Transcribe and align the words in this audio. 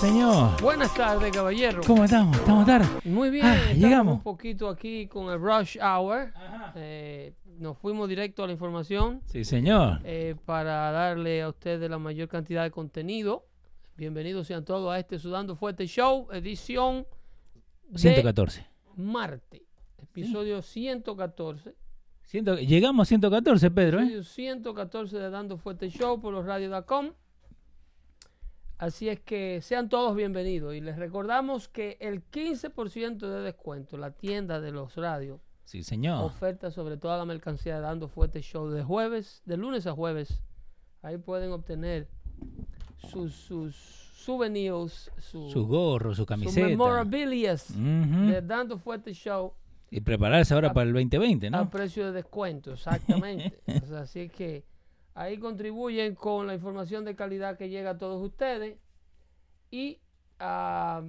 Señor? 0.00 0.60
Buenas 0.62 0.94
tardes, 0.94 1.30
caballero. 1.32 1.82
¿Cómo 1.86 2.04
estamos? 2.04 2.36
¿Estamos 2.36 2.66
tarde? 2.66 2.86
Muy 3.04 3.30
bien, 3.30 3.44
Ah, 3.46 3.54
estamos 3.56 3.76
llegamos. 3.78 4.14
un 4.16 4.22
poquito 4.22 4.68
aquí 4.68 5.06
con 5.06 5.30
el 5.32 5.38
rush 5.40 5.76
hour. 5.78 6.32
Eh, 6.74 7.34
nos 7.58 7.76
fuimos 7.78 8.08
directo 8.08 8.42
a 8.42 8.46
la 8.46 8.52
información 8.52 9.20
Sí, 9.26 9.44
señor. 9.44 10.00
eh, 10.04 10.34
para 10.46 10.90
darle 10.90 11.42
a 11.42 11.48
ustedes 11.48 11.90
la 11.90 11.98
mayor 11.98 12.28
cantidad 12.28 12.62
de 12.62 12.70
contenido. 12.70 13.46
Bienvenidos 13.96 14.46
sean 14.46 14.64
todos 14.64 14.90
a 14.92 14.98
este 14.98 15.18
Sudando 15.18 15.54
Fuerte 15.56 15.86
Show, 15.86 16.28
edición 16.32 17.06
de 17.90 17.98
114. 17.98 18.66
martes, 18.96 19.60
episodio 19.98 20.62
114. 20.62 21.74
Ciento- 22.22 22.56
Llegamos 22.56 23.06
a 23.06 23.08
114, 23.08 23.70
Pedro, 23.70 23.98
¿eh? 23.98 24.04
Episodio 24.04 24.24
114 24.24 25.18
de 25.18 25.30
Dando 25.30 25.58
Fuerte 25.58 25.90
Show 25.90 26.20
por 26.20 26.32
los 26.32 26.46
radio.com. 26.46 27.10
Así 28.80 29.10
es 29.10 29.20
que 29.20 29.60
sean 29.60 29.90
todos 29.90 30.16
bienvenidos 30.16 30.74
y 30.74 30.80
les 30.80 30.96
recordamos 30.96 31.68
que 31.68 31.98
el 32.00 32.22
15% 32.30 33.18
de 33.18 33.40
descuento 33.42 33.96
en 33.96 34.00
la 34.00 34.10
tienda 34.12 34.58
de 34.58 34.70
los 34.72 34.96
radios 34.96 35.38
Sí, 35.66 35.82
señor. 35.82 36.24
oferta 36.24 36.70
sobre 36.70 36.96
toda 36.96 37.18
la 37.18 37.26
mercancía 37.26 37.74
de 37.74 37.82
Dando 37.82 38.08
Fuerte 38.08 38.40
Show 38.40 38.70
de 38.70 38.82
jueves, 38.82 39.42
de 39.44 39.58
lunes 39.58 39.86
a 39.86 39.92
jueves. 39.92 40.40
Ahí 41.02 41.18
pueden 41.18 41.52
obtener 41.52 42.08
sus, 42.96 43.34
sus 43.34 43.76
souvenirs, 43.76 45.10
su- 45.18 45.50
Sus 45.50 45.66
gorros, 45.66 46.16
su 46.16 46.22
sus 46.22 46.26
camiseta. 46.26 46.66
memorabilias 46.66 47.68
Ujú. 47.72 48.30
de 48.30 48.40
Dando 48.40 48.78
Fuerte 48.78 49.12
Show 49.12 49.52
Y 49.90 50.00
prepararse 50.00 50.54
ahora 50.54 50.70
A- 50.70 50.72
para 50.72 50.86
el 50.88 50.94
2020, 50.94 51.48
a 51.48 51.50
¿no? 51.50 51.68
precio 51.68 52.06
de 52.06 52.12
descuento, 52.12 52.72
exactamente. 52.72 53.60
O 53.84 53.86
sea, 53.86 54.00
así 54.00 54.30
que 54.30 54.64
ahí 55.14 55.38
contribuyen 55.38 56.14
con 56.14 56.46
la 56.46 56.54
información 56.54 57.04
de 57.04 57.14
calidad 57.16 57.56
que 57.56 57.68
llega 57.68 57.90
a 57.90 57.98
todos 57.98 58.22
ustedes 58.22 58.76
y 59.70 59.98
ah, 60.38 61.02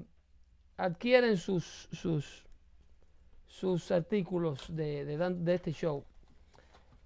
adquieren 0.78 1.38
sus, 1.38 1.88
sus, 1.92 2.46
sus 3.48 3.92
artículos 3.92 4.66
de, 4.76 5.06
de 5.06 5.54
este 5.54 5.72
show 5.72 6.04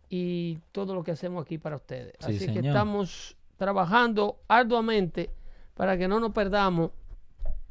y 0.10 0.60
todo 0.72 0.96
lo 0.96 1.04
que 1.04 1.12
hacemos 1.12 1.44
aquí 1.44 1.58
para 1.58 1.76
ustedes. 1.78 2.14
Sí, 2.20 2.36
así 2.36 2.54
que 2.54 2.60
estamos 2.60 3.36
trabajando 3.58 4.40
arduamente 4.48 5.30
para 5.74 5.98
que 5.98 6.08
no 6.08 6.20
nos 6.20 6.32
perdamos 6.32 6.92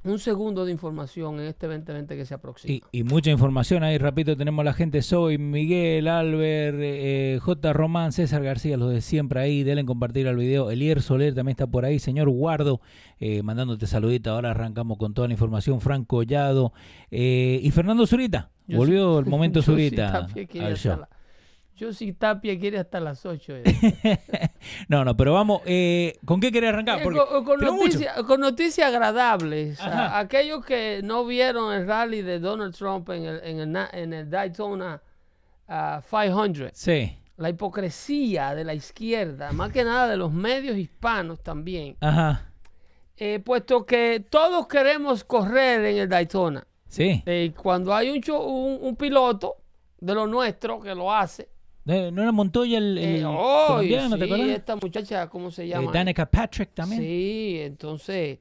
un 0.04 0.18
segundo 0.18 0.64
de 0.64 0.72
información 0.72 1.40
en 1.40 1.46
este 1.46 1.66
2020 1.66 2.16
que 2.16 2.24
se 2.26 2.34
aproxima. 2.34 2.72
Y, 2.74 2.82
y 2.92 3.02
mucha 3.04 3.30
información 3.30 3.82
ahí, 3.82 3.96
rapidito, 3.98 4.36
tenemos 4.36 4.62
a 4.62 4.64
la 4.64 4.72
gente 4.74 5.00
Soy, 5.02 5.38
Miguel, 5.38 6.08
Albert, 6.08 6.76
eh, 6.80 7.38
J. 7.40 7.72
Román, 7.72 8.12
César 8.12 8.42
García, 8.42 8.76
los 8.76 8.90
de 8.92 9.00
siempre 9.00 9.40
ahí, 9.40 9.62
denle 9.62 9.84
compartir 9.84 10.28
al 10.28 10.36
video. 10.36 10.70
Elier 10.70 11.00
Soler 11.02 11.34
también 11.34 11.52
está 11.54 11.66
por 11.66 11.84
ahí, 11.84 11.98
señor 11.98 12.28
Guardo, 12.28 12.80
eh, 13.20 13.42
mandándote 13.42 13.86
saludita. 13.86 14.30
Ahora 14.32 14.50
arrancamos 14.50 14.98
con 14.98 15.14
toda 15.14 15.28
la 15.28 15.34
información. 15.34 15.80
Frank 15.80 16.06
Collado 16.06 16.72
eh, 17.10 17.60
y 17.62 17.70
Fernando 17.70 18.06
Zurita. 18.06 18.50
Yo 18.66 18.78
Volvió 18.78 19.14
sí- 19.14 19.18
el 19.24 19.26
momento 19.30 19.60
sí 19.62 19.66
Zurita 19.66 20.26
quiere 20.50 20.66
al 20.66 20.76
show. 20.76 20.98
la- 21.00 21.08
yo 21.76 21.92
sí 21.92 22.12
Tapia 22.12 22.58
quiere 22.58 22.78
hasta 22.78 23.00
las 23.00 23.24
8. 23.26 23.54
No, 24.88 25.04
no, 25.04 25.14
pero 25.16 25.34
vamos, 25.34 25.60
eh, 25.66 26.14
¿con 26.24 26.40
qué 26.40 26.50
querés 26.50 26.70
arrancar? 26.70 27.02
Porque 27.02 27.18
con, 27.20 27.44
mucho. 27.44 27.70
noticias 27.72 28.22
con 28.22 28.40
noticias 28.40 28.88
agradables. 28.88 29.78
A- 29.80 30.18
aquellos 30.18 30.64
que 30.64 31.00
no 31.04 31.24
vieron 31.26 31.72
el 31.74 31.86
rally 31.86 32.22
de 32.22 32.38
Donald 32.38 32.74
Trump 32.74 33.08
en 33.10 33.24
el, 33.24 33.40
en 33.44 33.76
el, 33.76 33.88
en 33.92 34.12
el 34.14 34.30
Daytona 34.30 35.02
ah, 35.68 36.00
500, 36.08 36.70
Sí, 36.72 37.14
la 37.36 37.50
hipocresía 37.50 38.54
de 38.54 38.64
la 38.64 38.72
izquierda, 38.74 39.52
más 39.52 39.70
que 39.70 39.84
nada 39.84 40.08
de 40.08 40.16
los 40.16 40.32
medios 40.32 40.76
hispanos 40.78 41.42
también, 41.42 41.96
ajá, 42.00 42.50
eh, 43.18 43.40
puesto 43.40 43.84
que 43.84 44.24
todos 44.30 44.66
queremos 44.66 45.24
correr 45.24 45.84
en 45.84 45.98
el 45.98 46.08
Daytona. 46.08 46.66
sí. 46.88 47.22
Eh, 47.26 47.52
cuando 47.56 47.94
hay 47.94 48.08
un, 48.10 48.78
un 48.80 48.96
piloto 48.96 49.56
de 50.00 50.14
lo 50.14 50.26
nuestro 50.26 50.80
que 50.80 50.94
lo 50.94 51.12
hace, 51.12 51.48
Eh, 51.86 52.10
¿No 52.12 52.22
era 52.22 52.32
Montoya 52.32 52.78
el, 52.78 52.96
el 52.98 53.04
Eh, 53.22 53.24
¡ay! 53.26 53.66
colombiano, 53.66 54.16
te 54.18 54.24
sí, 54.26 54.32
acuerdas? 54.32 54.56
esta 54.56 54.76
muchacha, 54.76 55.28
¿cómo 55.28 55.50
se 55.50 55.64
Eh, 55.64 55.68
llama? 55.68 55.92
Danica 55.92 56.24
Patrick 56.26 56.70
también. 56.74 57.02
Sí, 57.02 57.58
entonces, 57.60 58.38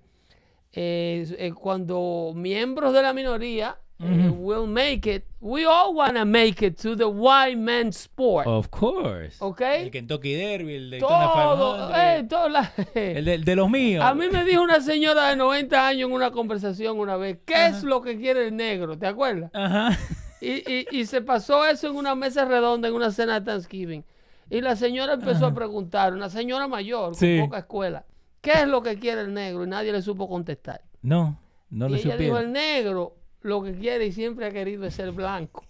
cuando 1.55 2.31
miembros 2.35 2.93
de 2.93 3.01
la 3.01 3.13
minoría 3.13 3.77
eh, 3.99 4.29
will 4.37 4.67
make 4.67 5.07
it, 5.13 5.23
we 5.39 5.65
all 5.65 5.95
want 5.95 6.15
to 6.17 6.25
make 6.25 6.65
it 6.65 6.75
to 6.81 6.95
the 6.97 7.05
white 7.05 7.55
man's 7.55 7.95
sport. 7.95 8.45
Of 8.47 8.67
course. 8.69 9.37
¿Ok? 9.39 9.61
El 9.61 9.91
Kentucky 9.91 10.33
Derby, 10.33 10.75
el 10.75 10.89
Daytona 10.91 11.31
Todo, 11.31 11.87
500, 11.87 11.97
eh, 11.97 12.25
todo 12.27 12.49
la- 12.49 12.73
el 12.95 13.23
de, 13.25 13.37
de 13.37 13.55
los 13.55 13.69
míos. 13.69 14.03
A 14.03 14.13
mí 14.13 14.25
me 14.29 14.43
dijo 14.43 14.61
una 14.61 14.81
señora 14.81 15.29
de 15.29 15.35
90 15.37 15.87
años 15.87 16.09
en 16.09 16.15
una 16.15 16.31
conversación 16.31 16.99
una 16.99 17.15
vez, 17.15 17.37
¿qué 17.45 17.67
es 17.67 17.83
lo 17.83 18.01
que 18.01 18.17
quiere 18.17 18.47
el 18.47 18.55
negro? 18.57 18.97
¿Te 18.97 19.07
acuerdas? 19.07 19.51
Ajá. 19.53 19.97
Y, 20.43 20.63
y- 20.71 20.87
y 21.01 21.05
se 21.05 21.21
pasó 21.21 21.65
eso 21.65 21.87
en 21.89 21.95
una 21.95 22.15
mesa 22.15 22.45
redonda 22.45 22.87
en 22.87 22.93
una 22.95 23.11
cena 23.11 23.39
de 23.39 23.45
Thanksgiving. 23.45 24.03
Y 24.49 24.61
la 24.61 24.75
señora 24.75 25.13
empezó 25.13 25.45
a 25.47 25.53
preguntar, 25.53 26.13
una 26.13 26.29
señora 26.29 26.67
mayor, 26.67 27.05
con 27.11 27.15
Sí. 27.15 27.39
poca 27.41 27.59
escuela, 27.59 28.05
¿qué 28.41 28.51
es 28.51 28.67
lo 28.67 28.83
que 28.83 28.99
quiere 28.99 29.21
el 29.21 29.33
negro? 29.33 29.63
Y 29.63 29.67
nadie 29.67 29.91
le 29.91 30.01
supo 30.01 30.27
contestar. 30.27 30.81
No, 31.01 31.39
no 31.69 31.87
y 31.87 31.91
lo 31.91 31.95
ella 31.95 32.17
dijo, 32.17 32.37
el 32.37 32.51
negro 32.51 33.15
lo 33.41 33.63
que 33.63 33.73
quiere 33.73 34.05
y 34.05 34.11
siempre 34.11 34.45
ha 34.45 34.51
querido 34.51 34.85
es 34.85 34.93
ser 34.93 35.11
blanco. 35.11 35.65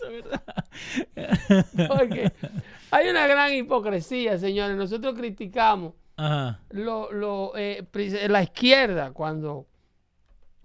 Porque 1.88 2.32
hay 2.90 3.08
una 3.08 3.26
gran 3.26 3.52
hipocresía, 3.54 4.38
señores. 4.38 4.76
Nosotros 4.76 5.14
criticamos 5.14 5.94
Ajá. 6.16 6.60
lo, 6.70 7.12
lo, 7.12 7.52
eh, 7.56 7.84
la 8.28 8.42
izquierda 8.42 9.12
cuando, 9.12 9.66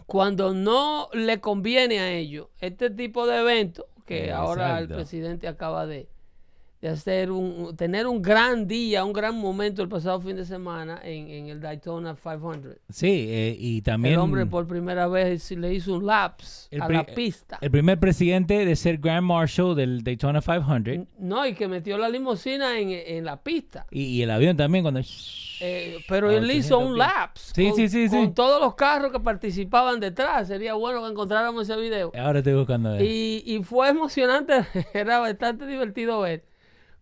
cuando 0.08 0.54
no 0.54 1.10
le 1.14 1.40
conviene 1.42 2.00
a 2.00 2.10
ellos 2.10 2.48
este 2.60 2.90
tipo 2.90 3.28
de 3.28 3.42
eventos 3.42 3.86
que 4.06 4.32
ahora 4.32 4.80
el 4.80 4.88
presidente 4.88 5.50
acaba 5.50 5.86
de, 5.86 6.08
de 6.82 6.90
hacer 6.90 7.32
un 7.32 7.76
tener 7.76 8.06
un 8.06 8.22
gran 8.22 8.68
día, 8.68 9.04
un 9.04 9.14
gran 9.14 9.36
momento 9.36 9.82
el 9.82 9.90
pasado 9.90 10.22
fin 10.22 10.36
de 10.36 10.46
semana 10.46 11.00
en, 11.04 11.28
en 11.28 11.48
el 11.48 11.60
Daytona 11.60 12.16
500. 12.16 12.78
Sí, 12.90 13.26
eh, 13.30 13.56
y 13.58 13.82
también 13.82 14.14
el 14.14 14.20
hombre 14.20 14.46
por 14.46 14.68
primera 14.68 15.08
vez 15.08 15.50
le 15.52 15.74
hizo 15.74 15.96
un 15.96 16.06
laps 16.06 16.70
a 16.80 16.88
la 16.88 17.04
pista. 17.04 17.58
el 17.62 17.72
primer 17.72 18.00
presidente 18.00 18.64
de 18.64 18.76
ser 18.76 19.00
Grand 19.00 19.26
Marshal 19.26 19.76
del 19.76 20.04
Daytona 20.04 20.40
500 20.42 21.08
no, 21.18 21.48
y 21.48 21.54
que 21.56 21.68
metió 21.68 21.98
la 21.98 22.10
limusina 22.10 22.78
en, 22.80 22.90
en 22.92 23.26
la 23.26 23.42
pista. 23.42 23.88
y, 23.90 24.04
y 24.04 24.22
el 24.22 24.30
avión 24.30 24.56
también 24.56 24.84
cuando... 24.84 25.02
Eh, 25.60 25.98
pero 26.08 26.30
él 26.30 26.52
hizo 26.52 26.78
800 26.78 26.92
un 26.92 26.98
laps 27.00 27.52
Sí, 27.56 27.70
con, 27.70 27.76
sí, 27.76 27.90
sí, 27.90 28.10
sí. 28.10 28.16
con 28.16 28.36
todos 28.36 28.62
los 28.62 28.76
carros 28.76 29.12
que 29.12 29.20
participaban 29.20 30.00
detrás. 30.00 30.48
Sería 30.48 30.76
bueno 30.76 31.02
que 31.02 31.10
encontráramos 31.10 31.68
ese 31.68 31.80
video. 31.82 32.12
Ahora 32.16 32.40
estoy 32.40 32.54
buscando... 32.54 32.92
ver. 32.92 33.02
Y, 33.02 33.42
y 33.44 33.64
fue 33.64 33.90
emocionante, 33.90 34.54
era 34.94 35.18
bastante 35.18 35.66
divertido 35.66 36.20
ver 36.20 36.46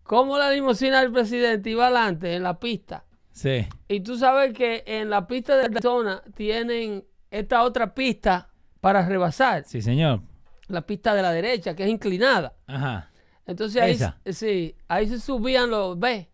cómo 0.06 0.38
la 0.38 0.50
limusina 0.50 1.00
del 1.00 1.12
presidente 1.12 1.70
iba 1.70 1.86
adelante 1.86 2.34
en 2.34 2.42
la 2.42 2.58
pista. 2.58 3.04
Sí. 3.32 3.66
Y 3.88 4.00
tú 4.00 4.16
sabes 4.16 4.54
que 4.54 4.82
en 4.86 5.10
la 5.10 5.26
pista 5.26 5.56
de 5.56 5.80
zona 5.80 6.22
tienen 6.34 7.04
esta 7.30 7.62
otra 7.62 7.94
pista 7.94 8.48
para 8.80 9.06
rebasar, 9.06 9.64
Sí, 9.64 9.82
señor. 9.82 10.20
la 10.68 10.82
pista 10.82 11.14
de 11.14 11.22
la 11.22 11.32
derecha, 11.32 11.74
que 11.74 11.84
es 11.84 11.90
inclinada. 11.90 12.54
Ajá. 12.66 13.10
Entonces 13.46 13.82
ahí, 13.82 13.92
Esa. 13.92 14.18
sí, 14.32 14.74
ahí 14.88 15.06
se 15.08 15.20
subían 15.20 15.70
los, 15.70 15.98
ve, 15.98 16.30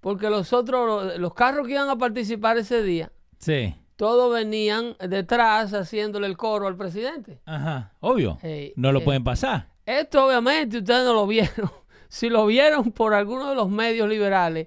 porque 0.00 0.30
los 0.30 0.52
otros, 0.52 1.04
los, 1.06 1.18
los 1.18 1.34
carros 1.34 1.66
que 1.66 1.74
iban 1.74 1.88
a 1.88 1.96
participar 1.96 2.56
ese 2.58 2.82
día, 2.82 3.12
Sí. 3.38 3.74
todos 3.96 4.32
venían 4.32 4.96
detrás 4.98 5.72
haciéndole 5.74 6.26
el 6.26 6.36
coro 6.36 6.66
al 6.66 6.76
presidente. 6.76 7.40
Ajá. 7.44 7.92
Obvio. 8.00 8.38
Eh, 8.42 8.72
no 8.76 8.92
lo 8.92 9.00
eh. 9.00 9.04
pueden 9.04 9.22
pasar. 9.24 9.68
Esto 9.84 10.26
obviamente 10.26 10.78
ustedes 10.78 11.04
no 11.04 11.12
lo 11.14 11.26
vieron. 11.26 11.70
Si 12.10 12.28
lo 12.28 12.44
vieron 12.46 12.90
por 12.92 13.14
alguno 13.14 13.48
de 13.50 13.54
los 13.54 13.70
medios 13.70 14.08
liberales, 14.08 14.66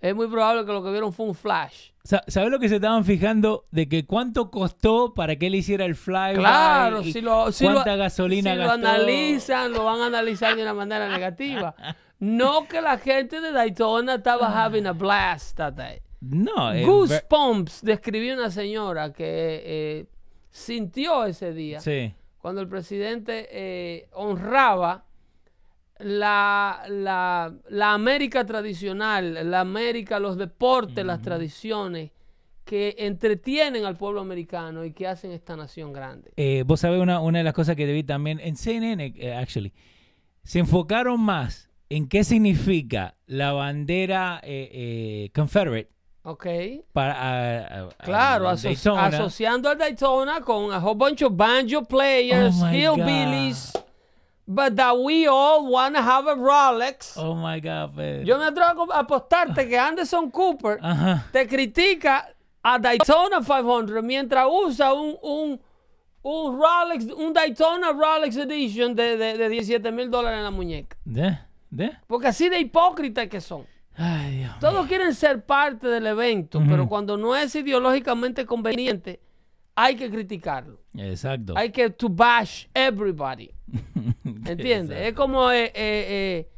es 0.00 0.14
muy 0.14 0.28
probable 0.28 0.64
que 0.64 0.72
lo 0.72 0.82
que 0.84 0.90
vieron 0.90 1.12
fue 1.12 1.26
un 1.26 1.34
flash. 1.34 1.90
Sa- 2.04 2.22
¿Sabes 2.28 2.50
lo 2.50 2.58
que 2.60 2.68
se 2.68 2.76
estaban 2.76 3.04
fijando? 3.04 3.64
De 3.70 3.88
que 3.88 4.06
cuánto 4.06 4.50
costó 4.50 5.12
para 5.12 5.36
que 5.36 5.48
él 5.48 5.54
hiciera 5.56 5.84
el 5.86 5.94
flyby. 5.96 6.36
Claro, 6.38 7.02
si 7.02 7.20
lo, 7.20 7.50
si 7.50 7.64
cuánta 7.64 7.92
lo- 7.96 8.02
gasolina 8.02 8.52
si 8.52 8.58
gastó. 8.58 8.76
lo 8.76 8.88
analizan, 8.88 9.72
lo 9.72 9.84
van 9.84 10.00
a 10.02 10.06
analizar 10.06 10.54
de 10.54 10.62
una 10.62 10.74
manera 10.74 11.08
negativa. 11.08 11.74
No 12.20 12.68
que 12.68 12.80
la 12.80 12.96
gente 12.98 13.40
de 13.40 13.50
Daytona 13.52 14.14
estaba 14.16 14.64
having 14.64 14.86
a 14.86 14.92
blast 14.92 15.56
that 15.56 15.72
day. 15.72 16.00
No, 16.20 16.72
Goosebumps 16.86 17.82
describió 17.82 18.34
una 18.34 18.50
señora 18.50 19.12
que 19.12 19.62
eh, 19.64 20.06
sintió 20.50 21.24
ese 21.24 21.52
día 21.52 21.80
Sí. 21.80 22.14
cuando 22.38 22.60
el 22.60 22.68
presidente 22.68 23.48
eh, 23.50 24.08
honraba 24.12 25.04
la, 25.98 26.82
la, 26.88 27.54
la 27.68 27.92
América 27.92 28.44
tradicional, 28.44 29.50
la 29.50 29.60
América, 29.60 30.18
los 30.18 30.36
deportes, 30.36 31.04
las 31.04 31.22
tradiciones 31.22 32.10
que 32.64 32.94
entretienen 32.98 33.84
al 33.84 33.96
pueblo 33.96 34.20
americano 34.20 34.84
y 34.84 34.92
que 34.92 35.06
hacen 35.06 35.30
esta 35.32 35.54
nación 35.56 35.92
grande. 35.92 36.32
Eh, 36.36 36.64
vos 36.66 36.80
sabés 36.80 37.00
una, 37.00 37.20
una 37.20 37.38
de 37.38 37.44
las 37.44 37.52
cosas 37.52 37.76
que 37.76 37.86
debí 37.86 38.02
también 38.04 38.40
en 38.40 38.56
CNN, 38.56 39.12
eh, 39.16 39.34
actually, 39.34 39.72
se 40.42 40.60
enfocaron 40.60 41.20
más 41.20 41.68
en 41.90 42.08
qué 42.08 42.24
significa 42.24 43.14
la 43.26 43.52
bandera 43.52 44.40
eh, 44.42 44.70
eh, 44.72 45.30
Confederate 45.34 45.90
¿Ok? 46.22 46.46
para 46.92 47.12
a- 47.12 47.58
a- 47.82 47.84
a- 47.84 47.88
Claro, 48.02 48.48
al 48.48 48.54
aso- 48.56 48.68
Daytona. 48.68 49.06
asociando 49.06 49.68
al 49.68 49.76
Daytona 49.76 50.40
con 50.40 50.72
a 50.72 50.78
whole 50.78 50.96
bunch 50.96 51.22
of 51.22 51.36
banjo 51.36 51.84
players, 51.84 52.56
Oh 52.62 52.70
hillbillies, 52.72 53.72
but 54.46 54.76
that 54.76 54.98
we 54.98 55.26
all 55.26 55.66
want 55.70 55.94
to 55.96 56.02
have 56.02 56.26
a 56.26 56.34
Rolex. 56.34 57.16
Oh 57.16 57.34
my 57.34 57.60
God, 57.60 57.94
Pedro. 57.96 58.24
Yo 58.24 58.38
me 58.38 58.44
atrevo 58.46 58.92
a 58.92 59.00
apostarte 59.00 59.68
que 59.68 59.78
Anderson 59.78 60.30
Cooper 60.30 60.78
te 61.32 61.46
critica 61.46 62.34
a 62.62 62.78
Daytona 62.78 63.40
500 63.40 64.02
mientras 64.02 64.46
usa 64.50 64.92
un, 64.92 65.16
un, 65.22 65.60
un 66.22 66.58
Rolex, 66.58 67.04
un 67.12 67.32
Daytona 67.32 67.92
Rolex 67.92 68.36
Edition 68.36 68.94
de, 68.94 69.16
de, 69.16 69.38
de 69.38 69.48
17 69.48 69.90
mil 69.92 70.10
dólares 70.10 70.38
en 70.38 70.44
la 70.44 70.50
muñeca. 70.50 70.96
¿De? 71.04 71.38
¿De? 71.70 71.92
Porque 72.06 72.28
así 72.28 72.48
de 72.48 72.58
hipócritas 72.58 73.28
que 73.28 73.40
son. 73.40 73.66
Ay, 73.96 74.38
Dios. 74.38 74.58
Todos 74.60 74.86
quieren 74.86 75.14
ser 75.14 75.44
parte 75.44 75.86
del 75.86 76.06
evento, 76.06 76.60
pero 76.68 76.88
cuando 76.88 77.16
no 77.16 77.36
es 77.36 77.54
ideológicamente 77.54 78.44
conveniente, 78.44 79.20
hay 79.76 79.94
que 79.94 80.10
criticarlo. 80.10 80.80
Exacto. 80.96 81.54
Hay 81.56 81.70
que 81.70 81.90
to 81.90 82.08
bash 82.08 82.66
everybody. 82.74 83.50
¿Entiendes? 84.46 84.98
Es 85.08 85.12
como 85.14 85.50
eh, 85.50 85.66
eh, 85.66 85.72
eh, 85.74 86.48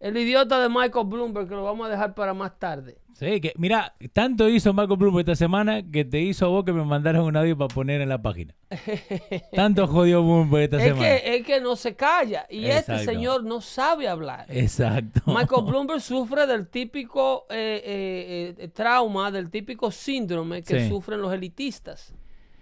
el 0.00 0.16
idiota 0.16 0.60
de 0.60 0.68
Michael 0.68 1.06
Bloomberg, 1.06 1.48
que 1.48 1.54
lo 1.54 1.64
vamos 1.64 1.86
a 1.86 1.90
dejar 1.90 2.14
para 2.14 2.34
más 2.34 2.58
tarde. 2.58 2.98
Sí, 3.14 3.40
que 3.40 3.52
mira, 3.56 3.96
tanto 4.12 4.48
hizo 4.48 4.72
Marco 4.72 4.96
Bloomberg 4.96 5.22
esta 5.28 5.34
semana 5.34 5.82
que 5.90 6.04
te 6.04 6.20
hizo 6.20 6.46
a 6.46 6.48
vos 6.50 6.64
que 6.64 6.72
me 6.72 6.84
mandaron 6.84 7.24
un 7.24 7.36
audio 7.36 7.58
para 7.58 7.66
poner 7.66 8.00
en 8.00 8.08
la 8.08 8.22
página. 8.22 8.54
Tanto 9.52 9.88
jodió 9.88 10.22
Bloomberg 10.22 10.62
esta 10.64 10.76
Es 10.76 10.82
semana. 10.84 11.02
que, 11.02 11.36
es 11.36 11.44
que 11.44 11.60
no 11.60 11.74
se 11.74 11.96
calla. 11.96 12.46
Y 12.48 12.66
este 12.66 12.92
Exacto. 12.92 13.04
señor 13.10 13.42
no 13.42 13.60
sabe 13.60 14.06
hablar. 14.06 14.46
Exacto. 14.48 15.20
Michael 15.26 15.64
Bloomberg 15.66 16.00
sufre 16.00 16.46
del 16.46 16.68
típico 16.68 17.46
eh, 17.50 18.54
eh, 18.56 18.68
trauma, 18.68 19.32
del 19.32 19.50
típico 19.50 19.90
síndrome 19.90 20.62
que 20.62 20.78
Sí. 20.78 20.84
Ah. 20.86 20.88
sufren 20.88 21.20
los 21.20 21.32
elitistas, 21.32 22.14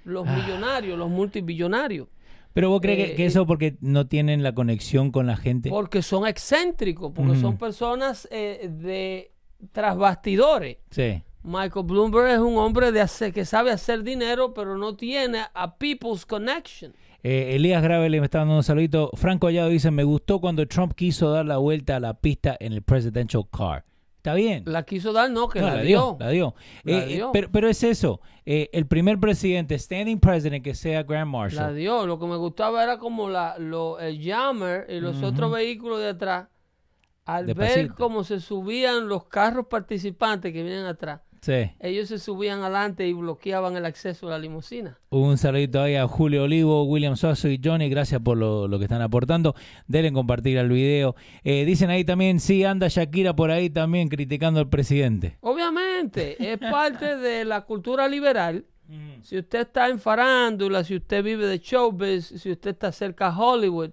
los 0.04 0.26
millonarios, 0.26 0.96
los 0.98 1.10
multibillonarios. 1.10 2.08
Pero 2.56 2.70
vos 2.70 2.80
crees 2.80 3.10
que, 3.10 3.16
que 3.16 3.24
eh, 3.24 3.26
eso 3.26 3.46
porque 3.46 3.76
no 3.82 4.06
tienen 4.06 4.42
la 4.42 4.54
conexión 4.54 5.10
con 5.10 5.26
la 5.26 5.36
gente. 5.36 5.68
Porque 5.68 6.00
son 6.00 6.26
excéntricos, 6.26 7.12
porque 7.14 7.36
son 7.36 7.58
personas 7.58 8.26
eh, 8.30 8.70
de 8.72 9.30
tras 9.72 9.98
bastidores. 9.98 10.78
Sí. 10.90 11.22
Michael 11.42 11.84
Bloomberg 11.84 12.28
es 12.28 12.38
un 12.38 12.56
hombre 12.56 12.92
de 12.92 13.02
hacer, 13.02 13.34
que 13.34 13.44
sabe 13.44 13.72
hacer 13.72 14.02
dinero, 14.02 14.54
pero 14.54 14.78
no 14.78 14.96
tiene 14.96 15.42
a 15.52 15.76
people's 15.76 16.24
connection. 16.24 16.94
Eh, 17.22 17.56
Elías 17.56 17.82
Gravel 17.82 18.18
me 18.20 18.24
está 18.24 18.38
dando 18.38 18.56
un 18.56 18.62
saludito. 18.62 19.10
Franco 19.12 19.48
Allado 19.48 19.68
dice, 19.68 19.90
me 19.90 20.04
gustó 20.04 20.40
cuando 20.40 20.66
Trump 20.66 20.94
quiso 20.94 21.30
dar 21.30 21.44
la 21.44 21.58
vuelta 21.58 21.96
a 21.96 22.00
la 22.00 22.14
pista 22.14 22.56
en 22.58 22.72
el 22.72 22.80
presidential 22.80 23.44
car. 23.50 23.84
Está 24.26 24.34
bien. 24.34 24.64
La 24.66 24.82
quiso 24.82 25.12
dar, 25.12 25.30
no, 25.30 25.48
que 25.48 25.60
No, 25.60 25.68
la, 25.68 25.76
la 25.76 25.82
dio. 25.82 26.16
dio, 26.18 26.26
la 26.26 26.30
dio. 26.30 26.54
La 26.82 26.92
Eh, 26.92 27.04
eh, 27.04 27.06
dio. 27.14 27.30
pero, 27.32 27.48
pero 27.52 27.68
es 27.68 27.84
eso, 27.84 28.20
eh, 28.44 28.68
el 28.72 28.86
primer 28.88 29.20
presidente, 29.20 29.78
standing 29.78 30.18
president, 30.18 30.64
que 30.64 30.74
sea 30.74 31.04
Grand 31.04 31.26
La 31.32 31.38
Marshal. 31.38 31.76
dio. 31.76 32.04
Lo 32.08 32.18
que 32.18 32.26
me 32.26 32.36
gustaba 32.36 32.82
era 32.82 32.98
como 32.98 33.30
la, 33.30 33.56
lo, 33.58 34.00
el 34.00 34.20
Jammer 34.20 34.86
y 34.88 34.98
los 34.98 35.22
otros 35.22 35.52
vehículos 35.52 36.00
de 36.00 36.08
atrás. 36.08 36.48
Al 37.24 37.46
ver 37.54 37.92
cómo 37.94 38.24
se 38.24 38.40
subían 38.40 39.08
los 39.08 39.26
carros 39.26 39.66
participantes 39.68 40.52
que 40.52 40.62
vienen 40.64 40.86
atrás, 40.86 41.20
Sí. 41.40 41.70
ellos 41.80 42.08
se 42.08 42.18
subían 42.18 42.60
adelante 42.60 43.06
y 43.06 43.12
bloqueaban 43.12 43.76
el 43.76 43.84
acceso 43.84 44.26
a 44.26 44.30
la 44.30 44.38
limusina. 44.38 44.98
Un 45.10 45.38
saludito 45.38 45.80
ahí 45.80 45.94
a 45.96 46.06
Julio 46.06 46.44
Olivo, 46.44 46.84
William 46.84 47.16
Soso 47.16 47.48
y 47.48 47.60
Johnny. 47.62 47.88
Gracias 47.88 48.20
por 48.20 48.36
lo, 48.36 48.68
lo 48.68 48.78
que 48.78 48.84
están 48.84 49.02
aportando. 49.02 49.54
Denle 49.86 50.12
compartir 50.12 50.58
el 50.58 50.68
video. 50.68 51.14
Eh, 51.44 51.64
dicen 51.64 51.90
ahí 51.90 52.04
también, 52.04 52.40
sí, 52.40 52.64
anda 52.64 52.88
Shakira 52.88 53.34
por 53.36 53.50
ahí 53.50 53.70
también 53.70 54.08
criticando 54.08 54.60
al 54.60 54.68
presidente. 54.68 55.38
Obviamente, 55.40 56.36
es 56.52 56.58
parte 56.70 57.16
de 57.16 57.44
la 57.44 57.62
cultura 57.62 58.08
liberal. 58.08 58.64
Si 59.22 59.36
usted 59.36 59.62
está 59.62 59.88
en 59.88 59.98
farándula, 59.98 60.84
si 60.84 60.94
usted 60.94 61.24
vive 61.24 61.46
de 61.46 61.58
showbiz, 61.58 62.26
si 62.26 62.52
usted 62.52 62.70
está 62.70 62.92
cerca 62.92 63.26
a 63.28 63.36
Hollywood, 63.36 63.90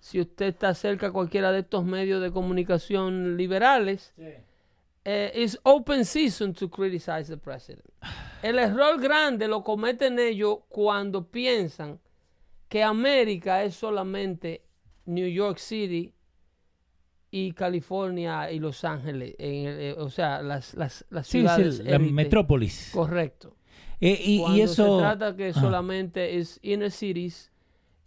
si 0.00 0.20
usted 0.20 0.46
está 0.46 0.74
cerca 0.74 1.08
a 1.08 1.12
cualquiera 1.12 1.52
de 1.52 1.60
estos 1.60 1.84
medios 1.84 2.20
de 2.20 2.32
comunicación 2.32 3.36
liberales, 3.36 4.12
eh, 5.04 5.32
it's 5.34 5.58
open 5.64 6.04
season 6.04 6.52
to 6.54 6.68
criticize 6.68 7.28
the 7.28 7.36
president. 7.38 7.84
El 8.42 8.58
error 8.58 8.98
grande 9.00 9.48
lo 9.48 9.62
cometen 9.62 10.18
ellos 10.18 10.58
cuando 10.68 11.30
piensan 11.30 11.98
que 12.68 12.82
América 12.82 13.62
es 13.64 13.74
solamente 13.74 14.62
New 15.06 15.28
York 15.28 15.58
City 15.58 16.12
y 17.30 17.52
California 17.52 18.50
y 18.50 18.58
Los 18.58 18.84
Ángeles, 18.84 19.34
en 19.38 19.66
el- 19.66 19.80
eh, 19.80 19.94
o 19.98 20.10
sea, 20.10 20.42
las, 20.42 20.74
las, 20.74 21.04
las 21.10 21.26
Sí, 21.26 21.32
sí, 21.32 21.38
ciudades. 21.40 21.78
la 21.84 21.96
élite. 21.96 22.12
metrópolis. 22.12 22.90
Correcto. 22.92 23.56
Eh, 24.00 24.18
y, 24.24 24.36
y 24.36 24.40
Cuando 24.40 24.64
eso... 24.64 24.96
se 24.96 25.02
trata 25.02 25.36
que 25.36 25.48
Ah. 25.48 25.52
solamente 25.54 26.38
es 26.38 26.58
inner 26.62 26.90
cities 26.90 27.52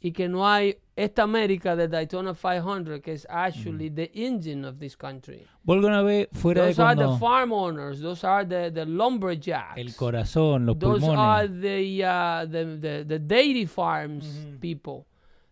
y 0.02 0.12
que 0.12 0.28
no 0.28 0.48
hay 0.48 0.78
esta 0.96 1.24
América 1.24 1.76
de 1.76 1.88
Daytona 1.88 2.34
500 2.36 3.02
que 3.02 3.14
es 3.14 3.26
actually 3.30 3.90
Mm. 3.90 3.96
the 3.96 4.12
engine 4.14 4.66
of 4.68 4.78
this 4.80 4.96
country. 4.96 5.44
Vuelvo 5.66 5.88
una 5.88 6.04
vez 6.04 6.28
fuera 6.32 6.62
de 6.62 6.68
Those 6.74 6.80
are 6.84 6.96
the 6.96 7.18
farm 7.18 7.52
owners, 7.52 8.00
those 8.02 8.24
are 8.24 8.46
the, 8.46 8.70
the 8.72 8.86
lumberjacks. 8.86 9.78
El 9.78 9.96
corazón, 9.96 10.66
los 10.68 10.78
Those 10.78 11.04
are 11.08 11.48
the, 11.48 12.04
uh, 12.04 12.46
the, 12.46 12.78
the, 12.80 13.06
the 13.08 13.20
dairy 13.20 13.66
farms 13.66 14.26
Mm-hmm. 14.26 14.58
people. 14.60 15.06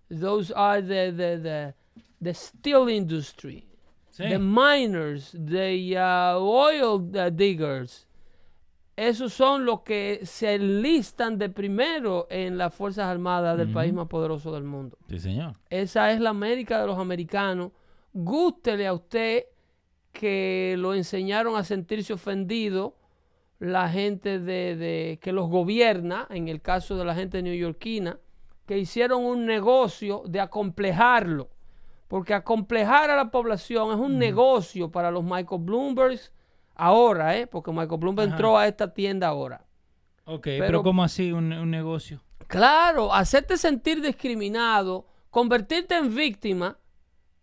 Those 0.10 0.52
are 0.52 0.82
the, 0.82 1.12
the, 1.12 1.40
the, 1.42 1.74
the 2.22 2.34
steel 2.34 2.88
industry. 2.90 3.66
Sí. 4.12 4.28
The 4.30 4.40
miners, 4.40 5.32
the 5.34 5.98
uh, 5.98 6.38
oil 6.38 7.02
uh, 7.16 7.30
diggers. 7.30 8.06
Esos 9.02 9.34
son 9.34 9.66
los 9.66 9.82
que 9.82 10.20
se 10.24 10.54
enlistan 10.54 11.40
de 11.40 11.50
primero 11.50 12.28
en 12.30 12.58
las 12.58 12.72
Fuerzas 12.76 13.06
Armadas 13.08 13.58
del 13.58 13.72
país 13.74 13.92
más 13.94 14.08
poderoso 14.08 14.52
del 14.52 14.64
mundo. 14.64 14.96
Sí, 15.10 15.18
señor. 15.18 15.56
Esa 15.72 16.12
es 16.12 16.20
la 16.20 16.30
América 16.30 16.80
de 16.80 16.86
los 16.86 17.00
americanos. 17.00 17.72
Gústele 18.14 18.86
a 18.86 18.94
usted 18.94 19.46
que 20.12 20.76
lo 20.78 20.94
enseñaron 20.94 21.56
a 21.56 21.64
sentirse 21.64 22.14
ofendido 22.14 22.96
la 23.58 23.90
gente 23.90 24.40
de, 24.40 24.76
de- 24.76 25.20
que 25.22 25.32
los 25.32 25.50
gobierna, 25.50 26.28
en 26.30 26.48
el 26.48 26.62
caso 26.62 26.96
de 26.96 27.06
la 27.06 27.16
gente 27.16 27.42
neoyorquina, 27.42 28.20
que 28.68 28.78
hicieron 28.78 29.24
un 29.26 29.46
negocio 29.48 30.22
de 30.28 30.40
acomplejarlo. 30.42 31.50
Porque 32.08 32.34
acomplejar 32.36 33.10
a 33.10 33.16
la 33.16 33.32
población 33.32 33.92
es 33.94 33.98
un 33.98 34.20
negocio 34.20 34.92
para 34.92 35.10
los 35.10 35.24
Michael 35.24 35.62
Bloombergs 35.62 36.32
ahora, 36.82 37.38
¿eh? 37.38 37.48
porque 37.48 37.72
Michael 37.72 38.00
Bloomberg 38.00 38.28
Ajá. 38.30 38.36
entró 38.36 38.58
a 38.58 38.68
esta 38.68 38.94
tienda 38.94 39.28
ahora. 39.28 39.66
Ok, 40.26 40.44
pero, 40.44 40.66
Pero- 40.66 40.84
¿cómo 40.84 41.04
así 41.04 41.32
un, 41.32 41.52
un 41.54 41.70
negocio? 41.72 42.22
Claro, 42.48 43.14
hacerte 43.14 43.56
sentir 43.58 44.02
discriminado, 44.02 45.06
convertirte 45.30 45.96
en 45.96 46.14
víctima 46.14 46.78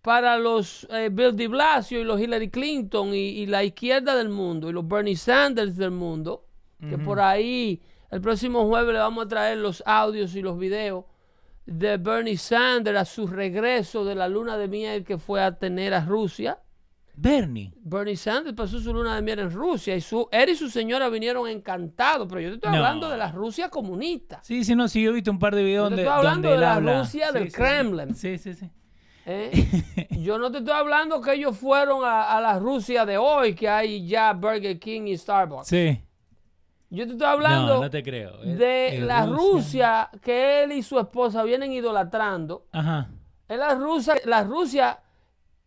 para 0.02 0.36
los 0.38 0.86
eh, 0.90 1.08
Bill 1.10 1.34
de 1.36 1.48
Blasio 1.48 2.00
y 2.00 2.04
los 2.04 2.20
Hillary 2.20 2.50
Clinton 2.50 3.14
y, 3.14 3.18
y 3.40 3.46
la 3.46 3.64
izquierda 3.64 4.14
del 4.14 4.28
mundo 4.28 4.68
y 4.68 4.72
los 4.72 4.86
Bernie 4.86 5.16
Sanders 5.16 5.76
del 5.76 5.90
mundo, 5.92 6.44
que 6.88 6.96
por 6.98 7.18
ahí 7.20 7.82
el 8.10 8.20
próximo 8.20 8.66
jueves 8.68 8.92
le 8.92 9.00
vamos 9.00 9.24
a 9.24 9.28
traer 9.28 9.58
los 9.58 9.82
audios 9.84 10.34
y 10.36 10.42
los 10.42 10.56
videos 10.58 11.04
de 11.66 11.96
Bernie 11.96 12.36
Sanders 12.36 12.98
a 12.98 13.04
su 13.04 13.26
regreso 13.26 14.04
de 14.04 14.14
la 14.14 14.28
luna 14.28 14.56
de 14.56 14.68
miel 14.68 15.04
que 15.04 15.18
fue 15.18 15.42
a 15.42 15.58
tener 15.58 15.92
a 15.94 16.04
Rusia. 16.04 16.58
Bernie. 17.20 17.72
Bernie 17.80 18.16
Sanders 18.16 18.54
pasó 18.54 18.78
su 18.78 18.92
luna 18.94 19.16
de 19.16 19.22
miel 19.22 19.40
en 19.40 19.50
Rusia 19.50 19.96
y 19.96 20.00
su, 20.00 20.28
él 20.30 20.50
y 20.50 20.54
su 20.54 20.70
señora 20.70 21.08
vinieron 21.08 21.48
encantados, 21.48 22.26
pero 22.28 22.40
yo 22.40 22.48
te 22.50 22.54
estoy 22.56 22.70
No. 22.70 22.76
hablando 22.76 23.08
de 23.08 23.16
la 23.16 23.32
Rusia 23.32 23.68
comunista. 23.70 24.40
Sí, 24.42 24.62
sí, 24.64 24.74
no, 24.76 24.86
sí, 24.88 25.02
yo 25.02 25.10
he 25.10 25.14
visto 25.14 25.30
un 25.30 25.38
par 25.38 25.54
de 25.54 25.64
videos 25.64 25.90
Yo 25.90 25.96
te 25.96 26.02
donde, 26.02 26.02
estoy 26.04 26.16
hablando 26.18 26.48
donde 26.48 26.60
de 26.60 26.66
la 26.66 26.74
habla. 26.74 26.98
Rusia 27.00 27.32
del 27.32 27.50
Sí, 27.50 27.56
Kremlin. 27.56 28.14
Sí, 28.14 28.38
sí, 28.38 28.54
sí. 28.54 28.70
¿eh? 29.26 30.06
Yo 30.22 30.38
no 30.38 30.50
te 30.52 30.58
estoy 30.58 30.74
hablando 30.74 31.20
que 31.20 31.34
ellos 31.34 31.56
fueron 31.56 32.04
a, 32.04 32.36
a 32.36 32.40
la 32.40 32.58
Rusia 32.58 33.04
de 33.04 33.18
hoy, 33.18 33.54
que 33.54 33.68
hay 33.68 34.06
ya 34.06 34.32
Burger 34.32 34.78
King 34.78 35.02
y 35.08 35.16
Starbucks. 35.18 35.66
Sí. 35.66 36.00
Yo 36.90 37.04
te 37.04 37.12
estoy 37.12 37.26
hablando 37.26 37.74
no, 37.74 37.80
no 37.82 37.90
te 37.90 38.02
creo. 38.02 38.42
Es- 38.42 38.56
de 38.58 38.96
es 38.96 39.02
la 39.02 39.26
Rusia 39.26 40.08
que 40.22 40.62
él 40.62 40.72
y 40.72 40.82
su 40.82 40.98
esposa 40.98 41.42
vienen 41.42 41.72
idolatrando. 41.72 42.66
Ajá. 42.72 43.10
Es 43.48 43.58
la 43.58 43.74
Rusia, 43.74 44.14
la 44.24 44.44
Rusia 44.44 44.98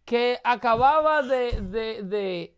que 0.05 0.39
acababa 0.43 1.21
de, 1.21 1.61
de, 1.61 2.03
de- 2.03 2.55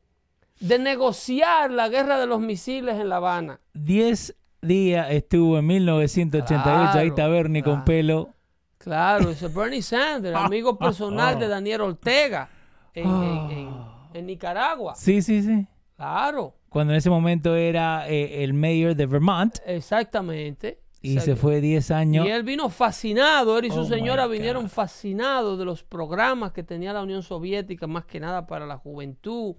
de 0.59 0.79
negociar 0.79 1.71
la 1.71 1.89
guerra 1.89 2.17
de 2.19 2.25
los 2.27 2.39
misiles 2.39 2.95
en 2.99 3.09
La 3.09 3.17
Habana. 3.17 3.59
10 3.73 4.35
días 4.61 5.07
estuvo 5.11 5.57
en 5.59 5.67
1988. 5.67 6.69
Ahí 6.99 7.07
está 7.07 7.15
Claro, 7.15 7.31
Bernie 7.33 7.63
con 7.63 7.73
claro. 7.73 7.85
pelo. 7.85 8.29
Claro, 8.77 9.29
ese 9.29 9.45
es 9.47 9.53
Bernie 9.53 9.81
Sanders, 9.81 10.35
amigo 10.37 10.77
personal 10.79 11.35
Ah. 11.35 11.39
de 11.39 11.47
Daniel 11.47 11.81
Ortega 11.81 12.49
en, 12.93 13.09
en- 13.09 13.51
en- 13.51 13.73
en 14.13 14.25
Nicaragua. 14.25 14.95
Sí, 14.95 15.21
sí, 15.21 15.41
sí. 15.41 15.67
Claro, 15.95 16.55
Cuando 16.69 16.93
en 16.93 16.97
ese 16.97 17.09
momento 17.09 17.55
era 17.55 18.07
eh, 18.09 18.43
el 18.43 18.53
mayor 18.53 18.95
de 18.95 19.05
Vermont 19.05 19.57
exactamente. 19.65 20.79
Y 21.03 21.19
se 21.19 21.35
fue 21.35 21.61
10 21.61 21.91
años. 21.91 22.25
Y 22.25 22.29
él 22.29 22.43
vino 22.43 22.69
fascinado, 22.69 23.59
él 23.59 23.65
y 23.65 23.69
su 23.71 23.81
Oh, 23.81 23.85
señora 23.85 24.25
vinieron 24.27 24.69
fascinados 24.69 25.59
de 25.59 25.65
los 25.65 25.83
programas 25.83 26.51
que 26.53 26.63
tenía 26.63 26.93
la 26.93 27.01
Unión 27.03 27.21
Soviética, 27.23 27.85
más 27.87 28.05
que 28.05 28.19
nada 28.19 28.47
para 28.47 28.65
la 28.65 28.77
juventud. 28.77 29.55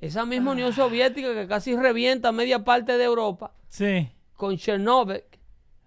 Esa 0.00 0.24
misma 0.26 0.52
Unión 0.52 0.70
Ah. 0.72 0.76
Soviética 0.76 1.32
que 1.34 1.46
casi 1.48 1.74
revienta 1.76 2.30
media 2.32 2.62
parte 2.62 2.96
de 2.98 3.04
Europa 3.04 3.52
Sí. 3.68 4.08
con 4.36 4.56
Chernobyl, 4.56 5.22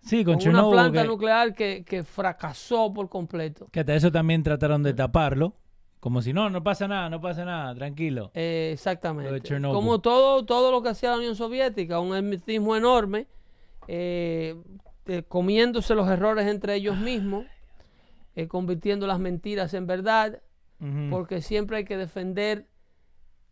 Sí, 0.01 0.23
con, 0.23 0.25
con 0.25 0.33
una 0.35 0.39
Chernobyl. 0.43 0.71
planta 0.73 1.01
que- 1.03 1.07
nuclear 1.07 1.53
que, 1.53 1.83
que 1.85 2.03
fracasó 2.03 2.91
por 2.93 3.09
completo. 3.09 3.67
Que 3.71 3.81
hasta 3.81 3.93
eso 3.93 4.11
también 4.11 4.41
trataron 4.41 4.81
de 4.83 4.93
taparlo. 4.93 5.53
Como 5.99 6.21
si 6.21 6.31
no, 6.31 6.49
no 6.49 6.63
pasa 6.63 6.87
nada, 6.87 7.09
no 7.09 7.19
pasa 7.19 7.43
nada, 7.43 7.73
tranquilo. 7.75 8.31
Eh, 8.33 8.69
exactamente. 8.71 9.59
Como 9.61 9.99
todo, 9.99 10.45
todo 10.45 10.71
lo 10.71 10.81
que 10.81 10.89
hacía 10.89 11.09
la 11.11 11.17
Unión 11.17 11.35
Soviética, 11.35 11.99
un 11.99 12.15
hermetismo 12.15 12.75
enorme, 12.75 13.27
eh, 13.87 14.55
eh, 15.07 15.23
comiéndose 15.27 15.95
los 15.95 16.09
errores 16.09 16.47
entre 16.47 16.75
ellos 16.75 16.97
mismos, 16.97 17.45
eh, 18.35 18.47
convirtiendo 18.47 19.07
las 19.07 19.19
mentiras 19.19 19.73
en 19.73 19.87
verdad, 19.87 20.41
porque 21.09 21.41
siempre 21.41 21.77
hay 21.77 21.85
que 21.85 21.97
defender 21.97 22.67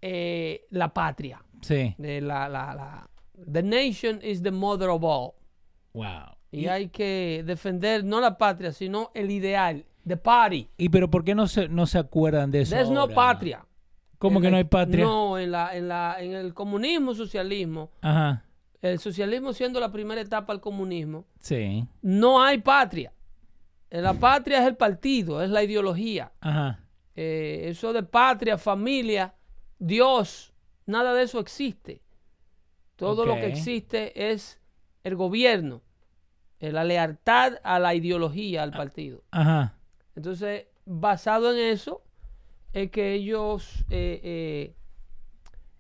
eh, 0.02 0.66
la 0.70 0.94
patria. 0.94 1.42
Sí. 1.62 1.96
De 1.98 2.22
la, 2.22 2.48
la- 2.48 2.76
la- 2.76 3.10
the 3.52 3.64
nation 3.64 4.20
is 4.22 4.44
the 4.44 4.52
mother 4.52 4.90
of 4.90 5.04
all. 5.04 5.32
Wow. 5.94 6.36
Y 6.52 6.68
hay 6.68 6.90
que 6.90 7.44
defender 7.46 8.04
no 8.04 8.22
la 8.22 8.38
patria, 8.38 8.72
sino 8.72 9.12
el 9.14 9.32
ideal, 9.32 9.84
the 10.08 10.16
party. 10.18 10.70
¿Y 10.78 10.90
pero 10.90 11.10
por 11.10 11.24
qué 11.24 11.34
no 11.36 11.48
se, 11.48 11.68
no 11.68 11.86
se 11.88 11.98
acuerdan 11.98 12.52
de 12.52 12.62
eso? 12.62 12.76
There's 12.76 12.90
no 12.92 13.10
patria. 13.10 13.66
¿Cómo 14.20 14.38
En 14.38 14.44
que 14.44 14.52
no 14.52 14.58
hay 14.58 14.64
patria? 14.64 15.04
No, 15.04 15.38
en, 15.38 15.52
la, 15.52 15.76
en, 15.76 15.88
la, 15.90 16.16
en 16.20 16.34
el 16.34 16.54
comunismo, 16.54 17.14
socialismo, 17.14 17.90
Ajá. 18.02 18.45
El 18.82 19.00
socialismo 19.00 19.54
siendo 19.54 19.80
la 19.80 19.92
primera 19.92 20.22
etapa 20.22 20.54
del 20.54 20.62
comunismo, 20.62 21.26
Sí. 21.40 21.88
no 22.02 22.42
hay 22.44 22.60
patria. 22.60 23.12
Eh, 23.90 24.02
La 24.02 24.14
patria 24.14 24.60
es 24.62 24.68
el 24.68 24.76
partido, 24.76 25.42
es 25.42 25.50
la 25.50 25.64
ideología. 25.64 26.32
Ajá. 26.42 26.80
Eh, 27.16 27.68
eso 27.70 27.94
de 27.94 28.04
patria, 28.04 28.58
familia, 28.58 29.34
Dios, 29.80 30.54
nada 30.86 31.14
de 31.14 31.24
eso 31.24 31.40
existe. 31.40 32.02
Todo 32.96 33.26
lo 33.26 33.36
que 33.36 33.48
existe 33.48 34.32
es 34.32 34.60
el 35.04 35.16
gobierno, 35.16 35.82
eh, 36.60 36.72
la 36.72 36.84
lealtad 36.84 37.60
a 37.64 37.80
la 37.80 37.94
ideología, 37.94 38.64
al 38.64 38.72
partido. 38.72 39.24
Ajá. 39.32 39.76
Entonces, 40.16 40.68
basado 40.86 41.52
en 41.54 41.60
eso, 41.60 42.02
es 42.74 42.90
que 42.92 43.14
ellos 43.14 43.86
eh, 43.90 44.74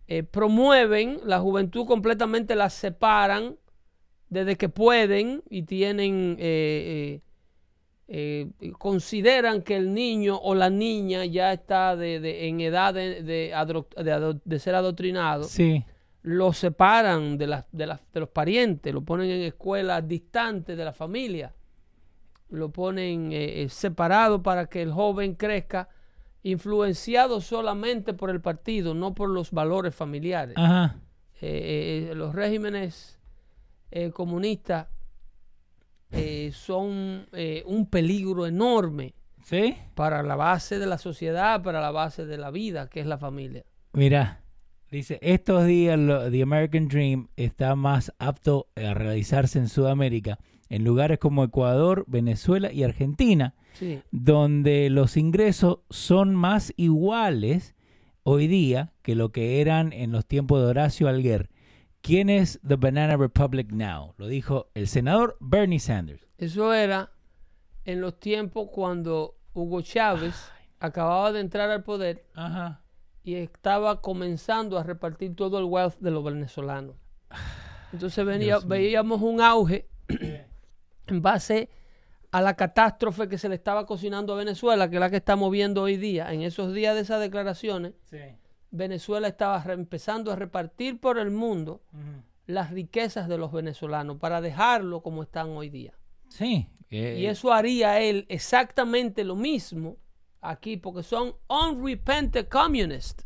eh, 0.07 0.23
promueven 0.23 1.19
la 1.25 1.39
juventud 1.39 1.85
completamente, 1.85 2.55
la 2.55 2.69
separan 2.69 3.57
desde 4.29 4.55
que 4.55 4.69
pueden 4.69 5.43
y 5.49 5.63
tienen, 5.63 6.35
eh, 6.39 7.21
eh, 8.07 8.47
eh, 8.59 8.71
consideran 8.77 9.61
que 9.61 9.75
el 9.77 9.93
niño 9.93 10.37
o 10.37 10.53
la 10.55 10.69
niña 10.69 11.25
ya 11.25 11.53
está 11.53 11.95
de, 11.95 12.19
de- 12.19 12.47
en 12.47 12.59
edad 12.61 12.93
de, 12.93 13.21
de 14.43 14.59
ser 14.59 14.75
adoctrinado 14.75 15.43
Sí. 15.45 15.83
lo 16.21 16.53
separan 16.53 17.37
de, 17.37 17.47
los 17.47 18.29
parientes, 18.29 18.93
lo 18.93 19.01
ponen 19.01 19.29
en 19.31 19.41
escuelas 19.41 20.07
distantes 20.07 20.77
de 20.77 20.85
la 20.85 20.93
familia, 20.93 21.53
lo 22.49 22.69
ponen 22.71 23.31
separado 23.69 24.41
para 24.43 24.67
que 24.67 24.81
el 24.83 24.91
joven 24.91 25.33
crezca 25.35 25.89
influenciado 26.45 27.41
solamente 27.41 28.13
por 28.13 28.29
el 28.29 28.39
partido, 28.39 28.93
no 28.93 29.15
por 29.15 29.29
los 29.29 29.49
valores 29.51 29.95
familiares. 29.95 30.55
Ajá. 30.57 30.95
Eh, 31.41 32.09
eh, 32.11 32.15
los 32.15 32.35
regímenes 32.35 33.19
eh, 33.91 34.11
comunistas 34.11 34.87
son 36.53 37.25
un 37.65 37.85
peligro 37.89 38.45
enorme 38.45 39.15
¿Sí? 39.43 39.75
para 39.95 40.23
la 40.23 40.35
base 40.35 40.79
de 40.79 40.85
la 40.85 40.97
sociedad, 40.97 41.61
para 41.61 41.81
la 41.81 41.91
base 41.91 42.25
de 42.25 42.37
la 42.37 42.51
vida, 42.51 42.87
que 42.89 43.01
es 43.01 43.05
la 43.05 43.17
familia. 43.17 43.65
Mira, 43.91 44.41
dice, 44.91 45.19
estos 45.21 45.65
días 45.65 45.99
lo- 45.99 46.31
The 46.31 46.41
American 46.43 46.87
Dream 46.87 47.27
está 47.35 47.75
más 47.75 48.13
apto 48.17 48.67
a 48.75 48.93
realizarse 48.93 49.59
en 49.59 49.67
Sudamérica, 49.67 50.39
en 50.69 50.83
lugares 50.85 51.19
como 51.19 51.43
Ecuador, 51.43 52.05
Venezuela 52.07 52.71
y 52.71 52.83
Argentina, 52.83 53.55
Sí. 53.75 54.01
donde 54.11 54.89
los 54.89 55.15
ingresos 55.17 55.79
son 55.89 56.35
más 56.35 56.73
iguales 56.77 57.75
hoy 58.23 58.47
día 58.47 58.93
que 59.01 59.15
lo 59.15 59.31
que 59.31 59.61
eran 59.61 59.93
en 59.93 60.11
los 60.11 60.25
tiempos 60.25 60.61
de 60.61 60.67
Horacio 60.67 61.07
Alguer. 61.07 61.49
¿Quién 62.01 62.29
es 62.29 62.59
The 62.67 62.75
Banana 62.75 63.17
Republic 63.17 63.71
Now? 63.71 64.13
Lo 64.17 64.27
dijo 64.27 64.69
el 64.73 64.87
senador 64.87 65.37
Bernie 65.39 65.79
Sanders. 65.79 66.27
Eso 66.37 66.73
era 66.73 67.11
en 67.83 68.01
los 68.01 68.19
tiempos 68.19 68.69
cuando 68.71 69.37
Hugo 69.53 69.81
Chávez 69.81 70.35
acababa 70.79 71.31
de 71.31 71.39
entrar 71.39 71.69
al 71.71 71.83
poder 71.83 72.25
Ajá. 72.35 72.81
y 73.23 73.35
estaba 73.35 74.01
comenzando 74.01 74.77
a 74.77 74.83
repartir 74.83 75.35
todo 75.35 75.57
el 75.59 75.65
wealth 75.65 75.97
de 75.99 76.11
los 76.11 76.23
venezolanos. 76.23 76.95
Entonces 77.91 78.25
venía, 78.25 78.45
Dios 78.55 78.65
mío. 78.65 78.69
veíamos 78.69 79.21
un 79.21 79.41
auge 79.41 79.87
en 81.07 81.21
base 81.21 81.69
a 82.35 82.41
la 82.41 82.55
catástrofe 82.55 83.29
que 83.29 83.37
se 83.37 83.47
le 83.47 83.55
estaba 83.55 83.85
cocinando 83.85 84.33
a 84.33 84.35
Venezuela, 84.35 84.89
que 84.89 84.97
es 84.97 84.99
la 84.99 85.09
que 85.09 85.15
estamos 85.17 85.49
viendo 85.51 85.83
hoy 85.83 85.95
día. 85.95 86.33
En 86.33 86.41
esos 86.41 86.73
días 86.73 86.93
de 86.95 87.01
esas 87.01 87.21
declaraciones, 87.21 87.93
Sí. 88.09 88.17
Venezuela 88.71 89.29
estaba 89.29 89.63
empezando 89.71 90.33
a 90.33 90.35
repartir 90.35 90.99
por 90.99 91.17
el 91.17 91.31
mundo 91.31 91.81
las 92.45 92.71
riquezas 92.71 93.29
de 93.29 93.37
los 93.37 93.53
venezolanos 93.53 94.17
para 94.17 94.41
dejarlo 94.41 95.01
como 95.01 95.23
están 95.23 95.51
hoy 95.51 95.69
día. 95.69 95.93
Sí. 96.27 96.67
Y 96.89 97.25
eso 97.25 97.53
haría 97.53 98.01
él 98.01 98.25
exactamente 98.27 99.23
lo 99.23 99.35
mismo 99.37 99.95
aquí, 100.41 100.75
porque 100.75 101.03
son 101.03 101.35
unrepentant 101.47 102.49
communists. 102.49 103.25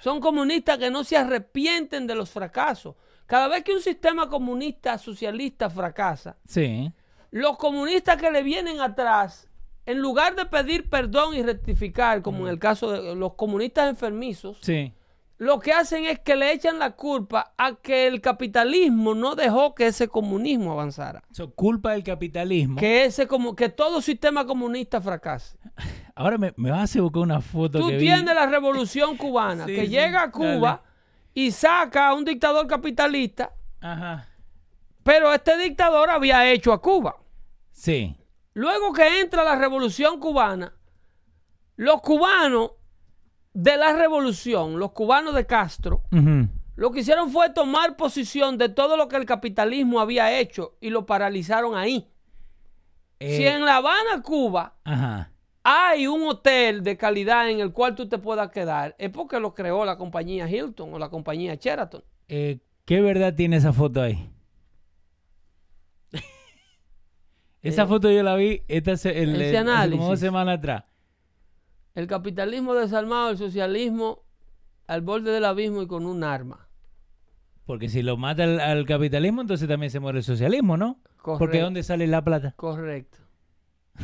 Son 0.00 0.18
comunistas 0.20 0.78
que 0.78 0.90
no 0.90 1.04
se 1.04 1.16
arrepienten 1.16 2.08
de 2.08 2.16
los 2.16 2.30
fracasos. 2.30 2.96
Cada 3.26 3.46
vez 3.46 3.62
que 3.62 3.72
un 3.72 3.80
sistema 3.80 4.28
comunista 4.28 4.98
socialista 4.98 5.70
fracasa, 5.70 6.36
Sí. 6.46 6.92
Los 7.32 7.56
comunistas 7.56 8.16
que 8.18 8.30
le 8.30 8.44
vienen 8.44 8.80
atrás, 8.80 9.48
en 9.86 9.98
lugar 10.00 10.36
de 10.36 10.46
pedir 10.46 10.88
perdón 10.88 11.34
y 11.34 11.42
rectificar, 11.42 12.22
como 12.22 12.44
en 12.46 12.52
el 12.52 12.58
caso 12.60 12.92
de 12.92 13.16
los 13.16 13.34
comunistas 13.34 13.88
enfermizos, 13.90 14.58
Sí. 14.60 14.92
lo 15.38 15.58
que 15.58 15.72
hacen 15.72 16.04
es 16.04 16.20
que 16.20 16.36
le 16.36 16.52
echan 16.52 16.78
la 16.78 16.92
culpa 16.92 17.52
a 17.58 17.74
que 17.74 18.06
el 18.06 18.20
capitalismo 18.20 19.14
no 19.16 19.34
dejó 19.34 19.74
que 19.74 19.88
ese 19.88 20.06
comunismo 20.06 20.70
avanzara. 20.70 21.24
So, 21.32 21.50
culpa 21.50 21.90
del 21.92 22.04
capitalismo. 22.04 22.78
que 22.78 23.06
ese 23.06 23.26
como 23.26 23.56
que 23.56 23.68
todo 23.70 24.00
sistema 24.00 24.46
comunista 24.46 25.00
fracase. 25.00 25.58
Ahora 26.14 26.38
me, 26.38 26.52
me 26.56 26.70
vas 26.70 26.94
a 26.94 27.00
buscar 27.00 27.22
una 27.22 27.40
foto 27.40 27.80
Tú 27.80 27.88
que 27.88 27.94
vi. 27.96 28.02
tienes 28.04 28.34
la 28.34 28.46
revolución 28.46 29.16
cubana 29.16 29.64
Sí, 29.66 29.74
que 29.74 29.80
sí, 29.82 29.88
llega 29.88 30.22
a 30.22 30.30
Cuba 30.30 30.82
y 31.34 31.50
saca 31.50 32.08
a 32.08 32.14
un 32.14 32.24
dictador 32.24 32.66
capitalista, 32.68 33.52
Ajá. 33.80 34.28
pero 35.02 35.32
este 35.32 35.56
dictador 35.58 36.10
había 36.10 36.48
hecho 36.52 36.72
a 36.72 36.80
Cuba. 36.80 37.16
Sí. 37.72 38.16
Luego 38.54 38.92
que 38.92 39.20
entra 39.20 39.44
la 39.44 39.56
revolución 39.56 40.20
cubana, 40.20 40.74
los 41.76 42.00
cubanos 42.02 42.72
de 43.54 43.76
la 43.76 43.92
revolución, 43.94 44.78
los 44.78 44.92
cubanos 44.92 45.34
de 45.34 45.46
Castro, 45.46 46.02
lo 46.76 46.90
que 46.90 47.00
hicieron 47.00 47.30
fue 47.30 47.50
tomar 47.50 47.96
posición 47.96 48.56
de 48.58 48.68
todo 48.68 48.96
lo 48.96 49.08
que 49.08 49.16
el 49.16 49.26
capitalismo 49.26 50.00
había 50.00 50.38
hecho 50.38 50.76
y 50.80 50.90
lo 50.90 51.06
paralizaron 51.06 51.76
ahí. 51.76 52.08
Eh, 53.20 53.36
si 53.36 53.46
en 53.46 53.64
La 53.64 53.76
Habana, 53.76 54.22
Cuba, 54.22 54.74
Ajá. 54.84 55.30
hay 55.62 56.06
un 56.06 56.26
hotel 56.28 56.82
de 56.82 56.96
calidad 56.96 57.50
en 57.50 57.60
el 57.60 57.72
cual 57.72 57.94
tú 57.94 58.08
te 58.08 58.18
puedas 58.18 58.50
quedar, 58.50 58.96
es 58.98 59.10
porque 59.10 59.38
lo 59.38 59.54
creó 59.54 59.84
la 59.84 59.96
compañía 59.96 60.48
Hilton 60.48 60.94
o 60.94 60.98
la 60.98 61.08
compañía 61.08 61.54
Sheraton. 61.54 62.02
Eh, 62.28 62.58
¿Qué 62.84 63.00
verdad 63.00 63.34
tiene 63.34 63.56
esa 63.56 63.72
foto 63.72 64.02
ahí? 64.02 64.28
Esa 67.62 67.82
Eh, 67.82 67.86
foto 67.86 68.10
yo 68.10 68.22
la 68.22 68.34
vi 68.36 68.62
esta 68.68 68.90
el, 68.90 68.94
ese 68.96 69.22
el- 69.22 69.68
hace 69.68 69.90
como 69.90 70.08
dos 70.08 70.20
semanas 70.20 70.58
atrás. 70.58 70.84
El 71.94 72.06
capitalismo 72.06 72.74
desarmado, 72.74 73.30
el 73.30 73.38
socialismo 73.38 74.22
al 74.86 75.02
borde 75.02 75.30
del 75.30 75.44
abismo 75.44 75.82
y 75.82 75.86
con 75.86 76.06
un 76.06 76.24
arma. 76.24 76.68
Porque 77.66 77.88
si 77.88 78.02
lo 78.02 78.16
mata 78.16 78.44
al, 78.44 78.58
al 78.60 78.84
capitalismo, 78.86 79.40
entonces 79.42 79.68
también 79.68 79.90
se 79.90 80.00
muere 80.00 80.18
el 80.18 80.24
socialismo, 80.24 80.76
¿no? 80.76 80.98
Porque 81.16 81.22
Correcto. 81.38 81.56
¿de 81.56 81.62
dónde 81.62 81.82
sale 81.82 82.06
la 82.06 82.24
plata? 82.24 82.54
Correcto. 82.56 83.18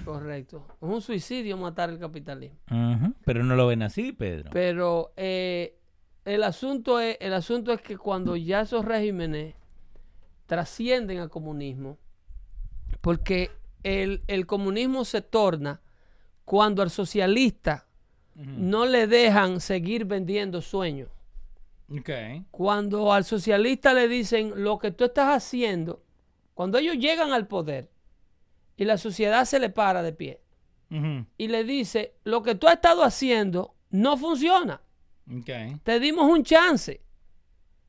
Correcto. 0.04 0.66
Es 0.80 0.88
un 0.88 1.00
suicidio 1.00 1.56
matar 1.56 1.90
el 1.90 1.98
capitalismo. 1.98 2.58
Pero 3.24 3.42
no 3.42 3.56
lo 3.56 3.66
ven 3.66 3.82
así, 3.82 4.12
Pedro. 4.12 4.50
Pero 4.52 5.12
eh, 5.16 5.76
el, 6.24 6.44
asunto 6.44 7.00
es, 7.00 7.16
el 7.20 7.32
asunto 7.32 7.72
es 7.72 7.80
que 7.80 7.96
cuando 7.96 8.36
ya 8.36 8.60
esos 8.60 8.84
regímenes 8.84 9.54
trascienden 10.46 11.18
al 11.18 11.30
comunismo, 11.30 11.98
porque 13.08 13.50
el, 13.84 14.22
el 14.26 14.44
comunismo 14.44 15.02
se 15.06 15.22
torna 15.22 15.80
cuando 16.44 16.82
al 16.82 16.90
socialista 16.90 17.86
no 18.34 18.84
le 18.84 19.06
dejan 19.06 19.62
seguir 19.62 20.04
vendiendo 20.04 20.60
sueños. 20.60 21.08
Ok. 21.90 22.10
Cuando 22.50 23.10
al 23.10 23.24
socialista 23.24 23.94
le 23.94 24.08
dicen 24.08 24.62
lo 24.62 24.78
que 24.78 24.90
tú 24.90 25.04
estás 25.04 25.34
haciendo, 25.34 26.02
cuando 26.52 26.76
ellos 26.76 26.98
llegan 26.98 27.32
al 27.32 27.46
poder 27.46 27.88
y 28.76 28.84
la 28.84 28.98
sociedad 28.98 29.46
se 29.46 29.58
le 29.58 29.70
para 29.70 30.02
de 30.02 30.12
pie 30.12 30.42
y 31.38 31.48
le 31.48 31.64
dice 31.64 32.12
lo 32.24 32.42
que 32.42 32.56
tú 32.56 32.66
has 32.66 32.74
estado 32.74 33.04
haciendo 33.04 33.74
no 33.88 34.18
funciona. 34.18 34.82
Ok. 35.34 35.80
Te 35.82 35.98
dimos 35.98 36.30
un 36.30 36.42
chance 36.42 37.00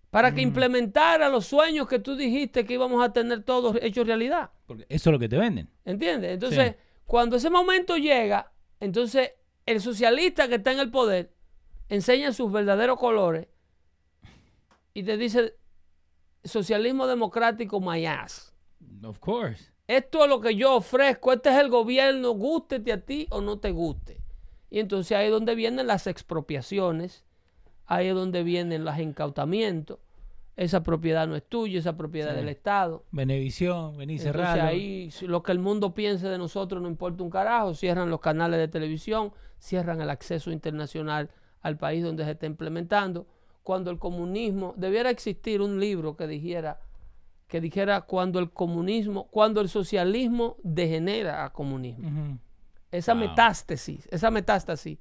para 0.09 0.33
que 0.33 0.41
implementara 0.41 1.29
los 1.29 1.45
sueños 1.45 1.87
que 1.87 1.99
tú 1.99 2.15
dijiste 2.15 2.65
que 2.65 2.73
íbamos 2.73 3.03
a 3.03 3.13
tener 3.13 3.43
todos 3.43 3.77
hechos 3.81 4.07
realidad. 4.07 4.49
Porque 4.65 4.85
eso 4.89 5.09
es 5.09 5.13
lo 5.13 5.19
que 5.19 5.29
te 5.29 5.37
venden. 5.37 5.69
¿Entiendes? 5.85 6.31
Entonces, 6.33 6.75
cuando 7.05 7.35
ese 7.35 7.49
momento 7.49 7.97
llega, 7.97 8.51
entonces 8.79 9.33
el 9.65 9.81
socialista 9.81 10.47
que 10.47 10.55
está 10.55 10.71
en 10.71 10.79
el 10.79 10.89
poder 10.89 11.31
enseña 11.89 12.31
sus 12.31 12.51
verdaderos 12.51 12.97
colores 12.97 13.47
y 14.93 15.03
te 15.03 15.17
dice 15.17 15.55
socialismo 16.43 17.07
democrático 17.07 17.79
my 17.79 18.05
ass. 18.05 18.53
Of 19.03 19.19
course. 19.19 19.71
Esto 19.87 20.23
es 20.23 20.29
lo 20.29 20.39
que 20.39 20.55
yo 20.55 20.75
ofrezco, 20.75 21.33
este 21.33 21.49
es 21.49 21.57
el 21.57 21.69
gobierno, 21.69 22.31
gústete 22.31 22.91
a 22.93 23.03
ti 23.03 23.27
o 23.31 23.41
no 23.41 23.59
te 23.59 23.71
guste. 23.71 24.21
Y 24.69 24.79
entonces 24.79 25.17
ahí 25.17 25.25
es 25.25 25.31
donde 25.31 25.55
vienen 25.55 25.87
las 25.87 26.05
expropiaciones, 26.05 27.25
ahí 27.89 28.07
es 28.07 28.15
donde 28.15 28.43
vienen 28.43 28.85
los 28.85 28.97
incautamientos. 28.99 29.97
Esa 30.55 30.83
propiedad 30.83 31.25
no 31.27 31.35
es 31.35 31.43
tuya, 31.47 31.79
esa 31.79 31.95
propiedad 31.97 32.31
Sí. 32.31 32.35
del 32.37 32.49
Estado. 32.49 33.03
Benevisión, 33.11 33.97
vení 33.97 34.13
Entonces 34.17 34.33
cerrado. 34.33 34.61
ahí 34.67 35.09
lo 35.21 35.41
que 35.41 35.51
el 35.53 35.59
mundo 35.59 35.93
piense 35.93 36.27
de 36.27 36.37
nosotros 36.37 36.81
no 36.81 36.89
importa 36.89 37.23
un 37.23 37.29
carajo, 37.29 37.73
cierran 37.73 38.09
los 38.09 38.19
canales 38.19 38.59
de 38.59 38.67
televisión, 38.67 39.31
cierran 39.57 40.01
el 40.01 40.09
acceso 40.09 40.51
internacional 40.51 41.29
al 41.61 41.77
país 41.77 42.03
donde 42.03 42.25
se 42.25 42.31
está 42.31 42.45
implementando. 42.45 43.25
Cuando 43.63 43.89
el 43.91 43.99
comunismo, 43.99 44.73
debiera 44.77 45.09
existir 45.09 45.61
un 45.61 45.79
libro 45.79 46.15
que 46.17 46.27
dijera, 46.27 46.79
que 47.47 47.61
dijera 47.61 48.01
cuando 48.01 48.39
el 48.39 48.51
comunismo, 48.51 49.27
cuando 49.31 49.61
el 49.61 49.69
socialismo 49.69 50.57
degenera 50.63 51.45
a 51.45 51.53
comunismo. 51.53 52.37
Esa 52.91 53.13
Wow. 53.13 53.21
metástasis, 53.29 54.07
esa 54.11 54.29
metástasis 54.29 54.97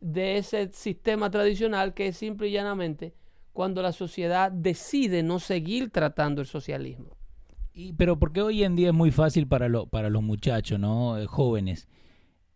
de 0.00 0.38
ese 0.38 0.70
sistema 0.72 1.30
tradicional 1.30 1.94
que 1.94 2.08
es 2.08 2.16
simple 2.16 2.48
y 2.48 2.52
llanamente 2.52 3.14
cuando 3.52 3.82
la 3.82 3.92
sociedad 3.92 4.50
decide 4.50 5.22
no 5.22 5.38
seguir 5.38 5.90
tratando 5.90 6.40
el 6.40 6.46
socialismo. 6.46 7.16
Y, 7.72 7.92
pero 7.92 8.18
porque 8.18 8.40
hoy 8.42 8.64
en 8.64 8.76
día 8.76 8.88
es 8.88 8.94
muy 8.94 9.10
fácil 9.10 9.46
para, 9.46 9.68
lo- 9.68 9.86
para 9.86 10.08
los 10.10 10.22
muchachos, 10.22 10.78
¿no? 10.80 11.18
Eh, 11.18 11.26
jóvenes, 11.26 11.88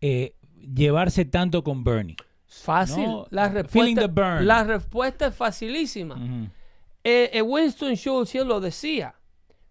eh, 0.01 0.35
llevarse 0.73 1.25
tanto 1.25 1.63
con 1.63 1.83
Bernie. 1.83 2.15
Fácil. 2.47 3.03
No, 3.05 3.27
la, 3.29 3.49
respuesta, 3.49 4.01
the 4.01 4.07
burn. 4.07 4.45
la 4.47 4.63
respuesta 4.63 5.27
es 5.27 5.35
facilísima. 5.35 6.49
Eh, 7.03 7.41
Winston 7.41 7.95
Churchill 7.95 8.45
lo 8.47 8.59
decía. 8.59 9.15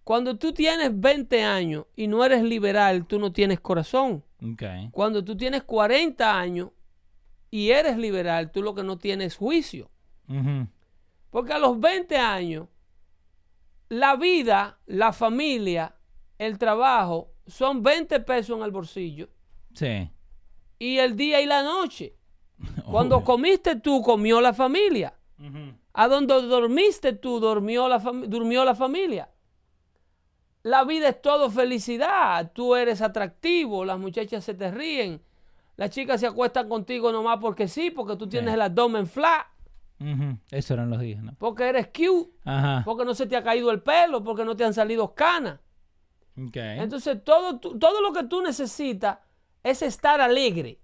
Cuando 0.05 0.37
tú 0.37 0.53
tienes 0.53 0.91
20 1.01 1.43
años 1.43 1.87
y 1.97 2.07
no 2.07 2.25
eres 2.25 2.43
liberal, 2.43 3.07
tú 3.07 3.19
no 3.19 3.33
tienes 3.33 3.59
corazón. 3.61 4.23
Ok. 4.43 4.63
Cuando 4.93 5.25
tú 5.25 5.35
tienes 5.37 5.63
40 5.63 6.39
años 6.39 6.71
y 7.55 7.71
eres 7.71 7.97
liberal, 7.97 8.51
tú 8.51 8.65
lo 8.65 8.75
que 8.75 8.83
no 8.83 8.99
tienes 8.99 9.29
es 9.29 9.37
juicio. 9.37 9.89
Porque 11.31 11.53
a 11.53 11.61
los 11.61 11.79
20 11.79 12.17
años, 12.17 12.67
la 13.89 14.17
vida, 14.17 14.81
la 14.87 15.13
familia, 15.13 15.95
el 16.37 16.59
trabajo, 16.59 17.31
son 17.47 17.81
20 17.81 18.19
pesos 18.23 18.59
en 18.59 18.65
el 18.65 18.73
bolsillo. 18.73 19.29
Sí. 19.73 20.11
Y 20.81 20.99
el 20.99 21.15
día 21.15 21.41
y 21.43 21.47
la 21.47 21.63
noche. 21.63 22.17
Cuando 22.91 23.19
Obvio. 23.19 23.25
comiste 23.25 23.77
tú, 23.77 24.03
comió 24.03 24.41
la 24.41 24.53
familia. 24.53 25.15
Ujú. 25.39 25.75
A 25.93 26.09
donde 26.09 26.35
dormiste 26.35 27.13
tú, 27.13 27.39
durmió 27.39 27.87
la, 27.87 28.01
durmió 28.01 28.65
la 28.65 28.75
familia. 28.75 29.31
La 30.65 30.83
vida 30.83 31.11
es 31.11 31.23
todo 31.23 31.49
felicidad. 31.53 32.51
Tú 32.53 32.75
eres 32.75 33.01
atractivo, 33.01 33.85
las 33.85 34.01
muchachas 34.01 34.43
se 34.43 34.55
te 34.55 34.73
ríen. 34.73 35.23
Las 35.77 35.91
chicas 35.91 36.21
se 36.21 36.27
acuestan 36.27 36.69
contigo 36.69 37.11
nomás 37.13 37.39
porque 37.41 37.67
sí, 37.69 37.91
porque 37.91 38.17
tú 38.17 38.29
tienes 38.29 38.51
Sí. 38.51 38.55
el 38.55 38.63
abdomen 38.63 39.07
flat, 39.07 39.47
Ujú. 40.01 40.39
Eso 40.51 40.75
eran 40.75 40.91
los 40.91 41.01
días, 41.01 41.23
¿no? 41.23 41.35
porque 41.39 41.69
eres 41.69 41.87
cute, 41.87 42.31
Ajá. 42.45 42.83
porque 42.85 43.05
no 43.05 43.15
se 43.15 43.27
te 43.27 43.37
ha 43.37 43.43
caído 43.45 43.71
el 43.71 43.81
pelo, 43.81 44.23
porque 44.25 44.45
no 44.45 44.57
te 44.57 44.65
han 44.65 44.75
salido 44.75 45.15
canas. 45.15 45.61
Ok. 46.37 46.57
Entonces, 46.57 47.23
todo, 47.23 47.59
todo 47.61 48.01
lo 48.03 48.13
que 48.13 48.25
tú 48.25 48.43
necesitas 48.43 49.19
es 49.63 49.83
estar 49.83 50.21
alegre. 50.21 50.81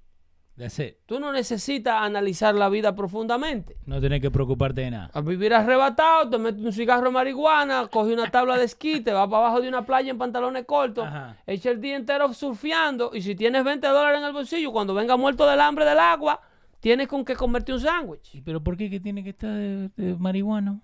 That's 0.61 0.79
it. 0.79 0.96
Tú 1.07 1.18
no 1.18 1.33
necesitas 1.33 2.03
analizar 2.03 2.55
la 2.55 2.68
vida 2.68 2.94
profundamente. 2.94 3.79
No 3.87 3.99
tenés 3.99 4.20
que 4.20 4.31
preocuparte 4.31 4.83
de 4.83 4.90
nada. 4.90 5.11
A 5.14 5.23
vivir 5.23 5.55
arrebatado, 5.55 6.29
te 6.29 6.37
metes 6.37 6.62
un 6.62 6.73
cigarro 6.73 7.07
de 7.07 7.11
marihuana, 7.12 7.88
coge 7.90 8.12
una 8.12 8.31
tabla 8.31 8.59
de 8.59 8.64
esquí, 8.66 9.01
te 9.01 9.11
vas 9.11 9.27
para 9.29 9.46
abajo 9.46 9.62
de 9.62 9.68
una 9.68 9.87
playa 9.87 10.11
en 10.11 10.18
pantalones 10.18 10.66
cortos, 10.66 11.07
Ajá. 11.07 11.38
echa 11.46 11.70
el 11.70 11.81
día 11.81 11.96
entero 11.96 12.31
surfeando 12.35 13.11
y 13.14 13.23
si 13.23 13.35
tienes 13.35 13.64
20 13.64 13.87
dólares 13.87 14.20
en 14.20 14.27
el 14.27 14.33
bolsillo, 14.35 14.70
cuando 14.70 14.92
venga 14.92 15.16
muerto 15.16 15.46
del 15.46 15.61
hambre 15.62 15.87
del 15.87 15.99
agua, 15.99 16.42
tienes 16.81 17.09
con 17.09 17.25
qué 17.25 17.35
comerte 17.35 17.73
un 17.73 17.81
sándwich. 17.81 18.35
¿Y 18.35 18.42
pero 18.42 18.62
por 18.62 18.77
qué 18.77 18.90
que 18.90 19.01
tiene 19.01 19.25
que 19.25 19.31
estar 19.31 19.51
de, 19.51 19.88
de 19.96 20.14
marihuano? 20.16 20.83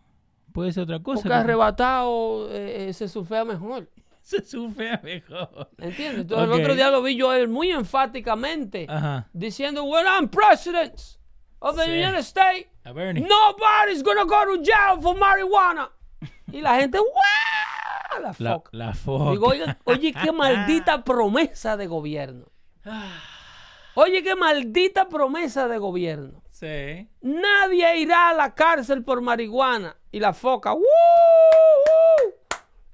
Puede 0.54 0.72
ser 0.72 0.84
otra 0.84 1.02
cosa. 1.02 1.20
Porque 1.20 1.34
arrebatado 1.34 2.50
eh, 2.50 2.88
eh, 2.88 2.92
se 2.94 3.08
surfea 3.08 3.44
mejor. 3.44 3.90
Se 4.26 4.44
sufre 4.44 4.98
mejor. 5.04 5.70
¿Entiendes? 5.78 6.22
Entonces 6.22 6.48
el 6.48 6.60
otro 6.60 6.74
día 6.74 6.90
lo 6.90 7.00
vi 7.00 7.14
yo 7.14 7.30
a 7.30 7.38
él 7.38 7.46
muy 7.46 7.70
enfáticamente 7.70 8.84
Ajá. 8.88 9.28
diciendo, 9.32 9.84
when 9.84 10.04
I'm 10.04 10.28
president 10.28 11.00
of 11.60 11.76
the 11.76 11.84
Sí. 11.84 11.90
United 11.92 12.18
States, 12.24 12.68
nobody's 12.84 14.02
gonna 14.02 14.24
go 14.24 14.44
to 14.56 14.62
jail 14.64 15.00
for 15.00 15.16
marijuana. 15.16 15.92
Y 16.50 16.60
la 16.60 16.74
gente, 16.80 16.98
¡guau! 16.98 18.20
La 18.20 18.34
La, 18.38 18.54
fuck. 18.54 18.68
la 18.72 18.94
foca. 18.94 19.30
Digo, 19.30 19.52
oye, 19.84 20.12
qué 20.12 20.32
maldita 20.32 21.04
promesa 21.04 21.76
de 21.76 21.86
gobierno. 21.86 22.46
Oye, 23.98 24.22
qué 24.22 24.34
maldita 24.34 25.08
promesa 25.08 25.68
de 25.68 25.78
gobierno. 25.78 26.42
Sí. 26.50 27.08
Nadie 27.22 27.96
irá 27.98 28.28
a 28.30 28.34
la 28.34 28.54
cárcel 28.54 29.02
por 29.04 29.22
marihuana. 29.22 29.96
Y 30.12 30.20
la 30.20 30.34
foca. 30.34 30.74
¡woo! 30.74 30.82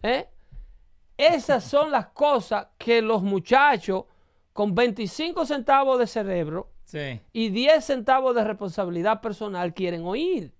¿Eh? 0.03 0.29
Esas 1.16 1.64
son 1.64 1.90
las 1.90 2.07
cosas 2.09 2.68
que 2.79 3.03
los 3.03 3.22
muchachos 3.22 4.05
con 4.53 4.75
25 4.75 5.46
centavos 5.46 5.98
de 5.98 6.07
cerebro 6.07 6.70
Sí. 6.85 7.20
y 7.33 7.48
10 7.51 7.85
centavos 7.85 8.35
de 8.35 8.44
responsabilidad 8.44 9.20
personal 9.20 9.72
quieren 9.72 10.05
oír. 10.05 10.53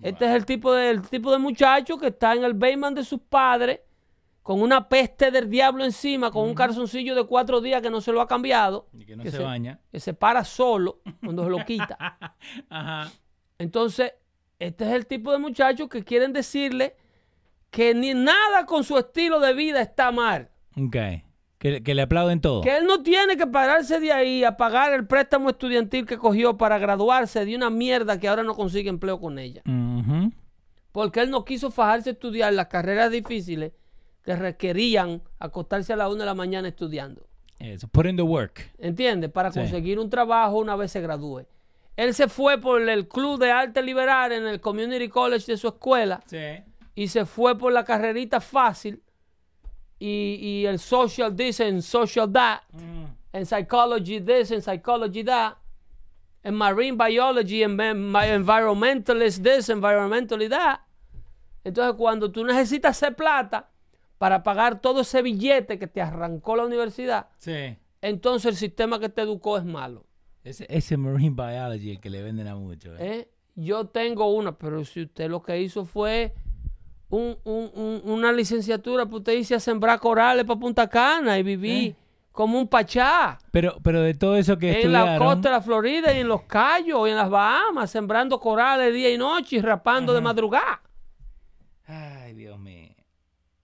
Este 0.00 0.24
es 0.26 0.32
el 0.34 0.44
tipo, 0.44 0.72
de, 0.72 0.90
el 0.90 1.02
tipo 1.02 1.30
de 1.32 1.38
muchacho 1.38 1.96
que 1.98 2.08
está 2.08 2.34
en 2.34 2.44
el 2.44 2.54
basement 2.54 2.96
de 2.96 3.04
sus 3.04 3.20
padres 3.20 3.80
con 4.42 4.60
una 4.60 4.88
peste 4.88 5.30
del 5.30 5.48
diablo 5.48 5.84
encima, 5.84 6.32
con 6.32 6.48
un 6.48 6.54
calzoncillo 6.54 7.14
de 7.14 7.24
cuatro 7.24 7.60
días 7.60 7.80
que 7.80 7.90
no 7.90 8.00
se 8.00 8.10
lo 8.12 8.20
ha 8.20 8.26
cambiado, 8.26 8.88
Y 8.92 9.04
que 9.06 9.14
no 9.14 9.22
se 9.24 9.38
baña. 9.38 9.78
que 9.92 10.00
se 10.00 10.14
para 10.14 10.44
solo 10.44 11.00
cuando 11.22 11.44
se 11.44 11.50
lo 11.50 11.64
quita. 11.64 12.18
Ajá. 12.68 13.12
Entonces, 13.58 14.12
este 14.58 14.84
es 14.84 14.90
el 14.92 15.06
tipo 15.06 15.30
de 15.30 15.38
muchachos 15.38 15.88
que 15.88 16.02
quieren 16.02 16.32
decirle 16.32 16.96
que 17.72 17.94
ni 17.94 18.12
nada 18.14 18.66
con 18.66 18.84
su 18.84 18.96
estilo 18.98 19.40
de 19.40 19.54
vida 19.54 19.80
está 19.80 20.12
mal. 20.12 20.50
Ok. 20.76 20.96
Que, 21.58 21.82
que 21.82 21.94
le 21.94 22.02
aplauden 22.02 22.40
todo. 22.40 22.60
Que 22.60 22.76
él 22.76 22.86
no 22.86 23.02
tiene 23.02 23.36
que 23.36 23.46
pararse 23.46 23.98
de 23.98 24.12
ahí 24.12 24.44
a 24.44 24.56
pagar 24.56 24.92
el 24.92 25.06
préstamo 25.06 25.48
estudiantil 25.50 26.04
que 26.06 26.18
cogió 26.18 26.58
para 26.58 26.76
graduarse 26.78 27.44
de 27.44 27.56
una 27.56 27.70
mierda 27.70 28.20
que 28.20 28.28
ahora 28.28 28.42
no 28.42 28.54
consigue 28.54 28.90
empleo 28.90 29.18
con 29.20 29.38
ella. 29.38 29.62
Porque 30.92 31.20
él 31.20 31.30
no 31.30 31.44
quiso 31.44 31.70
fajarse 31.70 32.10
a 32.10 32.12
estudiar 32.12 32.52
las 32.52 32.66
carreras 32.66 33.10
difíciles 33.10 33.72
que 34.22 34.36
requerían 34.36 35.22
acostarse 35.38 35.92
a 35.92 35.96
las 35.96 36.08
1 36.10 36.18
de 36.18 36.26
la 36.26 36.34
mañana 36.34 36.68
estudiando. 36.68 37.26
Eso, 37.58 37.88
put 37.88 38.06
in 38.06 38.16
the 38.16 38.22
work. 38.22 38.72
¿Entiendes? 38.78 39.30
Para 39.30 39.50
Sí. 39.50 39.60
conseguir 39.60 39.98
un 39.98 40.10
trabajo 40.10 40.58
una 40.58 40.76
vez 40.76 40.90
se 40.92 41.00
gradúe. 41.00 41.46
Él 41.96 42.12
se 42.12 42.28
fue 42.28 42.58
por 42.60 42.82
el 42.88 43.08
club 43.08 43.38
de 43.38 43.50
arte 43.50 43.82
liberal 43.82 44.32
en 44.32 44.46
el 44.46 44.60
community 44.60 45.08
college 45.08 45.50
de 45.52 45.56
su 45.56 45.68
escuela 45.68 46.20
Sí. 46.26 46.38
Y 46.94 47.08
se 47.08 47.24
fue 47.26 47.56
por 47.58 47.72
la 47.72 47.84
carrerita 47.84 48.40
fácil 48.40 49.02
y, 49.98 50.38
y 50.40 50.66
el 50.66 50.78
social 50.78 51.34
this 51.34 51.60
and 51.60 51.80
social 51.82 52.30
that, 52.32 52.60
en 53.32 53.46
psychology 53.46 54.20
this 54.20 54.50
and 54.52 54.62
psychology 54.62 55.22
that, 55.24 55.56
en 56.42 56.54
marine 56.54 56.96
biology 56.96 57.62
en 57.62 57.78
environmentalist 57.80 59.42
this, 59.42 59.68
environmentally 59.68 60.48
that. 60.48 60.80
Entonces 61.64 61.94
cuando 61.96 62.30
tú 62.32 62.44
necesitas 62.44 62.96
hacer 62.96 63.14
plata 63.14 63.70
para 64.18 64.42
pagar 64.42 64.80
todo 64.80 65.00
ese 65.02 65.22
billete 65.22 65.78
que 65.78 65.86
te 65.86 66.00
arrancó 66.02 66.56
la 66.56 66.64
universidad, 66.66 67.28
Sí. 67.38 67.76
entonces 68.00 68.50
el 68.50 68.56
sistema 68.56 68.98
que 68.98 69.08
te 69.08 69.22
educó 69.22 69.56
es 69.58 69.64
malo. 69.64 70.04
Ese, 70.44 70.66
ese 70.68 70.96
marine 70.96 71.30
biology 71.36 71.92
el 71.92 72.00
que 72.00 72.10
le 72.10 72.22
venden 72.22 72.48
a 72.48 72.56
mucho. 72.56 72.92
¿eh? 72.96 72.98
¿eh? 73.00 73.28
Yo 73.54 73.86
tengo 73.86 74.32
una, 74.34 74.58
pero 74.58 74.84
si 74.84 75.02
usted 75.02 75.30
lo 75.30 75.40
que 75.42 75.60
hizo 75.60 75.84
fue 75.84 76.34
un- 77.12 77.36
un- 77.44 77.70
un- 77.74 78.00
una 78.10 78.32
licenciatura, 78.32 79.04
pues 79.04 79.18
usted 79.20 79.34
hizo 79.34 79.54
a 79.54 79.60
sembrar 79.60 79.98
corales 80.00 80.44
para 80.46 80.58
Punta 80.58 80.88
Cana 80.88 81.38
y 81.38 81.42
viví 81.42 81.86
¿Eh? 81.88 81.96
como 82.32 82.58
un 82.58 82.66
pachá 82.66 83.38
Pero, 83.50 83.76
pero 83.82 84.00
de 84.00 84.14
todo 84.14 84.36
eso 84.36 84.56
que 84.56 84.80
en 84.80 84.92
la 84.92 85.18
costa 85.18 85.50
de 85.50 85.54
la 85.56 85.60
Florida 85.60 86.14
y 86.14 86.20
en 86.20 86.28
los 86.28 86.44
Cayos 86.44 87.06
y 87.06 87.10
en 87.10 87.16
las 87.16 87.28
Bahamas, 87.28 87.90
sembrando 87.90 88.40
corales 88.40 88.94
día 88.94 89.10
y 89.12 89.18
noche 89.18 89.56
y 89.56 89.60
rapando 89.60 90.14
de 90.14 90.22
madrugada. 90.22 90.80
Ay, 91.86 92.32
Dios 92.34 92.58
mío. 92.58 92.88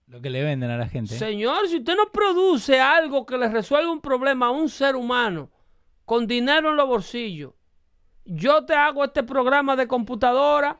Lo 0.08 0.20
que 0.20 0.30
le 0.30 0.42
venden 0.42 0.70
a 0.70 0.76
la 0.76 0.88
gente. 0.88 1.14
¿eh? 1.14 1.18
Señor, 1.18 1.68
si 1.68 1.78
usted 1.78 1.96
no 1.96 2.10
produce 2.12 2.80
algo 2.80 3.24
que 3.24 3.38
le 3.38 3.48
resuelva 3.48 3.90
un 3.90 4.00
problema 4.00 4.46
a 4.46 4.50
un 4.50 4.68
ser 4.68 4.96
humano 4.96 5.50
con 6.04 6.26
dinero 6.26 6.70
en 6.70 6.76
los 6.76 6.86
bolsillos, 6.86 7.52
yo 8.24 8.64
te 8.64 8.74
hago 8.74 9.04
este 9.04 9.22
programa 9.22 9.74
de 9.76 9.86
computadora, 9.86 10.78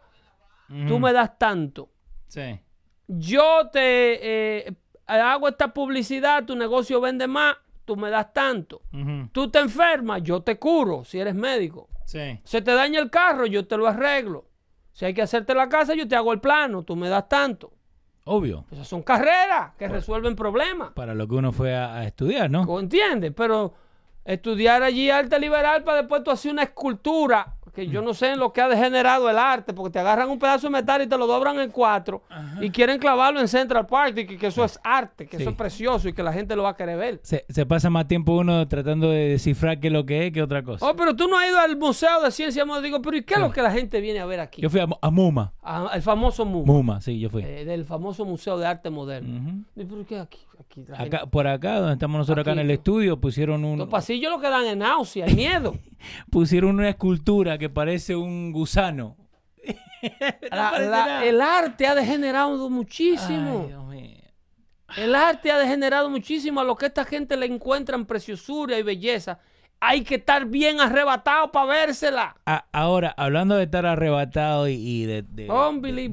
tú 0.69 0.75
Ujú. 0.95 0.99
me 1.01 1.13
das 1.15 1.39
tanto. 1.39 1.89
Sí. 2.29 2.61
Yo 3.09 3.69
te 3.73 4.67
eh, 4.69 4.75
hago 5.07 5.49
esta 5.49 5.73
publicidad, 5.73 6.45
tu 6.45 6.55
negocio 6.55 7.01
vende 7.01 7.27
más, 7.27 7.57
tú 7.85 7.97
me 7.97 8.11
das 8.11 8.33
tanto. 8.33 8.83
Tú 9.33 9.51
te 9.51 9.59
enfermas, 9.59 10.23
yo 10.23 10.43
te 10.43 10.59
curo, 10.59 11.05
si 11.05 11.19
eres 11.19 11.35
médico. 11.35 11.89
Sí. 12.05 12.39
Se 12.45 12.63
te 12.63 12.75
daña 12.75 13.01
el 13.01 13.11
carro, 13.11 13.47
yo 13.47 13.67
te 13.67 13.77
lo 13.77 13.87
arreglo. 13.87 14.47
Si 14.93 15.05
hay 15.05 15.15
que 15.15 15.23
hacerte 15.23 15.55
la 15.55 15.69
casa, 15.69 15.95
yo 15.95 16.07
te 16.07 16.17
hago 16.17 16.33
el 16.33 16.41
plano, 16.41 16.83
tú 16.83 16.97
me 16.97 17.09
das 17.09 17.29
tanto. 17.29 17.73
Obvio. 18.25 18.67
Esas 18.71 18.87
son 18.87 19.03
carreras 19.03 19.73
que 19.79 19.89
resuelven 19.89 20.37
problemas. 20.37 20.93
Para 20.93 21.15
lo 21.15 21.27
que 21.27 21.35
uno 21.35 21.51
fue 21.53 21.75
a, 21.75 21.97
a 21.97 22.05
estudiar, 22.05 22.51
¿no? 22.51 22.63
¿O 22.63 22.79
¿Entiendes? 22.79 23.33
Pero 23.35 23.73
estudiar 24.25 24.83
allí 24.83 25.09
arte 25.09 25.39
liberal 25.39 25.83
para 25.85 25.99
después 26.03 26.23
tú 26.23 26.31
hacer 26.31 26.53
una 26.53 26.65
escultura, 26.65 27.57
que 27.75 27.87
yo 27.87 28.03
no 28.03 28.15
sé 28.15 28.33
en 28.33 28.39
lo 28.39 28.53
que 28.53 28.61
ha 28.61 28.69
degenerado 28.69 29.29
el 29.31 29.39
arte, 29.39 29.73
porque 29.73 29.93
te 29.93 29.99
agarran 29.99 30.29
un 30.31 30.39
pedazo 30.39 30.67
de 30.69 30.73
metal 30.73 31.03
y 31.03 31.07
te 31.07 31.17
lo 31.19 31.27
doblan 31.27 31.59
en 31.61 31.71
cuatro 31.71 32.23
y 32.61 32.71
quieren 32.71 32.99
clavarlo 32.99 33.41
en 33.41 33.49
Central 33.49 33.87
Park, 33.87 34.17
y 34.19 34.27
que, 34.27 34.37
que 34.39 34.47
eso 34.49 34.65
es 34.65 34.79
arte, 34.83 35.27
que 35.27 35.37
eso 35.37 35.51
es 35.51 35.57
precioso 35.57 36.09
y 36.09 36.13
que 36.13 36.23
la 36.23 36.33
gente 36.33 36.55
lo 36.57 36.63
va 36.65 36.71
a 36.71 36.77
querer 36.77 36.99
ver. 36.99 37.21
Se, 37.23 37.45
se 37.49 37.67
pasa 37.67 37.91
más 37.91 38.07
tiempo 38.09 38.33
uno 38.37 38.67
tratando 38.69 39.11
de 39.11 39.29
descifrar 39.31 39.79
qué 39.81 39.89
es 39.89 39.93
lo 39.93 40.05
que 40.07 40.27
es 40.27 40.33
que 40.33 40.43
otra 40.43 40.63
cosa. 40.63 40.87
Oh, 40.89 40.95
pero 40.97 41.15
tú 41.17 41.29
no 41.29 41.39
has 41.39 41.49
ido 41.49 41.59
al 41.59 41.77
Museo 41.77 42.23
de 42.23 42.31
Ciencia 42.31 42.65
Moderna. 42.65 42.87
Digo, 42.87 43.03
pero 43.03 43.17
¿y 43.17 43.23
qué 43.23 43.35
es 43.35 43.41
lo 43.41 43.51
que 43.51 43.63
la 43.63 43.71
gente 43.71 44.01
viene 44.01 44.21
a 44.21 44.27
ver 44.27 44.41
aquí? 44.41 44.63
Yo 44.63 44.71
fui 44.71 44.81
a, 44.81 44.87
a 45.01 45.11
Muma. 45.11 45.53
Ah, 45.63 45.91
el 45.95 46.03
famoso 46.03 46.45
MUMA, 46.45 46.73
Muma, 46.73 47.01
sí, 47.01 47.19
yo 47.19 47.29
fui. 47.31 47.43
eh, 47.43 47.65
del 47.65 47.85
famoso 47.85 48.25
Museo 48.25 48.59
de 48.59 48.67
Arte 48.67 48.91
Moderno. 48.91 49.37
Ujú. 49.39 49.59
¿Y 49.77 49.85
¿Pero 49.85 50.07
qué 50.07 50.19
aquí? 50.19 50.39
Aquí 50.61 50.85
la 50.87 50.97
gente- 50.99 51.17
Acá, 51.17 51.27
por 51.27 51.47
acá, 51.47 51.79
donde 51.81 51.95
estamos 51.95 52.19
nosotros 52.19 52.43
acá 52.43 52.53
en 52.53 52.59
el 52.61 52.71
estudio, 52.71 53.21
pusieron 53.21 53.63
Los 53.63 53.87
un 53.87 53.91
pasillos 53.91 54.31
lo 54.31 54.41
que 54.41 54.49
dan 54.49 54.65
es 54.67 54.77
náusea 54.77 55.29
y 55.31 55.35
miedo. 55.35 55.75
pusieron 56.31 56.75
una 56.77 56.89
escultura 56.89 57.59
que 57.59 57.69
parece 57.71 58.15
un 58.17 58.53
gusano. 58.53 59.17
La- 60.51 60.79
la- 60.79 61.25
el 61.25 61.41
arte 61.41 61.87
ha 61.87 61.95
degenerado 61.95 62.71
muchísimo. 62.71 63.63
Ay, 63.63 63.69
Dios 63.69 63.85
mío. 63.87 64.19
El 64.97 65.15
arte 65.15 65.51
ha 65.51 65.59
degenerado 65.59 66.09
muchísimo 66.09 66.61
a 66.61 66.65
lo 66.65 66.77
que 66.77 66.87
esta 66.87 67.05
gente 67.05 67.37
le 67.37 67.47
encuentran 67.47 68.07
preciosura 68.07 68.79
y 68.79 68.83
belleza. 68.83 69.39
Hay 69.81 70.03
que 70.03 70.17
estar 70.17 70.47
bien 70.47 70.81
arrebatado 70.81 71.53
para 71.53 71.67
vérsela. 71.67 72.37
A- 72.47 72.67
ahora, 72.73 73.15
hablando 73.17 73.55
de 73.55 73.65
estar 73.65 73.87
arrebatado 73.87 74.69
y, 74.69 74.73
y 74.75 75.05
de, 75.07 75.23
de, 75.23 75.47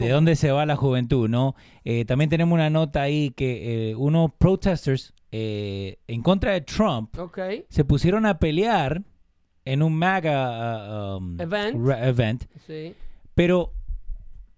dónde 0.10 0.36
se 0.36 0.52
va 0.52 0.66
la 0.68 0.76
juventud, 0.76 1.28
¿no? 1.28 1.56
Eh, 1.84 2.06
también 2.06 2.30
tenemos 2.30 2.54
una 2.56 2.70
nota 2.70 3.02
ahí 3.02 3.32
que 3.32 3.90
eh, 3.92 3.96
unos 3.96 4.32
protesters 4.38 5.14
eh, 5.32 5.98
en 6.08 6.22
contra 6.22 6.52
de 6.54 6.62
Trump 6.62 7.16
se 7.70 7.84
pusieron 7.86 8.26
a 8.28 8.38
pelear 8.38 9.02
en 9.66 9.82
un 9.82 9.96
MAGA 9.96 11.16
uh, 11.16 11.18
um, 11.18 11.42
Event. 11.42 11.76
event, 12.04 12.44
Sí. 12.68 12.94
pero 13.34 13.74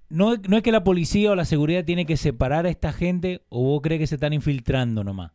no, 0.10 0.36
no 0.50 0.58
es 0.58 0.64
que 0.64 0.72
la 0.74 0.84
policía 0.84 1.32
o 1.32 1.36
la 1.36 1.46
seguridad 1.46 1.86
tiene 1.86 2.06
que 2.06 2.18
separar 2.18 2.66
a 2.66 2.70
esta 2.70 2.92
gente 2.92 3.42
o 3.48 3.62
vos 3.64 3.82
crees 3.82 4.00
que 4.02 4.08
se 4.08 4.16
están 4.16 4.34
infiltrando 4.34 5.06
nomás. 5.06 5.32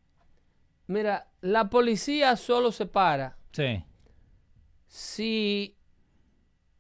Mira, 0.86 1.28
la 1.40 1.70
policía 1.70 2.36
solo 2.36 2.70
se 2.70 2.84
para 2.86 3.38
Sí. 3.52 3.84
si 4.86 5.76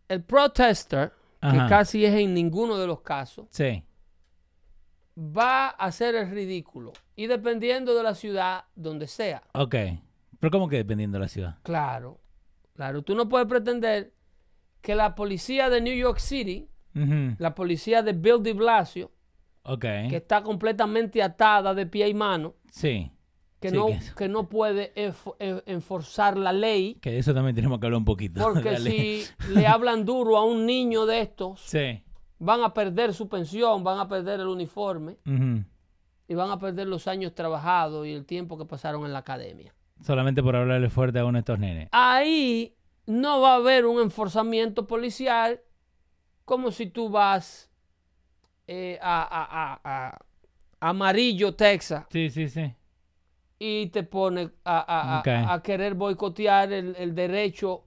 el 0.08 0.22
protester, 0.22 1.12
Ajá. 1.40 1.52
que 1.64 1.68
casi 1.68 2.04
es 2.04 2.14
en 2.14 2.34
ninguno 2.34 2.76
de 2.78 2.86
los 2.86 3.00
casos, 3.00 3.46
Sí. 3.50 3.84
va 5.16 5.66
a 5.68 5.70
hacer 5.70 6.14
el 6.14 6.30
ridículo. 6.30 6.92
Y 7.16 7.26
dependiendo 7.26 7.94
de 7.94 8.02
la 8.02 8.14
ciudad 8.14 8.64
donde 8.74 9.06
sea. 9.06 9.42
Ok. 9.54 9.74
Pero 10.40 10.50
¿cómo 10.50 10.68
que 10.68 10.76
dependiendo 10.76 11.16
de 11.18 11.22
la 11.22 11.28
ciudad? 11.28 11.58
Claro, 11.62 12.20
claro. 12.74 13.02
Tú 13.02 13.14
no 13.14 13.28
puedes 13.28 13.46
pretender 13.46 14.12
que 14.80 14.94
la 14.94 15.14
policía 15.14 15.68
de 15.70 15.80
New 15.80 15.94
York 15.94 16.18
City, 16.18 16.68
la 17.38 17.54
policía 17.54 18.02
de 18.02 18.12
Bill 18.12 18.42
de 18.42 18.52
Blasio, 18.54 19.12
que 19.78 20.16
está 20.16 20.42
completamente 20.42 21.22
atada 21.22 21.72
de 21.74 21.86
pie 21.86 22.08
y 22.08 22.14
mano, 22.14 22.54
Sí. 22.70 23.11
Que, 23.62 23.70
Sí, 23.70 23.76
no, 23.76 23.86
que 24.16 24.28
no 24.28 24.48
puede 24.50 24.92
en- 24.96 25.62
enforzar 25.66 26.36
la 26.36 26.52
ley, 26.52 26.96
Que 27.00 27.12
de 27.12 27.18
eso 27.20 27.32
también 27.32 27.54
tenemos 27.56 27.78
que 27.80 27.86
hablar 27.86 27.98
un 27.98 28.04
poquito. 28.04 28.42
porque 28.42 28.76
si 28.76 29.22
le 29.54 29.66
hablan 29.66 30.04
duro 30.04 30.36
a 30.36 30.44
un 30.44 30.66
niño 30.66 31.06
de 31.06 31.20
estos, 31.22 31.60
Sí. 31.60 32.02
van 32.38 32.62
a 32.62 32.74
perder 32.74 33.14
su 33.14 33.28
pensión, 33.28 33.82
van 33.84 33.98
a 34.00 34.08
perder 34.08 34.40
el 34.40 34.48
uniforme 34.48 35.16
y 36.28 36.34
van 36.34 36.50
a 36.50 36.58
perder 36.58 36.88
los 36.88 37.06
años 37.08 37.34
trabajados 37.34 38.06
y 38.06 38.12
el 38.12 38.26
tiempo 38.26 38.58
que 38.58 38.64
pasaron 38.64 39.04
en 39.06 39.12
la 39.12 39.20
academia. 39.20 39.72
Solamente 40.04 40.42
por 40.42 40.56
hablarle 40.56 40.90
fuerte 40.90 41.20
a 41.20 41.24
uno 41.24 41.34
de 41.34 41.40
estos 41.40 41.58
nenes. 41.58 41.88
ahí 41.92 42.74
no 43.06 43.40
va 43.40 43.52
a 43.52 43.56
haber 43.56 43.86
un 43.86 44.00
enforzamiento 44.02 44.86
policial 44.86 45.60
como 46.44 46.70
si 46.72 46.86
tú 46.86 47.08
vas 47.10 47.70
eh, 48.66 48.98
a, 49.02 49.22
a- 49.22 49.80
a- 49.84 50.08
a 50.08 50.18
Amarillo, 50.80 51.54
Texas, 51.54 52.06
Sí, 52.10 52.28
sí, 52.30 52.48
sí. 52.48 52.74
Y 53.64 53.86
te 53.88 54.02
pones 54.02 54.48
a, 54.64 55.20
a- 55.20 55.54
a- 55.54 55.62
querer 55.62 55.94
boicotear 55.94 56.72
el, 56.72 56.96
el 56.98 57.14
derecho 57.14 57.84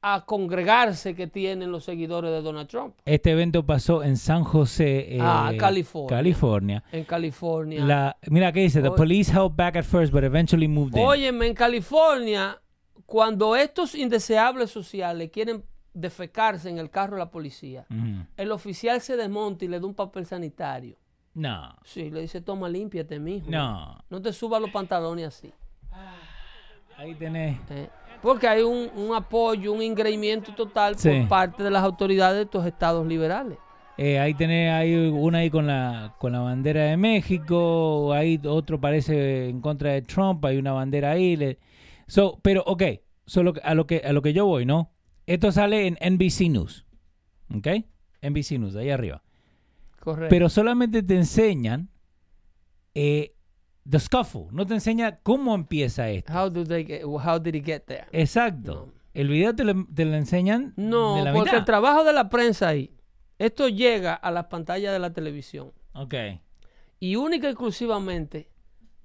a 0.00 0.24
congregarse 0.24 1.14
que 1.14 1.26
tienen 1.26 1.70
los 1.70 1.84
seguidores 1.84 2.30
de 2.30 2.40
Donald 2.40 2.68
Trump. 2.68 2.94
Este 3.04 3.30
evento 3.32 3.64
pasó 3.66 4.02
en 4.02 4.16
San 4.16 4.42
José, 4.44 5.14
eh, 5.16 5.18
Ah, 5.20 5.52
California. 5.58 6.08
California. 6.16 6.84
En 6.90 7.04
California. 7.04 7.84
La, 7.84 8.16
mira, 8.28 8.50
¿qué 8.50 8.60
dice? 8.60 8.80
The 8.80 8.88
Oye. 8.88 8.96
police 8.96 9.30
held 9.30 9.54
back 9.54 9.76
at 9.76 9.84
first, 9.84 10.10
but 10.12 10.24
eventually 10.24 10.66
moved 10.66 10.96
in. 10.96 11.02
Óyeme, 11.04 11.46
en 11.46 11.54
California, 11.54 12.58
cuando 13.06 13.54
estos 13.54 13.94
indeseables 13.94 14.70
sociales 14.70 15.30
quieren 15.30 15.62
defecarse 15.94 16.70
en 16.70 16.78
el 16.78 16.88
carro 16.90 17.16
de 17.16 17.20
la 17.20 17.30
policía, 17.30 17.84
el 18.38 18.50
oficial 18.52 19.00
se 19.02 19.16
desmonta 19.18 19.66
y 19.66 19.68
le 19.68 19.78
da 19.78 19.86
un 19.86 19.94
papel 19.94 20.24
sanitario. 20.26 20.96
No, 21.34 21.74
Sí, 21.84 22.10
le 22.10 22.20
dice, 22.22 22.40
toma, 22.42 22.68
límpiate, 22.68 23.18
mijo. 23.18 23.50
no. 23.50 23.96
No 24.10 24.20
te 24.20 24.32
subas 24.32 24.60
los 24.60 24.70
pantalones 24.70 25.28
así. 25.28 25.52
Ahí 26.96 27.14
tenés. 27.14 27.58
¿eh? 27.70 27.88
Porque 28.20 28.46
hay 28.46 28.62
un, 28.62 28.90
un 28.94 29.14
apoyo, 29.14 29.72
un 29.72 29.82
engreimiento 29.82 30.54
total 30.54 30.96
Sí. 30.96 31.08
por 31.08 31.28
parte 31.28 31.62
de 31.62 31.70
las 31.70 31.82
autoridades 31.82 32.36
de 32.36 32.42
estos 32.42 32.66
estados 32.66 33.06
liberales. 33.06 33.58
Eh, 33.98 34.18
ahí 34.18 34.34
tenés 34.34 34.72
hay 34.72 34.94
una 34.94 35.38
ahí 35.38 35.50
con 35.50 35.66
la 35.66 36.14
con 36.18 36.32
la 36.32 36.40
bandera 36.40 36.84
de 36.84 36.96
México, 36.96 38.12
ahí 38.12 38.40
otro 38.46 38.80
parece 38.80 39.48
en 39.50 39.60
contra 39.60 39.92
de 39.92 40.02
Trump, 40.02 40.42
hay 40.44 40.56
una 40.58 40.72
bandera 40.72 41.10
ahí. 41.12 41.36
le- 41.36 41.58
So, 42.06 42.38
pero, 42.42 42.62
ok, 42.66 42.82
solo 43.26 43.52
a 43.62 43.74
lo 43.74 43.86
que 43.86 43.98
a 44.04 44.12
lo 44.12 44.22
que 44.22 44.32
yo 44.32 44.46
voy, 44.46 44.64
¿no? 44.66 44.90
Esto 45.26 45.52
sale 45.52 45.86
en 45.86 45.96
NBC 46.00 46.48
News, 46.48 46.84
¿ok? 47.54 47.68
NBC 48.22 48.58
News, 48.58 48.76
ahí 48.76 48.90
arriba. 48.90 49.22
Correcto. 50.02 50.30
Pero 50.30 50.48
solamente 50.48 51.02
te 51.02 51.14
enseñan 51.16 51.88
eh, 52.94 53.34
the 53.88 53.98
scuffle, 54.00 54.46
no 54.50 54.66
te 54.66 54.74
enseña 54.74 55.18
cómo 55.22 55.54
empieza 55.54 56.08
esto. 56.10 56.32
how, 56.32 56.50
do 56.50 56.64
they 56.64 56.84
get- 56.84 57.04
how 57.04 57.38
did 57.38 57.54
he 57.54 57.62
get 57.62 57.82
there? 57.86 58.06
Exacto. 58.12 58.86
No. 58.86 59.02
El 59.14 59.28
video 59.28 59.54
te 59.54 59.64
lo, 59.64 59.86
te 59.94 60.04
lo 60.04 60.14
enseñan 60.14 60.72
No, 60.76 61.16
de 61.16 61.22
la 61.24 61.32
porque 61.32 61.50
mitad. 61.50 61.58
el 61.60 61.64
trabajo 61.66 62.02
de 62.02 62.12
la 62.14 62.28
prensa 62.30 62.68
ahí, 62.68 62.96
esto 63.38 63.68
llega 63.68 64.14
a 64.14 64.30
las 64.30 64.46
pantallas 64.46 64.92
de 64.92 64.98
la 64.98 65.12
televisión. 65.12 65.72
Ok. 65.94 66.14
y 66.98 67.16
única 67.16 67.46
y 67.46 67.50
exclusivamente 67.50 68.48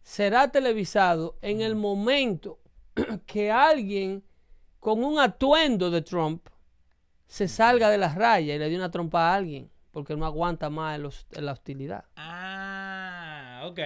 será 0.03 0.47
televisado 0.49 1.37
en 1.41 1.61
el 1.61 1.75
momento 1.75 2.59
que 3.25 3.51
alguien 3.51 4.23
con 4.79 5.03
un 5.03 5.19
atuendo 5.19 5.91
de 5.91 6.01
Trump 6.01 6.47
se 7.27 7.47
salga 7.49 7.89
de 7.89 7.97
las 7.97 8.15
rayas 8.15 8.55
y 8.55 8.59
le 8.59 8.69
dé 8.69 8.75
una 8.77 8.89
trompa 8.91 9.31
a 9.31 9.35
alguien 9.35 9.69
porque 9.97 10.15
no 10.15 10.27
aguanta 10.27 10.69
más 10.69 10.99
los- 10.99 11.25
en 11.31 11.43
la 11.47 11.53
hostilidad. 11.53 12.05
Ah, 12.17 13.63
ok. 13.65 13.79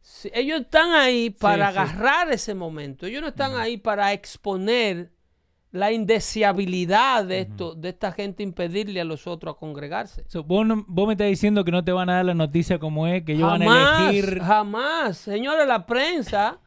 Sí, 0.00 0.28
ellos 0.34 0.62
están 0.62 0.90
ahí 0.90 1.30
para 1.30 1.70
sí. 1.70 1.78
agarrar 1.78 2.32
ese 2.32 2.52
momento. 2.52 3.06
Ellos 3.06 3.22
no 3.22 3.28
están 3.28 3.54
ahí 3.54 3.76
para 3.76 4.12
exponer 4.12 5.12
la 5.70 5.92
indeseabilidad 5.92 7.24
de 7.26 7.42
esto, 7.42 7.76
de 7.76 7.90
esta 7.90 8.10
gente 8.10 8.42
impedirle 8.42 9.00
a 9.00 9.04
los 9.04 9.28
otros 9.28 9.54
a 9.54 9.58
congregarse. 9.58 10.24
So, 10.26 10.42
vos, 10.42 10.66
no- 10.66 10.84
vos 10.88 11.06
me 11.06 11.12
estás 11.14 11.28
diciendo 11.28 11.64
que 11.64 11.70
no 11.70 11.84
te 11.84 11.92
van 11.92 12.10
a 12.10 12.14
dar 12.16 12.24
la 12.24 12.34
noticia 12.34 12.80
como 12.80 13.06
es, 13.06 13.22
que 13.22 13.34
ellos 13.34 13.48
van 13.48 13.62
a 13.62 14.10
elegir. 14.10 14.40
jamás. 14.42 15.16
Señores, 15.16 15.68
la 15.68 15.86
prensa, 15.86 16.58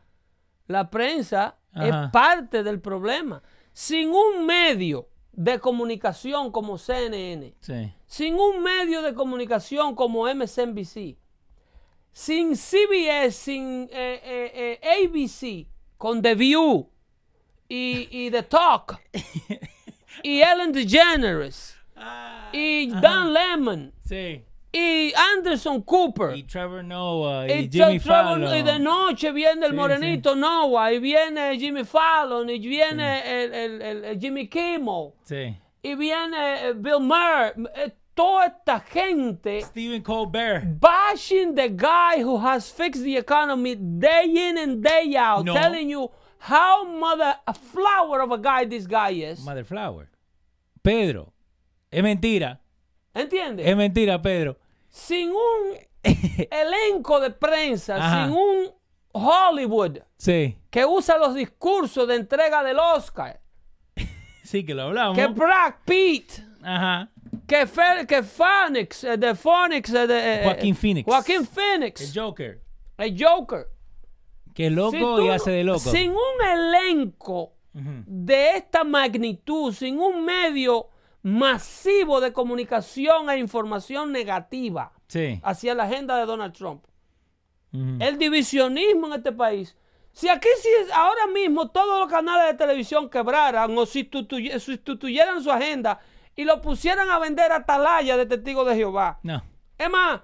la 0.68 0.90
prensa 0.90 1.58
Ajá. 1.74 1.88
es 2.06 2.12
parte 2.12 2.64
del 2.64 2.80
problema. 2.80 3.44
Sin 3.74 4.08
un 4.12 4.46
medio 4.46 5.10
de 5.36 5.60
comunicación 5.60 6.52
como 6.52 6.78
CNN, 6.78 7.54
Sí. 7.60 7.94
sin 8.06 8.36
un 8.36 8.64
medio 8.64 9.02
de 9.02 9.14
comunicación 9.14 9.96
como 9.96 10.28
MSNBC, 10.28 11.18
sin 12.12 12.56
CBS, 12.56 13.32
sin 13.32 13.90
eh, 13.92 14.22
eh, 14.24 14.80
eh, 14.82 15.06
ABC, 15.06 15.68
con 15.98 16.22
The 16.22 16.36
View 16.36 16.90
y, 17.68 18.08
y 18.12 18.32
The 18.32 18.44
Talk, 18.44 19.00
y 20.24 20.42
Ellen 20.42 20.72
DeGeneres, 20.72 21.76
y 22.54 22.90
Dan 22.92 23.34
Lemon, 23.34 23.94
Sí. 24.06 24.44
Y 24.78 25.14
Anderson 25.36 25.82
Cooper. 25.84 26.36
Y 26.36 26.44
Trevor 26.44 26.84
Noah, 26.84 27.48
y, 27.48 27.52
Y, 27.52 27.70
Jimmy 27.72 28.00
Trevor- 28.00 28.02
Fallon. 28.02 28.56
y 28.58 28.62
de 28.64 28.80
noche 28.80 29.32
viene 29.32 29.66
el 29.68 29.72
Sí, 29.72 29.78
morenito 29.78 30.36
Noah, 30.36 30.92
y 30.92 31.00
viene 31.00 31.58
Jimmy 31.58 31.84
Fallon, 31.86 32.50
y 32.50 32.60
viene 32.60 33.44
el, 33.44 33.54
el- 33.54 33.82
el- 33.82 34.06
el 34.06 34.20
Jimmy 34.20 34.48
Kimmel, 34.50 35.14
Sí. 35.24 35.56
y 35.82 35.96
viene 35.96 36.68
eh, 36.68 36.74
Bill 36.76 37.00
Maher. 37.00 37.54
Eh, 37.76 37.92
toda 38.14 38.46
esta 38.48 38.80
gente 38.82 39.62
Stephen 39.62 40.02
Colbert. 40.02 40.64
bashing 40.80 41.54
the 41.56 41.70
guy 41.70 42.22
who 42.24 42.38
has 42.38 42.70
fixed 42.72 43.04
the 43.04 43.18
economy 43.18 43.76
day 43.76 44.26
in 44.50 44.58
and 44.58 44.82
day 44.84 45.16
out, 45.18 45.46
No. 45.46 45.54
telling 45.54 45.90
you 45.90 46.10
how 46.40 46.86
mother 46.86 47.36
a 47.46 47.54
flower 47.54 48.22
of 48.22 48.32
a 48.32 48.38
guy 48.38 48.66
this 48.66 48.86
guy 48.88 49.12
is. 49.24 49.40
Mother 49.44 49.64
Flower. 49.66 50.10
Pedro. 50.82 51.34
Es 51.92 52.04
mentira. 52.04 52.60
¿Entiendes? 53.14 53.66
Es 53.66 53.76
mentira, 53.78 54.22
Pedro. 54.22 54.58
Sin 54.96 55.30
un 55.32 55.78
elenco 56.04 57.20
de 57.20 57.32
prensa, 57.32 57.98
Ajá. 57.98 58.26
sin 58.28 58.34
un 58.36 58.72
Hollywood 59.12 59.98
Sí. 60.18 60.58
que 60.70 60.86
usa 60.86 61.18
los 61.18 61.36
discursos 61.36 62.08
de 62.08 62.16
entrega 62.16 62.64
del 62.64 62.80
Oscar, 62.80 63.42
Sí, 64.44 64.66
que 64.66 64.74
lo 64.74 64.84
hablamos. 64.84 65.18
que 65.18 65.28
Brad 65.28 65.74
Pitt, 65.86 66.32
Ajá. 66.64 67.10
que, 67.48 67.68
Fe- 67.68 68.06
que 68.08 68.24
Phoenix, 68.24 69.04
eh, 69.04 69.18
de 69.18 69.36
Phoenix, 69.36 69.94
eh, 69.94 70.08
de, 70.08 70.36
eh, 70.36 70.44
Joaquín 70.44 70.76
Phoenix. 70.76 71.06
Joaquín 71.06 71.46
Phoenix, 71.46 72.02
El 72.02 72.22
Joker. 72.22 72.62
el 72.98 73.16
Joker. 73.24 73.68
Que 74.54 74.68
es 74.68 74.70
Si 74.72 74.76
loco 74.76 74.98
tú 75.18 75.22
y 75.26 75.30
hace 75.30 75.52
de 75.52 75.64
loco. 75.66 75.80
Sin 75.80 76.12
un 76.12 76.48
elenco 76.50 77.52
de 77.74 78.56
esta 78.56 78.86
magnitud, 78.86 79.74
sin 79.74 80.00
un 80.00 80.24
medio 80.24 80.88
masivo 81.26 82.22
de 82.22 82.32
comunicación 82.32 83.32
e 83.32 83.40
información 83.40 84.12
negativa 84.12 84.92
Sí. 85.08 85.40
hacia 85.44 85.74
la 85.74 85.86
agenda 85.86 86.18
de 86.18 86.26
Donald 86.28 86.54
Trump. 86.54 86.86
El 87.74 88.18
divisionismo 88.20 89.08
en 89.08 89.14
este 89.14 89.32
país. 89.32 89.76
Si 90.14 90.30
aquí 90.30 90.48
si 90.62 90.70
ahora 90.94 91.26
mismo 91.28 91.70
todos 91.72 92.00
los 92.00 92.10
canales 92.10 92.52
de 92.52 92.58
televisión 92.58 93.10
quebraran 93.10 93.76
o 93.78 93.86
sustituye- 93.88 94.60
sustituyeran 94.60 95.44
su 95.44 95.52
agenda 95.52 96.00
y 96.36 96.46
lo 96.46 96.62
pusieran 96.62 97.10
a 97.10 97.18
vender 97.20 97.52
a 97.52 97.58
Atalaya 97.58 98.16
de 98.18 98.28
testigos 98.28 98.68
de 98.68 98.76
Jehová. 98.76 99.20
No. 99.24 99.44
Es 99.80 99.90
más, 99.90 100.22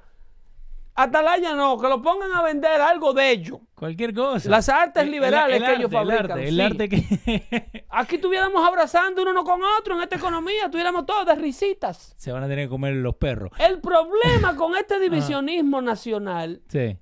Atalaya 0.94 1.54
no, 1.56 1.80
que 1.80 1.88
lo 1.88 2.02
pongan 2.02 2.32
a 2.34 2.42
vender 2.44 2.82
algo 2.82 3.14
de 3.14 3.32
ellos. 3.32 3.60
Cualquier 3.76 4.14
cosa. 4.14 4.50
Las 4.50 4.68
artes 4.70 5.04
El- 5.04 5.12
liberales 5.12 5.58
el 5.58 5.64
que 5.66 5.74
ellos 5.76 5.92
fabrican, 5.92 6.40
El 6.40 6.54
sí. 6.56 6.62
arte, 6.62 6.84
el 6.86 6.90
arte 6.90 6.90
que 6.90 7.86
Aquí 7.90 8.16
estuviéramos 8.16 8.68
abrazando 8.68 9.22
uno 9.24 9.44
con 9.44 9.62
otro 9.80 9.96
en 9.96 10.02
esta 10.04 10.18
economía, 10.18 10.70
tuviéramos 10.70 11.06
todos 11.06 11.26
de 11.26 11.36
risitas. 11.36 12.14
se 12.18 12.32
van 12.32 12.44
a 12.44 12.48
tener 12.48 12.66
que 12.66 12.70
comer 12.70 12.94
los 12.96 13.16
perros. 13.16 13.52
El 13.58 13.80
problema 13.80 14.56
con 14.58 14.76
este 14.76 15.00
divisionismo 15.00 15.82
nacional 15.82 16.62
Sí. 16.68 16.98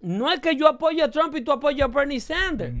no 0.00 0.30
es 0.32 0.40
que 0.40 0.56
yo 0.56 0.66
apoye 0.68 1.02
a 1.02 1.10
Trump 1.10 1.34
y 1.36 1.40
tú 1.42 1.52
apoyes 1.52 1.82
a 1.82 1.86
Bernie 1.88 2.20
Sanders. 2.20 2.74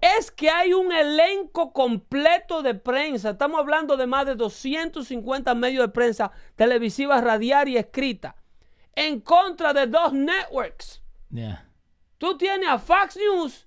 Es 0.00 0.30
que 0.30 0.48
hay 0.50 0.72
un 0.72 0.90
elenco 0.92 1.72
completo 1.74 2.62
de 2.62 2.74
prensa. 2.74 3.30
Estamos 3.30 3.60
hablando 3.60 3.98
de 3.98 4.06
más 4.06 4.24
de 4.24 4.34
250 4.34 5.54
medios 5.54 5.84
de 5.86 5.92
prensa 5.92 6.32
televisivas, 6.56 7.22
radial 7.22 7.68
y 7.68 7.76
escrita. 7.76 8.34
En 8.94 9.20
contra 9.20 9.72
de 9.72 9.86
dos 9.86 10.12
networks. 10.12 11.02
Ya. 11.30 11.66
Tú 12.18 12.36
tienes 12.36 12.68
a 12.68 12.78
Fox 12.78 13.16
News 13.16 13.66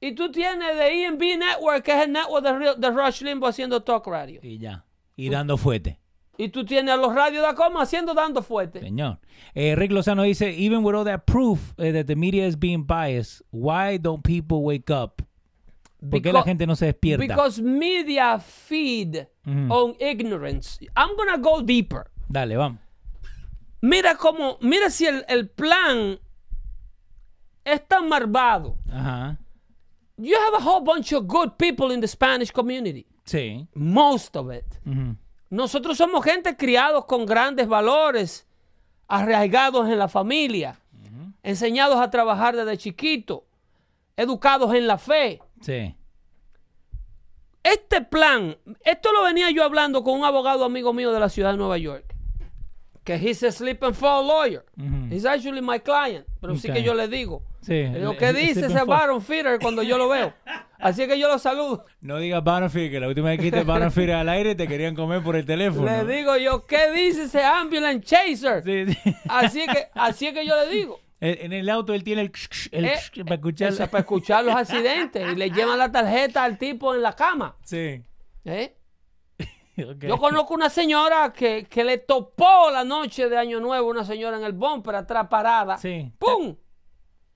y 0.00 0.14
tú 0.14 0.30
tienes 0.30 0.76
de 0.76 1.04
ENB 1.04 1.38
Network, 1.38 1.84
que 1.84 1.92
es 1.92 2.06
el 2.06 2.12
network 2.12 2.44
de, 2.44 2.74
de 2.76 2.90
Rush 2.90 3.22
Limbaugh 3.22 3.50
haciendo 3.50 3.82
talk 3.82 4.06
radio. 4.06 4.40
Y 4.42 4.58
ya. 4.58 4.84
Y 5.16 5.28
dando 5.28 5.56
fuerte. 5.56 5.98
Y 6.38 6.48
tú 6.48 6.64
tienes 6.64 6.94
a 6.94 6.96
los 6.96 7.14
radios 7.14 7.42
de 7.42 7.48
Acoma 7.48 7.82
haciendo 7.82 8.14
dando 8.14 8.42
fuerte. 8.42 8.80
Señor. 8.80 9.18
Eh, 9.54 9.76
Rick 9.76 9.92
Lozano 9.92 10.22
dice, 10.22 10.50
even 10.50 10.82
with 10.82 10.94
all 10.94 11.04
that 11.04 11.24
proof 11.26 11.74
eh, 11.78 11.92
that 11.92 12.06
the 12.06 12.16
media 12.16 12.46
is 12.46 12.56
being 12.58 12.84
biased, 12.84 13.42
why 13.50 13.98
don't 13.98 14.24
people 14.24 14.62
wake 14.62 14.90
up? 14.90 15.22
¿Por 16.10 16.20
qué 16.20 16.32
la 16.32 16.42
gente 16.42 16.66
no 16.66 16.74
se 16.74 16.86
despierta? 16.86 17.24
Because 17.24 17.62
media 17.62 18.40
feed 18.40 19.28
on 19.46 19.94
ignorance. 20.00 20.80
I'm 20.96 21.16
gonna 21.16 21.38
go 21.38 21.62
deeper. 21.62 22.10
Dale, 22.28 22.56
vamos. 22.56 22.80
Mira 23.82 24.16
cómo, 24.16 24.58
mira 24.60 24.88
si 24.90 25.06
el, 25.06 25.24
el 25.28 25.50
plan 25.50 26.18
es 27.64 27.86
tan 27.88 28.08
malvado. 28.08 28.78
Ajá. 28.90 29.38
You 30.16 30.36
have 30.36 30.54
a 30.54 30.64
whole 30.64 30.84
bunch 30.84 31.12
of 31.12 31.26
good 31.26 31.56
people 31.58 31.92
in 31.92 32.00
the 32.00 32.06
Spanish 32.06 32.52
community. 32.52 33.06
Sí. 33.24 33.66
Most 33.74 34.36
of 34.36 34.52
it. 34.52 34.64
Nosotros 35.50 35.98
somos 35.98 36.24
gente 36.24 36.56
criados 36.56 37.06
con 37.06 37.26
grandes 37.26 37.66
valores, 37.66 38.46
arraigados 39.08 39.88
en 39.88 39.98
la 39.98 40.08
familia, 40.08 40.78
enseñados 41.42 42.00
a 42.00 42.08
trabajar 42.08 42.54
desde 42.54 42.78
chiquito, 42.78 43.44
educados 44.16 44.74
en 44.74 44.86
la 44.86 44.96
fe. 44.98 45.40
Sí. 45.60 45.94
Este 47.64 48.02
plan, 48.02 48.56
esto 48.84 49.12
lo 49.12 49.22
venía 49.22 49.50
yo 49.50 49.64
hablando 49.64 50.02
con 50.02 50.18
un 50.18 50.24
abogado 50.24 50.64
amigo 50.64 50.92
mío 50.92 51.12
de 51.12 51.20
la 51.20 51.28
ciudad 51.28 51.52
de 51.52 51.58
Nueva 51.58 51.78
York, 51.78 52.11
que 53.04 53.14
he's 53.16 53.42
a 53.42 53.50
slip 53.52 53.82
and 53.82 53.94
fall 53.94 54.26
lawyer. 54.26 54.64
Ujú. 54.78 55.12
He's 55.12 55.24
actually 55.24 55.60
my 55.60 55.78
client, 55.80 56.26
pero 56.40 56.54
sí 56.56 56.68
Ok. 56.68 56.74
que 56.74 56.82
yo 56.82 56.94
le 56.94 57.08
digo. 57.08 57.42
Sí. 57.60 57.84
Lo 57.98 58.12
El- 58.12 58.16
que 58.18 58.32
dice 58.32 58.66
ese. 58.66 58.84
Baron 58.84 59.22
Feeder 59.22 59.58
cuando 59.60 59.82
yo 59.82 59.96
lo 59.98 60.08
veo. 60.08 60.32
Así 60.80 61.06
que 61.06 61.16
yo 61.18 61.28
lo 61.28 61.38
saludo. 61.38 61.84
No 62.00 62.18
digas 62.18 62.42
Battlefield, 62.42 62.90
que 62.90 62.98
la 63.00 63.06
última 63.08 63.28
vez 63.28 63.38
que 63.38 63.44
dijiste 63.44 63.62
Battlefield 63.64 64.10
al 64.10 64.28
aire 64.28 64.54
te 64.56 64.66
querían 64.66 64.96
comer 64.96 65.22
por 65.22 65.36
el 65.36 65.46
teléfono. 65.46 65.84
Le 65.86 66.04
digo 66.16 66.36
yo, 66.36 66.66
¿qué 66.66 66.90
dice 66.90 67.24
ese 67.24 67.44
ambulance 67.44 68.00
chaser? 68.00 68.64
Sí, 68.64 68.92
sí. 68.92 69.14
Así 69.28 69.60
que, 69.66 69.86
así 69.94 70.26
es 70.26 70.34
que 70.34 70.44
yo 70.44 70.56
le 70.56 70.68
digo. 70.70 70.98
En 71.20 71.38
en 71.40 71.52
el 71.52 71.68
auto 71.70 71.94
él 71.94 72.02
tiene 72.02 72.22
el, 72.22 72.32
el 72.72 72.84
Eh, 72.86 72.96
para 73.22 73.36
escuchar. 73.36 73.68
Eso, 73.68 73.86
para 73.86 74.00
escuchar 74.00 74.44
los 74.44 74.56
accidentes 74.56 75.32
y 75.32 75.36
le 75.36 75.50
llevan 75.52 75.78
la 75.78 75.92
tarjeta 75.92 76.42
al 76.42 76.58
tipo 76.58 76.92
en 76.96 77.02
la 77.02 77.12
cama. 77.14 77.54
Sí. 77.62 78.02
¿eh? 78.44 78.74
Yo 80.00 80.18
conozco 80.18 80.54
una 80.54 80.68
señora 80.70 81.32
que, 81.32 81.64
que 81.68 81.84
le 81.84 81.98
topó 81.98 82.70
la 82.70 82.84
noche 82.84 83.28
de 83.28 83.36
Año 83.38 83.60
Nuevo, 83.60 83.88
una 83.90 84.04
señora 84.04 84.36
en 84.36 84.44
el 84.44 84.52
bumper 84.52 84.94
atrás 84.96 85.28
parada. 85.28 85.78
Sí. 85.78 86.12
¡Pum! 86.18 86.56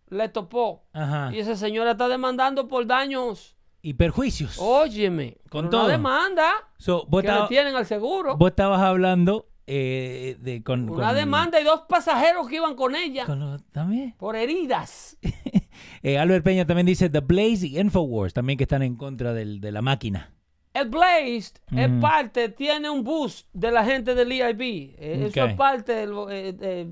Le 0.08 0.28
topó. 0.28 0.84
Ajá. 0.92 1.30
Y 1.34 1.38
esa 1.40 1.56
señora 1.56 1.92
está 1.92 2.08
demandando 2.08 2.68
por 2.68 2.86
daños. 2.86 3.56
Y 3.82 3.94
perjuicios. 3.94 4.56
Óyeme, 4.58 5.38
Con 5.48 5.66
una 5.66 5.86
demanda 5.88 6.52
So, 6.78 7.06
que 7.10 7.22
le 7.22 7.46
tienen 7.48 7.74
al 7.76 7.86
seguro. 7.86 8.36
vos 8.36 8.50
estabas 8.50 8.80
hablando 8.80 9.48
eh, 9.68 10.36
de, 10.40 10.62
con, 10.62 10.88
Una 10.90 11.08
con- 11.08 11.16
demanda 11.16 11.60
y 11.60 11.64
dos 11.64 11.82
pasajeros 11.88 12.48
que 12.48 12.56
iban 12.56 12.74
con 12.74 12.94
ella 12.96 13.26
con 13.26 13.38
lo- 13.40 13.58
también. 13.72 14.14
por 14.18 14.36
heridas. 14.36 15.16
Eh, 16.02 16.18
Albert 16.18 16.42
Peña 16.44 16.66
también 16.66 16.86
dice 16.86 17.10
The 17.10 17.20
Blaze 17.20 17.66
y 17.66 17.78
Infowars 17.78 18.32
también 18.32 18.56
que 18.56 18.64
están 18.64 18.82
en 18.82 18.96
contra 18.96 19.34
del- 19.34 19.60
de 19.60 19.72
la 19.72 19.82
máquina. 19.82 20.32
El 20.80 20.88
Blazed 20.88 21.56
es 21.76 21.88
Ujú. 21.90 22.00
parte, 22.00 22.48
tiene 22.50 22.90
un 22.90 23.02
boost 23.02 23.48
de 23.52 23.70
la 23.70 23.84
gente 23.84 24.14
del 24.14 24.30
EIB. 24.32 24.60
Eh, 24.98 25.26
Eso 25.30 25.44
es 25.46 25.54
parte 25.54 25.92
del 25.94 26.12
eh, 26.30 26.56
eh, 26.60 26.86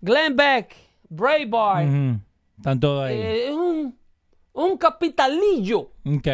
Glenn 0.00 0.36
Beck, 0.36 0.74
Breitbart. 1.08 1.88
Ujú. 1.88 2.20
Están 2.58 2.80
todos 2.80 3.04
ahí. 3.06 3.16
eh, 3.16 3.48
es 3.48 3.54
un, 3.54 3.98
un 4.52 4.78
capitalillo. 4.78 5.90
ok. 6.06 6.28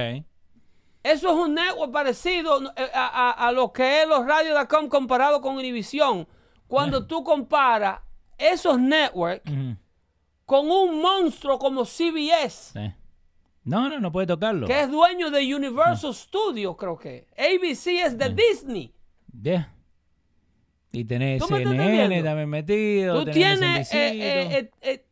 Eso 1.02 1.28
es 1.30 1.34
un 1.34 1.54
network 1.54 1.90
parecido 1.92 2.60
a, 2.76 3.06
a- 3.06 3.48
a 3.48 3.52
lo 3.52 3.72
que 3.72 4.02
es 4.02 4.06
los 4.08 4.26
radios 4.26 4.58
de 4.58 4.66
Com 4.68 4.86
comparado 4.88 5.40
con 5.40 5.56
Univision. 5.56 6.28
Cuando 6.66 7.06
tú 7.06 7.24
comparas 7.24 8.00
esos 8.36 8.78
networks 8.78 9.50
con 10.44 10.70
un 10.70 11.00
monstruo 11.00 11.58
como 11.58 11.84
CBS, 11.86 12.72
Sí. 12.74 12.92
No, 13.64 13.88
no, 13.88 14.01
no 14.01 14.11
puede 14.11 14.27
tocarlo. 14.27 14.66
que 14.66 14.81
es 14.81 14.90
dueño 14.90 15.31
de 15.31 15.55
Universal 15.55 16.14
Studios, 16.14 16.77
creo 16.77 16.99
que. 16.99 17.27
ABC 17.37 18.05
es 18.05 18.16
de 18.16 18.31
Disney. 18.31 18.94
Yeah. 19.42 19.75
Y 20.92 21.05
tenés 21.05 21.40
¿Tú 21.40 21.53
me 21.53 21.62
CNN 21.62 22.23
también 22.23 22.49
metido. 22.49 23.25
Tú 23.25 23.31
tienes 23.31 23.92
eh, 23.94 24.70
eh, 24.83 25.03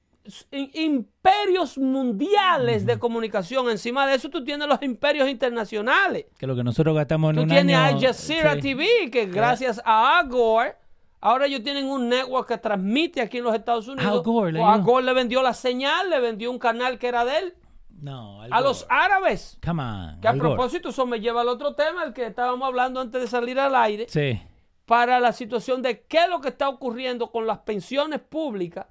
eh, 0.51 0.71
imperios 0.75 1.79
mundiales 1.79 2.85
de 2.85 2.99
comunicación. 2.99 3.71
Encima 3.71 4.07
de 4.07 4.17
eso, 4.17 4.29
tú 4.29 4.43
tienes 4.43 4.67
los 4.67 4.83
imperios 4.83 5.29
internacionales. 5.29 6.27
que 6.37 6.47
lo 6.47 6.57
que 6.57 6.65
nosotros 6.65 6.97
gastamos 6.97 7.31
en 7.31 7.37
Tú 7.37 7.43
un 7.43 7.49
tienes 7.49 7.77
año. 7.77 7.97
Al 7.97 8.01
Jazeera 8.03 8.55
sí. 8.55 8.61
TV, 8.61 9.11
que 9.13 9.27
gracias 9.27 9.81
a 9.85 10.19
Al 10.19 10.29
Gore, 10.29 10.75
ahora 11.21 11.47
ellos 11.47 11.63
tienen 11.63 11.87
un 11.87 12.09
network 12.09 12.49
que 12.49 12.59
transmite 12.59 13.21
aquí 13.21 13.39
en 13.39 13.45
los 13.45 13.55
Estados 13.55 13.87
Unidos. 13.87 14.11
Al 14.11 14.23
Gore 14.23 14.53
le 14.53 14.63
Al. 14.63 14.83
Gore 14.83 15.05
le 15.05 15.13
vendió 15.13 15.43
la 15.43 15.55
señal, 15.55 16.11
le 16.11 16.19
vendió 16.19 16.51
un 16.51 16.59
canal 16.59 16.99
que 16.99 17.07
era 17.07 17.25
de 17.25 17.39
él 17.39 17.55
No, 18.01 18.43
a 18.43 18.61
los 18.61 18.87
árabes. 18.89 19.59
Come 19.65 19.83
on. 19.83 20.21
Que 20.21 20.29
a 20.29 20.33
propósito, 20.35 20.91
eso 20.91 21.05
me 21.07 21.21
lleva 21.21 21.41
al 21.41 21.49
otro 21.49 21.75
tema, 21.75 22.05
el 22.05 22.13
que 22.13 22.27
estábamos 22.27 22.67
hablando 22.67 23.01
antes 23.01 23.21
de 23.21 23.27
salir 23.27 23.59
al 23.59 23.75
aire, 23.75 24.07
Sí. 24.09 24.41
para 24.87 25.19
la 25.21 25.33
situación 25.33 25.83
de 25.83 26.03
qué 26.03 26.19
es 26.25 26.29
lo 26.29 26.41
que 26.41 26.49
está 26.49 26.69
ocurriendo 26.69 27.31
con 27.31 27.47
las 27.47 27.59
pensiones 27.59 28.21
públicas. 28.21 28.87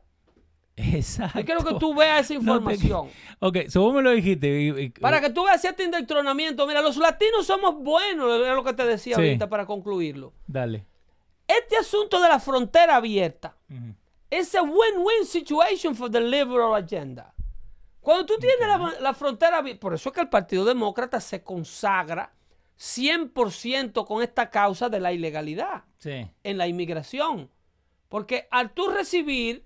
Exacto. 0.76 1.40
Yo 1.40 1.46
quiero 1.46 1.64
que 1.64 1.74
tú 1.76 1.96
veas 1.96 2.30
esa 2.30 2.34
No 2.40 2.40
te- 2.40 2.74
información. 2.74 3.08
Ok, 3.40 3.58
so 3.70 3.82
vos 3.82 3.94
me 3.94 4.02
lo 4.02 4.12
dijiste. 4.12 4.92
Para 5.02 5.22
que 5.22 5.30
tú 5.30 5.44
veas 5.46 5.64
este 5.64 5.84
indoctrinamiento. 5.84 6.66
Mira, 6.68 6.82
los 6.82 6.98
latinos 6.98 7.46
somos 7.48 7.76
buenos, 7.76 8.42
es 8.42 8.54
lo 8.56 8.64
que 8.64 8.74
te 8.74 8.86
decía 8.86 9.16
Sí. 9.16 9.22
ahorita 9.22 9.48
para 9.50 9.66
concluirlo. 9.66 10.34
Dale. 10.48 10.86
Este 11.48 11.78
asunto 11.78 12.20
de 12.22 12.28
la 12.30 12.40
frontera 12.40 12.98
abierta 12.98 13.56
es 14.30 14.54
a 14.54 14.62
win-win 14.64 15.26
situation 15.26 15.96
for 15.96 16.12
the 16.12 16.20
liberal 16.20 16.76
agenda. 16.76 17.34
Cuando 18.08 18.26
tú 18.26 18.38
tienes 18.40 18.58
la, 18.66 19.02
la 19.02 19.14
frontera 19.14 19.62
por 19.82 19.94
eso 19.94 20.08
es 20.08 20.16
que 20.16 20.22
el 20.22 20.30
Partido 20.30 20.64
Demócrata 20.64 21.20
se 21.20 21.44
consagra 21.44 22.32
100% 22.80 24.06
con 24.06 24.24
esta 24.24 24.50
causa 24.50 24.88
de 24.88 25.02
la 25.02 25.12
ilegalidad 25.12 25.84
Sí. 25.98 26.26
en 26.42 26.58
la 26.58 26.68
inmigración. 26.68 27.52
Porque 28.08 28.48
al 28.50 28.74
tú 28.74 28.88
recibir 28.88 29.66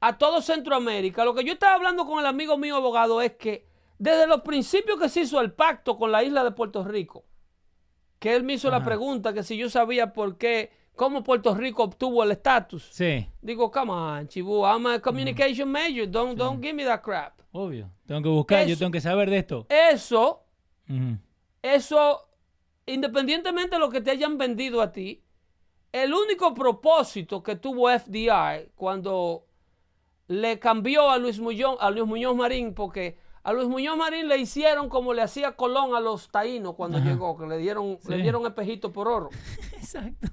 a 0.00 0.18
todo 0.18 0.42
Centroamérica, 0.42 1.24
lo 1.24 1.32
que 1.32 1.44
yo 1.44 1.52
estaba 1.52 1.74
hablando 1.74 2.04
con 2.04 2.18
el 2.18 2.26
amigo 2.26 2.58
mío 2.58 2.74
abogado 2.74 3.22
es 3.22 3.34
que 3.36 3.64
desde 3.96 4.26
los 4.26 4.40
principios 4.40 4.98
que 4.98 5.08
se 5.08 5.20
hizo 5.20 5.40
el 5.40 5.52
pacto 5.52 5.96
con 5.96 6.10
la 6.10 6.24
isla 6.24 6.42
de 6.42 6.50
Puerto 6.50 6.82
Rico, 6.82 7.24
que 8.18 8.34
él 8.34 8.42
me 8.42 8.54
hizo 8.54 8.72
la 8.72 8.82
pregunta 8.82 9.32
que 9.32 9.44
si 9.44 9.56
yo 9.56 9.70
sabía 9.70 10.12
por 10.12 10.36
qué, 10.36 10.72
cómo 11.00 11.22
Puerto 11.22 11.54
Rico 11.54 11.84
obtuvo 11.84 12.22
el 12.22 12.32
estatus. 12.32 12.86
Sí. 12.92 13.26
Digo, 13.40 13.70
come 13.70 13.90
on, 13.90 14.28
chibu, 14.28 14.66
I'm 14.66 14.84
a 14.84 15.00
communication 15.00 15.66
major, 15.66 16.06
don't, 16.06 16.36
don't 16.36 16.62
give 16.62 16.74
me 16.74 16.84
that 16.84 17.00
crap. 17.00 17.40
Obvio. 17.52 17.90
Tengo 18.06 18.20
que 18.20 18.28
buscar, 18.28 18.66
yo 18.66 18.76
tengo 18.76 18.92
que 18.92 19.00
saber 19.00 19.30
de 19.30 19.38
esto. 19.38 19.66
Eso, 19.70 20.44
eso, 21.62 22.28
independientemente 22.84 23.76
de 23.76 23.80
lo 23.80 23.88
que 23.88 24.02
te 24.02 24.10
hayan 24.10 24.36
vendido 24.36 24.82
a 24.82 24.92
ti, 24.92 25.22
el 25.90 26.12
único 26.12 26.52
propósito 26.52 27.42
que 27.42 27.56
tuvo 27.56 27.88
FDR 27.88 28.70
cuando 28.74 29.46
le 30.28 30.58
cambió 30.58 31.08
a 31.08 31.16
Luis 31.16 31.40
Muñoz, 31.40 31.78
a 31.80 31.90
Luis 31.90 32.04
Muñoz 32.04 32.36
Marín, 32.36 32.74
porque 32.74 33.16
a 33.42 33.52
Luis 33.54 33.68
Muñoz 33.68 33.96
Marín 33.96 34.28
le 34.28 34.36
hicieron 34.36 34.88
como 34.90 35.14
le 35.14 35.22
hacía 35.22 35.52
Colón 35.52 35.94
a 35.94 36.00
los 36.00 36.28
taínos 36.30 36.74
cuando 36.74 36.98
llegó, 36.98 37.38
que 37.38 37.46
le 37.46 37.56
dieron, 37.56 37.98
le 38.06 38.16
Sí. 38.16 38.22
dieron 38.22 38.44
espejito 38.46 38.92
por 38.92 39.08
oro. 39.08 39.30
Exacto. 39.72 40.28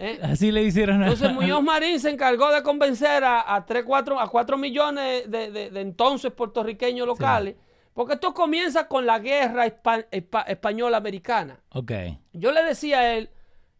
¿eh? 0.00 0.18
Así 0.22 0.50
le 0.50 0.62
hicieron 0.64 1.00
a. 1.02 1.06
Entonces 1.06 1.32
Muñoz 1.34 1.62
Marín 1.62 2.00
se 2.00 2.10
encargó 2.10 2.50
de 2.50 2.62
convencer 2.64 3.22
a, 3.24 3.54
a, 3.54 3.64
3, 3.66 3.84
4, 3.86 4.18
a 4.18 4.28
4 4.28 4.58
millones 4.58 5.30
de, 5.30 5.50
de- 5.52 5.70
de 5.70 5.80
entonces 5.80 6.32
puertorriqueños 6.32 7.06
locales, 7.06 7.54
porque 7.94 8.14
esto 8.14 8.34
comienza 8.34 8.88
con 8.88 9.06
la 9.06 9.20
guerra 9.20 9.66
espa- 9.66 10.08
espa- 10.10 10.44
española-americana. 10.48 11.60
Ok. 11.70 11.92
Yo 12.32 12.50
le 12.50 12.64
decía 12.64 12.98
a 12.98 13.14
él, 13.14 13.30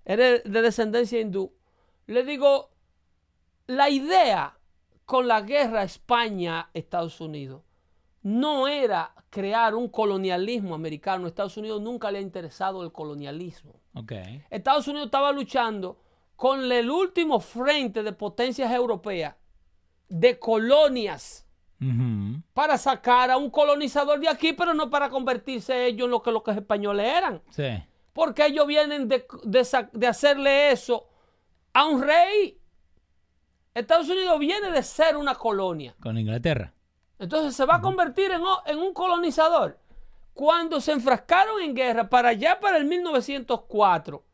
eres 0.04 0.42
de 0.44 0.62
descendencia 0.62 1.18
hindú, 1.20 1.52
le 2.06 2.22
digo, 2.24 2.70
la 3.66 3.88
idea 3.90 4.56
con 5.06 5.26
la 5.26 5.40
guerra 5.40 5.83
España-Estados 5.83 7.20
Unidos 7.20 7.62
no 8.22 8.68
era 8.68 9.14
crear 9.30 9.74
un 9.74 9.88
colonialismo 9.88 10.74
americano. 10.74 11.26
Estados 11.26 11.56
Unidos 11.56 11.80
nunca 11.80 12.11
le 12.11 12.18
ha 12.18 12.22
interesado 12.22 12.83
el 12.83 12.92
colonialismo. 12.92 13.74
Estados 14.50 14.87
Unidos 14.88 15.06
estaba 15.06 15.33
luchando 15.33 15.98
con 16.37 16.70
el 16.72 16.90
último 16.90 17.40
frente 17.40 18.02
de 18.02 18.12
potencias 18.12 18.72
europeas 18.72 19.35
de 20.09 20.38
colonias 20.38 21.46
para 22.52 22.76
sacar 22.76 23.30
a 23.30 23.38
un 23.38 23.48
colonizador 23.48 24.20
de 24.20 24.28
aquí, 24.28 24.52
pero 24.52 24.74
no 24.74 24.90
para 24.90 25.09
convertirse 25.09 25.87
ellos 25.87 26.04
en 26.06 26.11
lo 26.11 26.22
que 26.22 26.30
los 26.30 26.42
españoles 26.48 27.06
eran. 27.16 27.42
Sí. 27.50 27.83
Porque 28.12 28.44
ellos 28.46 28.66
vienen 28.66 29.09
de, 29.09 29.24
de 29.44 29.64
sa- 29.64 29.88
de 29.92 30.06
hacerle 30.06 30.72
eso 30.72 31.09
a 31.72 31.87
un 31.87 32.02
rey. 32.02 32.59
Estados 33.72 34.09
Unidos 34.11 34.38
viene 34.38 34.70
de 34.72 34.83
ser 34.83 35.16
una 35.16 35.35
colonia. 35.37 35.94
Con 36.02 36.18
Inglaterra. 36.18 36.74
Entonces 37.20 37.54
se 37.54 37.66
va 37.66 37.76
a 37.76 37.80
convertir 37.83 38.33
en, 38.33 38.78
un 38.78 38.94
colonizador. 38.94 39.78
Cuando 40.33 40.80
se 40.80 40.92
enfrascaron 40.92 41.61
en 41.61 41.74
guerra 41.74 42.09
para 42.09 42.30
allá 42.30 42.59
para 42.59 42.78
el 42.78 42.87
1904, 42.87 44.24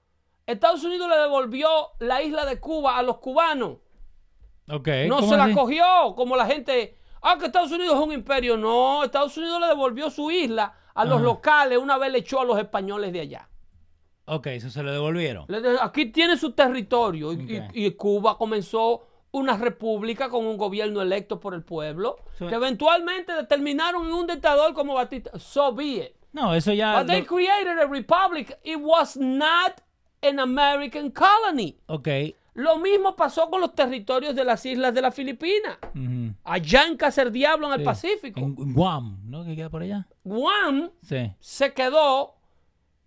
Estados 0.47 0.85
Unidos 0.85 1.09
le 1.11 1.17
devolvió 1.17 1.69
la 1.99 2.23
isla 2.23 2.45
de 2.47 2.61
Cuba 2.61 2.97
a 2.97 3.03
los 3.03 3.19
cubanos. 3.19 3.79
Ok. 4.71 4.89
No 5.09 5.17
¿cómo 5.17 5.29
se 5.29 5.37
la 5.37 5.45
así? 5.47 5.55
cogió 5.55 5.85
como 6.15 6.37
la 6.37 6.47
gente. 6.47 6.97
Ah, 7.21 7.37
que 7.41 7.47
Estados 7.47 7.73
Unidos 7.73 7.97
es 7.97 8.01
un 8.07 8.13
imperio. 8.13 8.57
No, 8.57 9.03
Estados 9.03 9.37
Unidos 9.37 9.61
le 9.61 9.67
devolvió 9.67 10.09
su 10.09 10.31
isla 10.31 10.73
a 10.95 11.05
los 11.05 11.17
Ajá. 11.17 11.25
locales 11.25 11.79
una 11.79 11.99
vez 11.99 12.13
le 12.13 12.19
echó 12.19 12.41
a 12.41 12.45
los 12.45 12.57
españoles 12.57 13.13
de 13.13 13.21
allá. 13.21 13.49
Ok, 14.27 14.47
eso 14.49 14.71
se 14.71 14.85
lo 14.85 14.93
devolvieron. 14.93 15.45
Le 15.49 15.61
de- 15.61 15.79
Aquí 15.81 16.07
tiene 16.07 16.37
su 16.37 16.53
territorio 16.53 17.33
y 17.33 17.91
Cuba 17.93 18.39
comenzó 18.39 19.03
una 19.33 19.57
república 19.57 20.29
con 20.29 20.47
un 20.47 20.57
gobierno 20.57 21.03
electo 21.03 21.41
por 21.41 21.55
el 21.55 21.63
pueblo 21.63 22.17
que 22.39 22.55
eventualmente 22.55 23.33
determinaron 23.35 24.07
en 24.07 24.13
un 24.13 24.27
dictador 24.27 24.73
como 24.75 24.95
Batista. 24.95 25.39
So 25.39 25.75
be 25.75 25.85
it. 25.85 26.13
No, 26.33 26.55
eso 26.55 26.73
ya. 26.73 26.99
But 26.99 27.07
they 27.09 27.21
lo- 27.23 27.27
created 27.27 27.79
a 27.79 27.87
republic. 27.87 28.59
It 28.63 28.79
was 28.81 29.17
not 29.17 29.81
an 30.23 30.39
American 30.39 31.11
colony. 31.11 31.79
Ok. 31.87 32.09
Lo 32.55 32.79
mismo 32.79 33.15
pasó 33.17 33.51
con 33.51 33.61
los 33.61 33.75
territorios 33.75 34.35
de 34.35 34.43
las 34.45 34.65
islas 34.65 34.95
de 34.95 35.03
las 35.03 35.15
Filipinas. 35.15 35.77
Ujú. 35.95 36.35
Allá 36.45 36.85
en 36.87 36.97
Cacer 36.97 37.31
Diablo, 37.31 37.67
en 37.73 37.81
el. 37.81 37.85
Pacífico. 37.85 38.41
En 38.41 38.55
Guam, 38.73 39.19
¿no? 39.25 39.45
Que 39.45 39.55
queda 39.55 39.69
por 39.69 39.83
allá. 39.83 40.07
Guam 40.25 40.91
Sí. 41.03 41.33
se 41.39 41.75
quedó, 41.75 42.36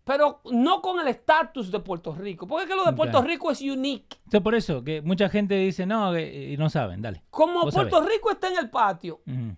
pero 0.10 0.42
no 0.52 0.82
con 0.82 1.00
el 1.00 1.08
estatus 1.08 1.70
de 1.72 1.80
Puerto 1.82 2.16
Rico. 2.16 2.48
Porque 2.48 2.64
es 2.64 2.70
que 2.72 2.76
lo 2.76 2.84
de. 2.84 2.94
Puerto 2.94 3.22
Rico 3.22 3.52
es 3.52 3.62
unique. 3.62 4.18
Sea, 4.32 4.42
por 4.42 4.56
eso, 4.56 4.84
que 4.84 5.04
mucha 5.04 5.30
gente 5.30 5.54
dice, 5.54 5.86
no, 5.86 6.12
que- 6.14 6.50
y 6.52 6.58
no 6.58 6.68
saben, 6.68 7.00
dale. 7.00 7.22
Como 7.30 7.62
Vos 7.66 7.76
Puerto 7.76 7.98
sabés. 7.98 8.14
Rico 8.14 8.32
está 8.32 8.48
en 8.48 8.58
el 8.58 8.72
patio, 8.72 9.22
Ujú. 9.28 9.56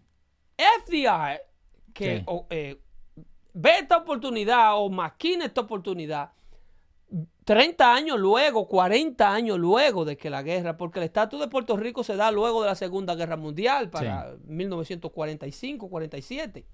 FDR, 0.58 1.40
que 1.94 2.18
Sí. 2.18 2.24
o, 2.28 2.48
eh, 2.50 2.82
ve 3.54 3.78
esta 3.80 3.96
oportunidad 3.96 4.76
o 4.76 4.90
maquina 4.90 5.46
esta 5.46 5.62
oportunidad 5.62 6.32
30 7.46 7.94
años 7.94 8.20
luego, 8.20 8.68
40 8.68 9.34
años 9.34 9.58
luego 9.58 10.04
de 10.04 10.18
que 10.18 10.30
la 10.30 10.44
guerra, 10.44 10.76
porque 10.76 11.00
el 11.00 11.06
estatus 11.06 11.40
de 11.40 11.48
Puerto 11.48 11.78
Rico 11.78 12.04
se 12.04 12.18
da 12.18 12.30
luego 12.30 12.62
de 12.62 12.68
la 12.68 12.76
Segunda 12.76 13.16
Guerra 13.16 13.38
Mundial, 13.38 13.90
para 13.90 14.36
1945, 14.46 15.90
47. 15.90 16.66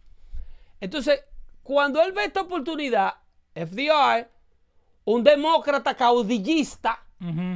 Entonces, 0.81 1.23
cuando 1.61 2.01
él 2.01 2.11
ve 2.11 2.25
esta 2.25 2.41
oportunidad, 2.41 3.13
FDR, 3.65 4.29
un 5.05 5.23
demócrata 5.23 5.95
caudillista, 5.95 7.03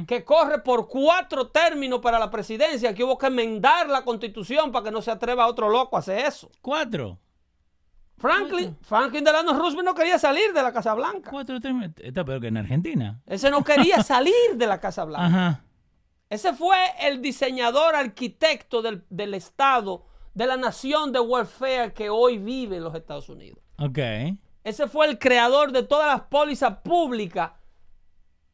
que 0.08 0.24
corre 0.24 0.58
por 0.58 0.88
cuatro 0.88 1.48
términos 1.48 2.00
para 2.00 2.18
la 2.18 2.30
presidencia, 2.30 2.92
que 2.94 3.04
hubo 3.04 3.16
que 3.16 3.26
enmendar 3.26 3.88
la 3.88 4.02
constitución 4.02 4.72
para 4.72 4.86
que 4.86 4.90
no 4.90 5.00
se 5.00 5.10
atreva 5.12 5.46
otro 5.46 5.68
loco 5.68 5.96
a 5.96 6.00
hacer 6.00 6.26
eso. 6.26 6.50
Cuatro. 6.60 7.18
Franklin, 8.18 8.76
Franklin 8.82 9.24
Delano 9.24 9.52
Roosevelt 9.52 9.84
no 9.84 9.94
quería 9.94 10.18
salir 10.18 10.52
de 10.52 10.62
la 10.62 10.72
Casa 10.72 10.94
Blanca. 10.94 11.30
Cuatro, 11.30 11.60
tres. 11.60 11.74
Está 11.98 12.24
peor 12.24 12.40
que 12.40 12.48
en 12.48 12.56
Argentina. 12.56 13.20
Ese 13.26 13.50
no 13.50 13.64
quería 13.64 14.02
salir 14.04 14.54
de 14.54 14.66
la 14.66 14.80
Casa 14.80 15.04
Blanca. 15.04 15.26
Ajá. 15.26 15.64
Ese 16.28 16.54
fue 16.54 16.76
el 17.00 17.20
diseñador, 17.20 17.94
arquitecto 17.94 18.80
del, 18.80 19.04
del 19.10 19.34
Estado, 19.34 20.06
de 20.34 20.46
la 20.46 20.56
nación 20.56 21.12
de 21.12 21.20
welfare 21.20 21.92
que 21.92 22.10
hoy 22.10 22.38
vive 22.38 22.76
en 22.76 22.84
los 22.84 22.94
Estados 22.94 23.28
Unidos. 23.28 23.58
Ok. 23.78 23.98
Ese 24.64 24.86
fue 24.88 25.06
el 25.06 25.18
creador 25.18 25.72
de 25.72 25.82
todas 25.82 26.06
las 26.06 26.22
pólizas 26.28 26.78
públicas 26.78 27.52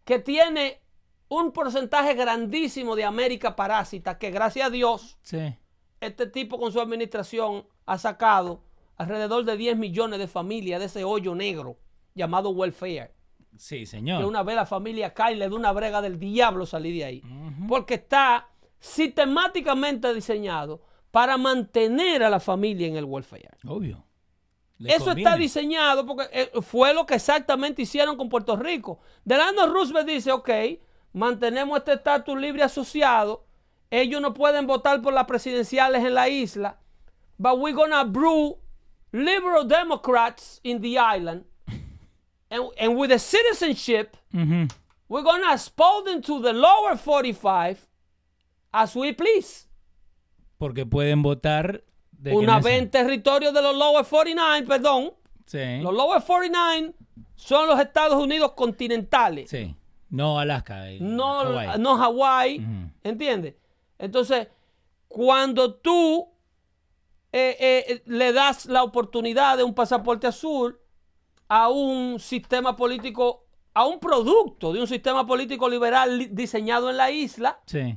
que 0.04 0.18
tiene 0.18 0.80
un 1.28 1.52
porcentaje 1.52 2.14
grandísimo 2.14 2.96
de 2.96 3.04
América 3.04 3.54
parásita 3.54 4.18
que 4.18 4.30
gracias 4.30 4.68
a 4.68 4.70
Dios 4.70 5.18
Sí. 5.22 5.54
este 6.00 6.26
tipo 6.26 6.58
con 6.58 6.72
su 6.72 6.80
administración 6.80 7.66
ha 7.84 7.98
sacado 7.98 8.62
alrededor 8.96 9.44
de 9.44 9.56
10 9.58 9.76
millones 9.76 10.18
de 10.18 10.26
familias 10.28 10.80
de 10.80 10.86
ese 10.86 11.04
hoyo 11.04 11.34
negro 11.34 11.76
llamado 12.14 12.50
welfare. 12.50 13.12
Sí, 13.56 13.80
Que 13.80 13.86
señor. 13.86 14.24
una 14.24 14.42
vez 14.42 14.56
la 14.56 14.66
familia 14.66 15.12
cae 15.12 15.36
le 15.36 15.48
da 15.48 15.54
una 15.54 15.72
brega 15.72 16.00
del 16.00 16.18
diablo 16.18 16.64
salir 16.64 16.94
de 16.96 17.04
ahí. 17.04 17.22
Porque 17.68 17.94
está 17.94 18.48
sistemáticamente 18.80 20.12
diseñado 20.14 20.82
para 21.10 21.36
mantener 21.36 22.22
a 22.22 22.30
la 22.30 22.40
familia 22.40 22.86
en 22.86 22.96
el 22.96 23.04
welfare. 23.04 23.50
Obvio. 23.66 24.04
Les 24.78 24.94
Eso 24.94 25.06
conviene. 25.06 25.28
está 25.30 25.36
diseñado 25.36 26.06
porque 26.06 26.28
eh, 26.32 26.50
fue 26.62 26.94
lo 26.94 27.04
que 27.04 27.14
exactamente 27.16 27.82
hicieron 27.82 28.16
con 28.16 28.28
Puerto 28.28 28.56
Rico. 28.56 29.00
Delano 29.24 29.66
Roosevelt 29.66 30.06
dice, 30.08 30.30
ok, 30.30 30.50
mantenemos 31.12 31.78
este 31.78 31.94
estatus 31.94 32.38
libre 32.38 32.62
asociado, 32.62 33.44
ellos 33.90 34.20
no 34.20 34.34
pueden 34.34 34.66
votar 34.66 35.02
por 35.02 35.12
las 35.12 35.24
presidenciales 35.24 36.04
en 36.04 36.14
la 36.14 36.28
isla, 36.28 36.78
but 37.38 37.58
we're 37.58 37.74
gonna 37.74 38.04
brew 38.04 38.56
liberal 39.12 39.66
Democrats 39.66 40.60
in 40.62 40.80
the 40.80 40.96
island, 40.98 41.44
and, 42.50 42.64
and 42.78 42.96
with 42.96 43.10
the 43.10 43.18
citizenship, 43.18 44.16
we're 44.32 45.22
gonna 45.24 45.52
expose 45.54 46.04
them 46.04 46.20
to 46.22 46.40
the 46.40 46.52
lower 46.52 46.96
45 46.96 47.78
as 48.72 48.94
we 48.94 49.12
please. 49.12 49.66
Porque 50.58 50.84
pueden 50.86 51.22
votar 51.22 51.82
Una 52.24 52.58
vez 52.60 52.78
en 52.80 52.90
territorio 52.90 53.52
de 53.52 53.62
los 53.62 53.76
lower 53.76 54.04
49, 54.04 54.66
perdón, 54.66 55.12
Sí. 55.46 55.78
Los 55.80 55.94
Lower 55.94 56.22
49 56.22 56.92
son 57.34 57.68
los 57.68 57.80
Estados 57.80 58.22
Unidos 58.22 58.52
continentales, 58.52 59.48
Sí. 59.48 59.74
No 60.10 60.38
Alaska. 60.38 60.90
y 60.92 61.00
no 61.00 61.96
Hawái. 61.96 62.58
no. 62.58 62.90
¿entiendes? 63.02 63.54
Entonces, 63.98 64.48
cuando 65.08 65.74
tú 65.74 66.28
eh, 67.32 67.56
eh, 67.88 68.02
le 68.06 68.32
das 68.32 68.66
la 68.66 68.82
oportunidad 68.82 69.56
de 69.56 69.62
un 69.62 69.74
pasaporte 69.74 70.26
azul 70.26 70.78
a 71.48 71.68
un 71.68 72.18
sistema 72.20 72.74
político, 72.76 73.44
a 73.74 73.86
un 73.86 74.00
producto 74.00 74.72
de 74.72 74.80
un 74.80 74.86
sistema 74.86 75.26
político 75.26 75.68
liberal 75.68 76.18
li- 76.18 76.28
diseñado 76.30 76.90
en 76.90 76.96
la 76.98 77.10
isla, 77.10 77.60
Sí. 77.66 77.96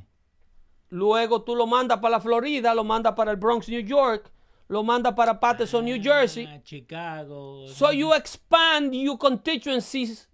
Luego 0.92 1.42
tú 1.42 1.56
lo 1.56 1.66
mandas 1.66 1.98
para 1.98 2.12
la 2.16 2.20
Florida, 2.20 2.74
lo 2.74 2.84
mandas 2.84 3.14
para 3.14 3.30
el 3.30 3.38
Bronx, 3.38 3.68
New 3.68 3.80
York, 3.80 4.30
lo 4.68 4.82
mandas 4.84 5.14
para 5.14 5.40
Patterson, 5.40 5.84
New 5.84 5.98
Jersey. 6.02 6.46
Ah, 6.46 6.60
Chicago. 6.62 7.66
So 7.68 7.90
you 7.92 8.12
expand 8.14 8.92
your 8.92 9.18
constituencies 9.18 10.28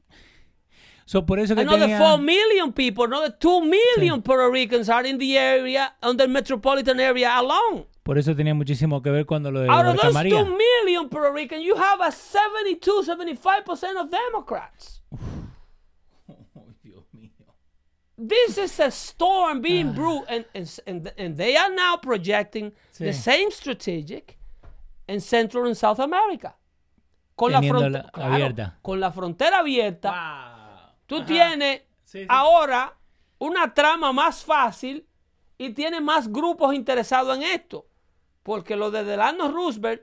So, 1.07 1.25
por 1.25 1.39
eso 1.39 1.55
que 1.55 1.63
Another 1.63 1.87
tenía- 1.89 1.99
4 1.99 2.19
million 2.19 2.71
people, 2.71 3.05
another 3.07 3.31
2 3.39 3.63
million 3.63 4.21
Puerto 4.21 4.51
Ricans 4.51 4.91
are 4.91 5.09
in 5.09 5.17
the 5.17 5.39
area, 5.39 5.97
on 6.03 6.19
the 6.19 6.29
metropolitan 6.29 7.01
area 7.01 7.35
alone. 7.39 7.87
Por 8.03 8.19
eso 8.19 8.35
tenía 8.37 8.55
muchísimo 8.55 9.01
que 9.01 9.11
ver 9.11 9.25
cuando 9.25 9.51
lo 9.51 9.61
de 9.61 9.71
Out 9.71 9.87
of 9.87 9.97
those 10.03 10.13
María. 10.13 10.39
2 10.45 10.51
million 10.85 11.09
Puerto 11.09 11.33
Ricans, 11.33 11.65
you 11.65 11.75
have 11.77 12.03
a 12.07 12.11
72, 12.13 13.07
75% 13.07 13.97
of 13.99 14.11
Democrats. 14.11 15.03
Mío. 15.11 15.48
This 18.19 18.59
is 18.59 18.81
a 18.81 18.91
storm 18.91 19.61
being 19.61 19.93
brewed, 19.93 20.25
and, 20.29 20.45
and, 20.53 20.81
and, 20.87 21.13
and 21.17 21.37
they 21.37 21.57
are 21.57 21.71
now 21.73 21.97
projecting 21.99 22.73
the 22.99 23.13
same 23.13 23.51
strategic 23.53 24.37
in 25.07 25.21
Central 25.21 25.67
and 25.67 25.77
South 25.77 26.01
America. 26.01 26.57
Con 27.37 27.53
la, 27.53 27.61
claro, 27.61 28.35
abierta. 28.35 28.77
con 28.83 28.99
la 28.99 29.13
frontera 29.13 29.61
abierta, 29.61 30.11
Wow. 30.11 30.95
Tú 31.07 31.17
Ajá. 31.19 31.27
tienes 31.27 31.83
Sí, 32.05 32.21
sí. 32.23 32.27
ahora 32.29 32.97
una 33.39 33.73
trama 33.73 34.13
más 34.13 34.43
fácil 34.45 35.07
y 35.57 35.71
tienes 35.71 36.03
más 36.03 36.27
grupos 36.27 36.75
interesados 36.75 37.37
en 37.37 37.45
esto. 37.45 37.87
Porque 38.43 38.75
lo 38.75 38.91
de 38.91 39.05
Delano 39.05 39.53
Roosevelt, 39.53 40.03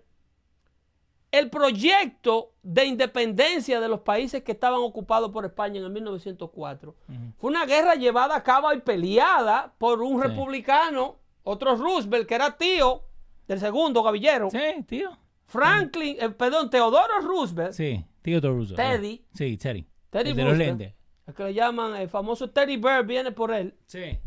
el 1.40 1.50
proyecto 1.50 2.54
de 2.64 2.86
independencia 2.86 3.80
de 3.80 3.88
los 3.88 4.02
países 4.02 4.44
que 4.44 4.52
estaban 4.54 4.80
ocupados 4.82 5.32
por 5.32 5.46
España 5.46 5.80
en 5.80 5.86
el 5.86 5.92
1904 5.92 6.96
fue 7.38 7.50
una 7.50 7.66
guerra 7.66 7.96
llevada 7.96 8.36
a 8.36 8.44
cabo 8.44 8.72
y 8.74 8.80
peleada 8.82 9.74
por 9.78 10.02
un 10.02 10.22
Sí. 10.22 10.28
republicano, 10.28 11.18
otro 11.44 11.76
Roosevelt, 11.76 12.28
que 12.28 12.36
era 12.36 12.58
tío 12.58 13.04
del 13.48 13.60
segundo 13.60 14.02
gavillero, 14.04 14.50
Sí, 14.50 14.84
tío. 14.88 15.10
Franklin, 15.46 16.18
eh, 16.20 16.30
perdón, 16.30 16.70
Teodoro 16.70 17.20
Roosevelt, 17.22 17.74
Sí, 17.74 18.04
tío 18.22 18.42
Toruso. 18.42 18.76
Teddy. 18.76 19.24
Sí, 19.34 19.58
Teddy. 19.58 19.86
Teddy 20.10 20.30
El 20.32 20.36
de 20.36 20.44
los 20.44 20.52
Roosevelt, 20.54 20.80
lentes. 20.80 20.96
el 21.28 21.34
que 21.36 21.44
le 21.44 21.54
llaman 21.54 21.96
el 21.96 22.10
famoso 22.10 22.50
Teddy 22.50 22.78
Bear, 22.78 23.06
viene 23.06 23.32
por 23.32 23.54
él. 23.54 23.76
Sí. 23.86 24.18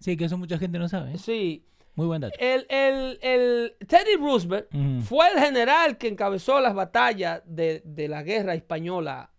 Sí, 0.00 0.16
que 0.16 0.24
eso 0.24 0.36
mucha 0.36 0.58
gente 0.58 0.78
no 0.78 0.88
sabe. 0.88 1.16
Sí. 1.18 1.64
Muy 1.96 2.06
buen 2.06 2.20
dato. 2.20 2.36
El, 2.38 2.66
el- 2.68 3.18
el 3.22 3.76
Teddy 3.88 4.16
Roosevelt 4.20 4.66
fue 5.02 5.28
el 5.32 5.40
general 5.40 5.98
que 5.98 6.08
encabezó 6.08 6.60
las 6.60 6.74
batallas 6.74 7.42
de, 7.46 7.82
de 7.84 8.06
la 8.08 8.22
guerra 8.22 8.54
española 8.54 9.30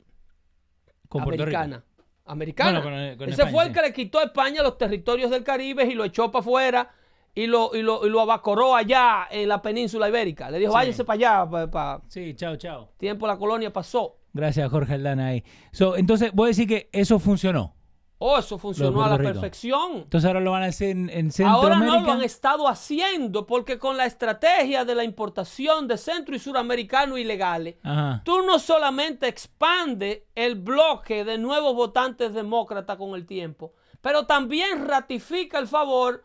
Con 1.08 1.22
americana. 1.22 1.84
Americana. 2.26 2.82
Bueno, 2.82 3.08
con- 3.10 3.18
con 3.20 3.30
Ese 3.30 3.44
España, 3.44 3.52
fue 3.52 3.64
el 3.64 3.70
sí. 3.70 3.74
que 3.76 3.82
le 3.84 3.94
quitó 3.94 4.20
a 4.20 4.24
España 4.26 4.62
los 4.64 4.78
territorios 4.78 5.32
del 5.32 5.44
Caribe 5.46 5.86
y 5.86 5.94
lo 5.94 6.04
echó 6.04 6.30
para 6.32 6.42
afuera 6.42 6.92
y 7.34 7.46
lo, 7.48 7.74
y, 7.76 7.82
lo, 7.84 8.06
y 8.06 8.10
lo 8.10 8.20
abacoró 8.22 8.76
allá 8.76 9.28
en 9.32 9.48
la 9.48 9.62
península 9.62 10.10
ibérica. 10.10 10.50
Le 10.50 10.58
dijo, 10.60 10.72
Sí. 10.72 10.76
váyase 10.76 11.06
para 11.06 11.44
allá, 11.44 12.02
Sí, 12.10 12.34
chao, 12.36 12.56
chao. 12.58 12.90
tiempo 12.98 13.28
la 13.28 13.38
colonia 13.38 13.72
pasó. 13.72 14.18
Gracias, 14.34 14.70
Jorge 14.70 14.96
Aldana 14.96 15.28
ahí. 15.28 15.44
So, 15.72 15.96
entonces, 15.96 16.32
voy 16.34 16.48
a 16.48 16.50
decir 16.50 16.68
que 16.68 16.90
eso 16.92 17.20
funcionó. 17.20 17.76
Oh, 18.20 18.40
eso 18.40 18.58
funcionó 18.58 19.04
a 19.04 19.10
la 19.10 19.18
perfección. 19.18 19.98
Entonces 19.98 20.28
ahora 20.28 20.40
lo 20.40 20.52
van 20.52 20.64
a 20.64 20.68
hacer 20.68 20.90
en, 20.90 21.10
en 21.12 21.28
Ahora 21.46 21.76
Centroamérica. 21.76 22.00
no 22.00 22.06
lo 22.06 22.12
han 22.14 22.24
estado 22.24 22.68
haciendo 22.68 23.46
porque 23.46 23.78
con 23.78 23.96
la 23.96 24.06
estrategia 24.08 24.86
de 24.86 24.96
la 24.96 25.04
importación 25.04 25.88
de 25.88 25.98
centro 26.00 26.36
y 26.36 26.40
suramericanos 26.40 27.20
ilegales, 27.20 27.76
Ajá. 27.84 28.22
tú 28.26 28.42
no 28.42 28.58
solamente 28.58 29.28
expandes 29.28 30.24
el 30.34 30.56
bloque 30.56 31.24
de 31.24 31.38
nuevos 31.38 31.76
votantes 31.76 32.34
demócratas 32.34 32.98
con 32.98 33.14
el 33.14 33.28
tiempo, 33.28 33.74
pero 34.02 34.26
también 34.26 34.88
ratifica 34.88 35.60
el 35.60 35.68
favor 35.68 36.24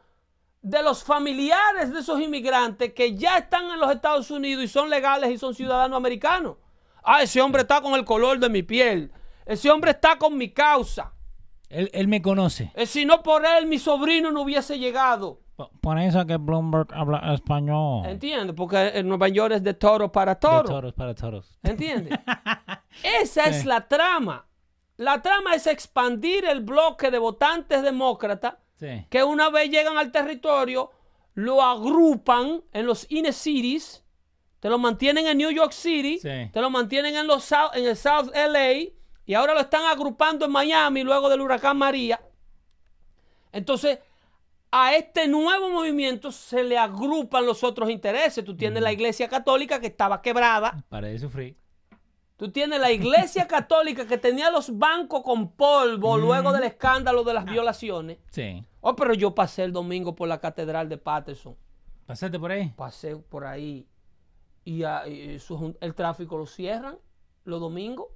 de 0.62 0.82
los 0.82 1.04
familiares 1.04 1.92
de 1.92 2.00
esos 2.00 2.20
inmigrantes 2.20 2.94
que 2.94 3.16
ya 3.16 3.36
están 3.36 3.70
en 3.70 3.80
los 3.80 3.90
Estados 3.90 4.30
Unidos 4.30 4.64
y 4.64 4.68
son 4.68 4.88
legales 4.88 5.30
y 5.30 5.36
son 5.36 5.54
ciudadanos 5.54 5.96
americanos. 5.98 6.56
Ah, 7.02 7.22
ese 7.22 7.42
hombre 7.42 7.62
está 7.62 7.82
con 7.82 7.94
el 7.94 8.04
color 8.04 8.38
de 8.38 8.48
mi 8.48 8.62
piel. 8.62 9.12
Ese 9.44 9.70
hombre 9.70 9.90
está 9.90 10.16
con 10.16 10.38
mi 10.38 10.50
causa. 10.52 11.12
Él, 11.72 11.90
él 11.92 12.08
me 12.08 12.20
conoce. 12.22 12.70
Eh, 12.74 12.86
Si 12.86 13.04
no 13.04 13.22
por 13.22 13.44
él, 13.46 13.66
mi 13.66 13.78
sobrino 13.78 14.30
no 14.30 14.42
hubiese 14.42 14.78
llegado. 14.78 15.40
Por- 15.56 15.70
Por 15.80 15.98
eso 15.98 16.26
que 16.26 16.36
Bloomberg 16.36 16.88
habla 16.94 17.34
español. 17.34 18.06
¿Entiendes? 18.06 18.54
Porque 18.56 18.88
en 18.94 19.08
Nueva 19.08 19.28
York 19.28 19.54
es 19.54 19.62
de 19.62 19.74
toro 19.74 20.10
para 20.12 20.34
De 20.34 20.40
toro. 20.40 20.64
toros 20.68 20.92
para 20.94 21.14
toros. 21.14 21.58
¿Entiendes? 21.62 22.18
Esa 23.22 23.44
es 23.44 23.64
la 23.64 23.86
trama. 23.88 24.46
La 24.96 25.20
trama 25.22 25.54
es 25.54 25.66
expandir 25.66 26.44
el 26.44 26.60
bloque 26.60 27.10
de 27.10 27.18
votantes 27.18 27.82
demócratas 27.82 28.54
Sí. 28.78 29.06
que 29.10 29.22
una 29.22 29.48
vez 29.48 29.70
llegan 29.70 29.96
al 29.96 30.10
territorio, 30.10 30.90
lo 31.34 31.62
agrupan 31.62 32.62
en 32.72 32.86
los 32.86 33.08
inner 33.10 33.32
cities, 33.32 34.04
te 34.60 34.68
lo 34.68 34.76
mantienen 34.78 35.26
en 35.28 35.38
New 35.38 35.50
York 35.50 35.72
City, 35.72 36.18
Sí. 36.18 36.50
te 36.52 36.60
lo 36.60 36.68
mantienen 36.68 37.14
en, 37.16 37.26
los 37.28 37.44
South- 37.44 37.74
en 37.74 37.84
el 37.86 37.96
South 37.96 38.30
LA 38.34 38.90
y 39.24 39.34
ahora 39.34 39.54
lo 39.54 39.60
están 39.60 39.84
agrupando 39.84 40.46
en 40.46 40.52
Miami 40.52 41.02
luego 41.04 41.28
del 41.28 41.40
huracán 41.40 41.78
María. 41.78 42.20
Entonces, 43.52 43.98
a 44.70 44.94
este 44.94 45.28
nuevo 45.28 45.68
movimiento 45.68 46.32
se 46.32 46.64
le 46.64 46.78
agrupan 46.78 47.44
los 47.44 47.62
otros 47.62 47.90
intereses. 47.90 48.44
Tú 48.44 48.56
tienes 48.56 48.82
la 48.82 48.92
iglesia 48.92 49.28
católica 49.28 49.80
que 49.80 49.88
estaba 49.88 50.22
quebrada. 50.22 50.84
Para 50.88 51.08
de 51.08 51.18
sufrir. 51.18 51.56
Tú 52.36 52.50
tienes 52.50 52.80
la 52.80 52.90
iglesia 52.90 53.46
católica 53.46 54.06
que 54.06 54.18
tenía 54.18 54.50
los 54.50 54.76
bancos 54.76 55.22
con 55.22 55.52
polvo 55.52 56.16
luego 56.16 56.52
del 56.52 56.64
escándalo 56.64 57.22
de 57.22 57.34
las 57.34 57.44
violaciones. 57.44 58.18
Sí. 58.30 58.64
Oh, 58.80 58.96
pero 58.96 59.14
yo 59.14 59.34
pasé 59.34 59.62
el 59.62 59.72
domingo 59.72 60.14
por 60.14 60.26
la 60.26 60.40
catedral 60.40 60.88
de 60.88 60.98
Patterson. 60.98 61.54
Pasaste 62.06 62.40
por 62.40 62.50
ahí. 62.50 62.72
Pasé 62.76 63.16
por 63.16 63.44
ahí 63.44 63.86
y, 64.64 64.82
ah, 64.82 65.06
y 65.06 65.38
el 65.80 65.94
tráfico 65.94 66.36
lo 66.36 66.46
cierran 66.46 66.98
los 67.44 67.60
domingos. 67.60 68.08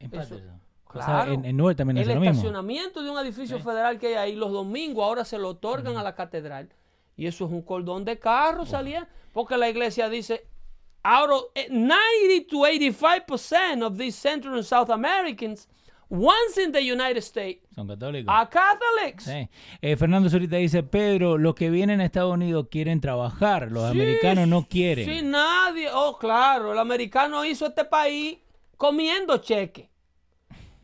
En 0.00 0.10
Patterson. 0.10 0.60
O 0.88 0.92
sea, 0.94 1.04
Claro. 1.04 1.32
en, 1.32 1.44
en 1.44 1.56
Newark 1.56 1.76
también 1.76 1.98
el 1.98 2.08
lo 2.08 2.14
mismo. 2.14 2.30
estacionamiento 2.30 3.02
de 3.02 3.10
un 3.10 3.18
edificio 3.18 3.58
federal 3.60 3.98
que 3.98 4.06
hay 4.08 4.14
ahí 4.14 4.34
los 4.36 4.50
domingos 4.52 5.04
ahora 5.04 5.24
se 5.24 5.36
lo 5.38 5.50
otorgan 5.50 5.96
a 5.96 6.02
la 6.02 6.14
catedral. 6.14 6.68
Y 7.16 7.26
eso 7.26 7.44
es 7.46 7.50
un 7.50 7.62
cordón 7.62 8.04
de 8.04 8.18
carros 8.18 8.70
salía 8.70 9.08
porque 9.32 9.56
la 9.56 9.68
iglesia 9.68 10.08
dice 10.08 10.46
out 11.02 11.30
of 11.30 11.42
eh, 11.54 11.66
90 11.70 12.48
to 12.48 12.58
85% 12.64 13.82
of 13.86 13.96
these 13.98 14.16
Central 14.16 14.54
and 14.54 14.64
South 14.64 14.90
Americans 14.90 15.68
once 16.08 16.56
in 16.62 16.70
the 16.72 16.80
United 16.80 17.18
States 17.22 17.66
Son 17.74 17.86
católicos. 17.88 18.32
are 18.32 18.48
Catholics. 18.48 19.24
Sí. 19.24 19.48
Eh, 19.82 19.96
Fernando 19.96 20.28
Zurita 20.30 20.56
dice, 20.56 20.82
Pedro, 20.84 21.36
los 21.36 21.54
que 21.54 21.68
vienen 21.68 22.00
a 22.00 22.04
Estados 22.04 22.32
Unidos 22.32 22.68
quieren 22.70 23.00
trabajar, 23.00 23.70
los 23.72 23.84
Sí, 23.90 24.00
americanos 24.00 24.46
no 24.48 24.66
quieren. 24.68 25.04
Sí, 25.08 25.22
nadie. 25.22 25.88
Oh, 25.92 26.16
claro, 26.18 26.72
el 26.72 26.78
americano 26.78 27.44
hizo 27.44 27.66
este 27.66 27.84
país 27.84 28.38
comiendo 28.76 29.38
cheque. 29.38 29.90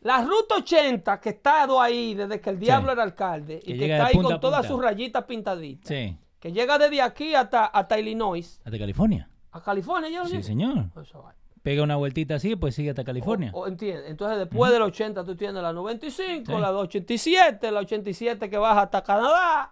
La 0.01 0.21
ruta 0.21 0.55
80 0.57 1.19
que 1.21 1.29
ha 1.29 1.31
estado 1.31 1.79
ahí 1.81 2.13
desde 2.13 2.41
que 2.41 2.49
el 2.49 2.59
diablo 2.59 2.91
era 2.91 3.03
alcalde 3.03 3.61
y 3.63 3.77
que 3.77 3.91
está 3.91 4.07
ahí 4.07 4.15
con 4.21 4.39
todas 4.39 4.67
sus 4.67 4.81
rayitas 4.81 5.23
pintaditas. 5.23 5.87
Sí. 5.87 6.17
Que 6.39 6.51
llega 6.51 6.77
desde 6.77 7.01
aquí 7.01 7.33
hasta, 7.35 7.65
hasta 7.67 7.97
Illinois, 7.97 8.59
Hasta 8.65 8.77
California. 8.77 9.29
a 9.51 9.61
California. 9.61 10.09
¿ya 10.09 10.19
lo 10.23 10.25
Sí, 10.27 10.43
señor. 10.43 10.87
Eso 11.01 11.21
va. 11.23 11.33
Pega 11.61 11.81
una 11.83 11.95
vueltita 11.95 12.35
así, 12.35 12.57
pues 12.57 12.75
sigue 12.75 12.89
hasta 12.89 13.05
California. 13.05 13.51
O, 13.53 13.61
o 13.61 13.67
entiende. 13.67 14.09
Entonces, 14.09 14.37
después 14.39 14.69
del 14.73 14.81
80, 14.81 15.23
tú 15.23 15.37
tienes 15.37 15.63
la 15.63 15.71
95, 15.71 16.51
Sí. 16.53 16.59
la 16.59 16.71
87, 16.73 17.71
la 17.71 17.79
87 17.79 18.49
que 18.49 18.57
baja 18.57 18.81
hasta 18.81 19.01
Canadá 19.01 19.69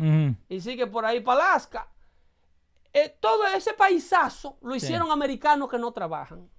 y 0.48 0.62
sigue 0.62 0.88
por 0.88 1.04
ahí 1.04 1.20
para 1.20 1.52
Alaska. 1.52 1.90
eh, 2.94 3.18
todo 3.20 3.46
ese 3.48 3.74
paisazo 3.74 4.58
lo 4.62 4.74
hicieron 4.74 5.12
americanos 5.12 5.70
que 5.70 5.78
no 5.78 5.92
trabajan, 5.92 6.50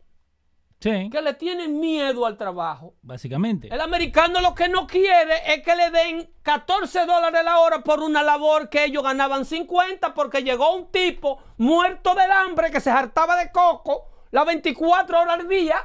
Sí, 0.83 1.09
que 1.11 1.23
le 1.23 1.35
tienen 1.35 1.79
miedo 1.79 2.27
al 2.27 2.37
trabajo. 2.37 2.95
básicamente. 3.03 3.69
El 3.73 3.81
americano 3.81 4.41
lo 4.41 4.55
que 4.55 4.69
no 4.69 4.87
quiere 4.87 5.55
es 5.55 5.63
que 5.63 5.77
le 5.77 5.91
den 5.91 6.33
14 6.43 7.07
dólares 7.07 7.45
la 7.45 7.61
hora 7.61 7.83
por 7.85 8.01
una 8.01 8.23
labor 8.23 8.69
que 8.69 8.85
ellos 8.85 9.03
ganaban 9.03 9.45
50 9.45 10.13
porque 10.13 10.43
llegó 10.43 10.75
un 10.75 10.91
tipo 10.91 11.43
muerto 11.59 12.15
del 12.15 12.31
hambre 12.31 12.71
que 12.71 12.81
se 12.81 12.91
hartaba 12.91 13.37
de 13.37 13.53
coco 13.53 14.09
las 14.33 14.47
24 14.47 15.21
horas 15.21 15.39
al 15.41 15.49
día, 15.49 15.77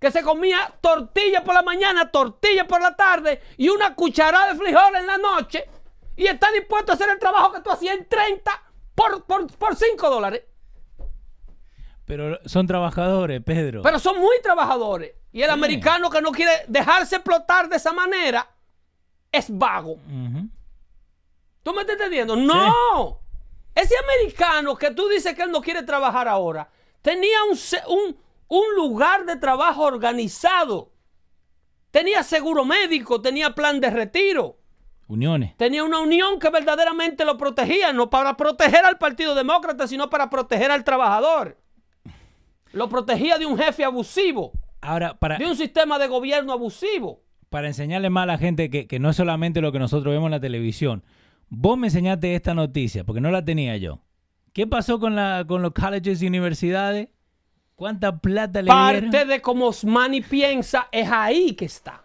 que 0.00 0.10
se 0.10 0.22
comía 0.22 0.72
tortilla 0.80 1.44
por 1.44 1.54
la 1.54 1.62
mañana, 1.62 2.10
tortilla 2.10 2.66
por 2.66 2.80
la 2.80 2.96
tarde 2.96 3.42
y 3.56 3.68
una 3.68 3.94
cucharada 3.94 4.52
de 4.52 4.58
frijoles 4.58 5.00
en 5.00 5.06
la 5.06 5.18
noche 5.18 5.68
y 6.16 6.26
está 6.26 6.50
dispuesto 6.52 6.92
a 6.92 6.94
hacer 6.94 7.10
el 7.10 7.18
trabajo 7.18 7.52
que 7.52 7.60
tú 7.60 7.70
hacías 7.70 7.96
en 7.96 8.08
30 8.08 8.50
por, 8.94 9.24
por, 9.24 9.46
por 9.56 9.76
5 9.76 10.10
dólares. 10.10 10.42
Pero 12.08 12.38
son 12.46 12.66
trabajadores, 12.66 13.40
Pedro. 13.44 13.82
Pero 13.82 13.98
son 13.98 14.18
muy 14.18 14.34
trabajadores. 14.42 15.12
Y 15.30 15.42
el 15.42 15.48
Sí. 15.48 15.52
americano 15.52 16.10
que 16.10 16.20
no 16.22 16.32
quiere 16.32 16.52
dejarse 16.66 17.16
explotar 17.16 17.68
de 17.68 17.76
esa 17.76 17.92
manera 17.92 18.48
es 19.30 19.46
vago. 19.56 19.96
¿Tú 21.62 21.72
me 21.74 21.82
estás 21.82 21.94
entendiendo? 21.96 22.34
No. 22.34 23.20
Ese 23.74 23.94
americano 23.98 24.74
que 24.76 24.90
tú 24.90 25.06
dices 25.08 25.34
que 25.34 25.42
él 25.42 25.50
no 25.52 25.60
quiere 25.60 25.82
trabajar 25.82 26.26
ahora, 26.26 26.68
tenía 27.02 27.44
un, 27.48 27.56
se- 27.56 27.82
un, 27.86 28.16
un 28.48 28.74
lugar 28.74 29.24
de 29.26 29.36
trabajo 29.36 29.82
organizado. 29.84 30.90
Tenía 31.90 32.22
seguro 32.22 32.64
médico, 32.64 33.20
tenía 33.20 33.54
plan 33.54 33.80
de 33.80 33.90
retiro. 33.90 34.56
Uniones. 35.06 35.56
Tenía 35.56 35.84
una 35.84 36.00
unión 36.00 36.38
que 36.38 36.50
verdaderamente 36.50 37.24
lo 37.24 37.38
protegía, 37.38 37.92
no 37.92 38.10
para 38.10 38.36
proteger 38.36 38.84
al 38.84 38.98
Partido 38.98 39.34
Demócrata, 39.34 39.86
sino 39.86 40.10
para 40.10 40.28
proteger 40.28 40.70
al 40.70 40.84
trabajador. 40.84 41.56
Lo 42.72 42.88
protegía 42.88 43.38
de 43.38 43.46
un 43.46 43.58
jefe 43.58 43.84
abusivo, 43.84 44.52
Ahora, 44.80 45.18
para, 45.18 45.38
de 45.38 45.46
un 45.46 45.56
sistema 45.56 45.98
de 45.98 46.06
gobierno 46.06 46.52
abusivo. 46.52 47.22
para 47.50 47.66
enseñarle 47.68 48.10
más 48.10 48.24
a 48.24 48.26
la 48.26 48.38
gente 48.38 48.70
que, 48.70 48.86
que 48.86 48.98
no 48.98 49.10
es 49.10 49.16
solamente 49.16 49.60
lo 49.60 49.72
que 49.72 49.78
nosotros 49.78 50.12
vemos 50.12 50.26
en 50.26 50.32
la 50.32 50.40
televisión. 50.40 51.02
Vos 51.48 51.78
me 51.78 51.86
enseñaste 51.86 52.34
esta 52.34 52.54
noticia, 52.54 53.04
porque 53.04 53.20
no 53.20 53.30
la 53.30 53.44
tenía 53.44 53.76
yo. 53.78 54.00
¿Qué 54.52 54.66
pasó 54.66 55.00
con, 55.00 55.14
la, 55.16 55.44
con 55.48 55.62
los 55.62 55.72
colleges 55.72 56.20
y 56.22 56.26
universidades? 56.26 57.08
¿Cuánta 57.74 58.18
plata 58.18 58.60
le 58.60 58.68
Parte 58.68 59.00
dieron? 59.08 59.28
de 59.28 59.40
cómo 59.40 59.66
Osmani 59.68 60.20
piensa 60.20 60.88
es 60.92 61.08
ahí 61.10 61.54
que 61.54 61.64
está. 61.64 62.04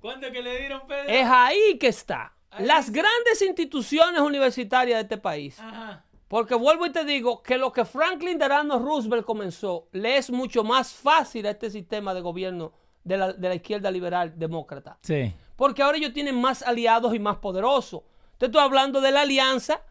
¿Cuánto 0.00 0.30
que 0.30 0.42
le 0.42 0.58
dieron, 0.58 0.82
Pedro? 0.86 1.08
Es 1.08 1.26
ahí 1.28 1.78
que 1.80 1.88
está. 1.88 2.34
Las 2.58 2.90
grandes 2.90 3.42
instituciones 3.42 4.20
universitarias 4.20 4.98
de 4.98 5.02
este 5.02 5.16
país. 5.18 5.58
Ajá. 5.58 6.04
Porque 6.28 6.54
vuelvo 6.54 6.86
y 6.86 6.90
te 6.90 7.04
digo 7.04 7.42
que 7.42 7.58
lo 7.58 7.72
que 7.72 7.84
Franklin 7.84 8.38
Delano 8.38 8.78
Roosevelt 8.78 9.24
comenzó 9.24 9.88
le 9.92 10.16
es 10.16 10.30
mucho 10.30 10.64
más 10.64 10.92
fácil 10.92 11.46
a 11.46 11.50
este 11.50 11.70
sistema 11.70 12.14
de 12.14 12.20
gobierno 12.22 12.72
de 13.04 13.16
la, 13.18 13.32
de 13.32 13.48
la 13.48 13.54
izquierda 13.54 13.90
liberal 13.90 14.32
demócrata. 14.36 14.98
Sí. 15.02 15.34
Porque 15.56 15.82
ahora 15.82 15.98
ellos 15.98 16.12
tienen 16.14 16.40
más 16.40 16.62
aliados 16.62 17.14
y 17.14 17.18
más 17.18 17.36
poderosos. 17.36 18.02
Te 18.38 18.46
estoy 18.46 18.60
hablando 18.62 19.00
de 19.00 19.12
la 19.12 19.20
alianza 19.20 19.82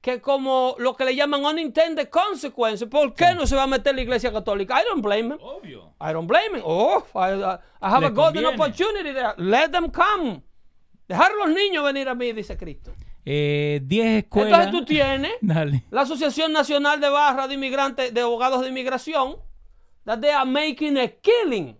que 0.00 0.20
como 0.20 0.74
lo 0.78 0.94
que 0.94 1.04
le 1.04 1.16
llaman 1.16 1.44
unintended 1.44 2.08
consequences. 2.10 2.88
¿Por 2.88 3.14
qué 3.14 3.34
no 3.34 3.46
se 3.46 3.56
va 3.56 3.62
a 3.62 3.66
meter 3.66 3.94
la 3.94 4.02
iglesia 4.02 4.32
católica? 4.32 4.80
I 4.80 4.84
don't 4.88 5.02
blame 5.02 5.34
him. 5.34 5.38
Obvio. 5.40 5.94
I 6.00 6.12
don't 6.12 6.28
blame 6.28 6.58
him. 6.58 6.62
Oh, 6.64 7.02
I, 7.14 7.32
I- 7.32 7.58
I 7.80 7.88
have 7.90 8.04
a 8.04 8.10
golden 8.10 8.42
conviene. 8.44 8.48
opportunity 8.48 9.12
there. 9.12 9.34
Let 9.38 9.70
them 9.70 9.90
come. 9.90 10.42
Dejar 11.08 11.30
a 11.32 11.46
los 11.46 11.54
niños 11.56 11.84
venir 11.84 12.08
a 12.08 12.14
mí, 12.14 12.32
dice 12.32 12.56
Cristo. 12.56 12.92
Eh, 13.28 13.80
10 13.82 14.24
escuelas. 14.24 14.66
Entonces 14.66 14.70
tú 14.80 14.84
tienes 14.84 15.32
Dale. 15.40 15.82
la 15.90 16.02
Asociación 16.02 16.52
Nacional 16.52 17.00
de 17.00 17.08
Barra 17.08 17.48
de 17.48 17.54
Inmigrantes, 17.54 18.14
de 18.14 18.20
Abogados 18.20 18.62
de 18.62 18.68
Inmigración, 18.68 19.36
that 20.04 20.20
they 20.20 20.30
are 20.30 20.48
making 20.48 20.96
a 20.96 21.08
killing 21.08 21.76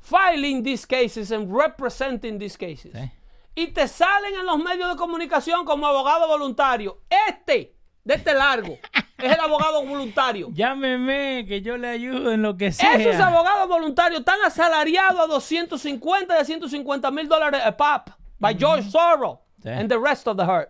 filing 0.00 0.62
these 0.62 0.86
cases 0.86 1.32
and 1.32 1.50
representing 1.50 2.38
these 2.38 2.56
cases. 2.56 2.92
Sí. 2.92 3.10
Y 3.54 3.66
te 3.68 3.86
salen 3.88 4.34
en 4.34 4.46
los 4.46 4.58
medios 4.58 4.90
de 4.90 4.96
comunicación 4.96 5.64
como 5.64 5.86
abogado 5.86 6.26
voluntario. 6.28 7.00
Este, 7.28 7.74
de 8.04 8.14
este 8.14 8.34
largo, 8.34 8.78
es 9.18 9.32
el 9.32 9.40
abogado 9.40 9.84
voluntario. 9.84 10.48
Llámeme, 10.52 11.44
que 11.46 11.60
yo 11.60 11.76
le 11.76 11.88
ayudo 11.88 12.32
en 12.32 12.42
lo 12.42 12.56
que 12.56 12.72
sea. 12.72 12.94
Esos 12.94 13.20
abogados 13.20 13.68
voluntarios 13.68 14.20
están 14.20 14.40
asalariados 14.44 15.20
a 15.20 15.26
250 15.26 16.36
y 16.36 16.40
a 16.40 16.44
150 16.44 17.10
mil 17.10 17.28
dólares 17.28 17.60
a 17.64 17.76
pop 17.76 18.10
by 18.38 18.56
George 18.58 18.90
Soros 18.90 19.38
Sí. 19.62 19.68
and 19.68 19.88
the 19.88 19.98
rest 19.98 20.26
of 20.26 20.36
the 20.36 20.44
herd. 20.44 20.68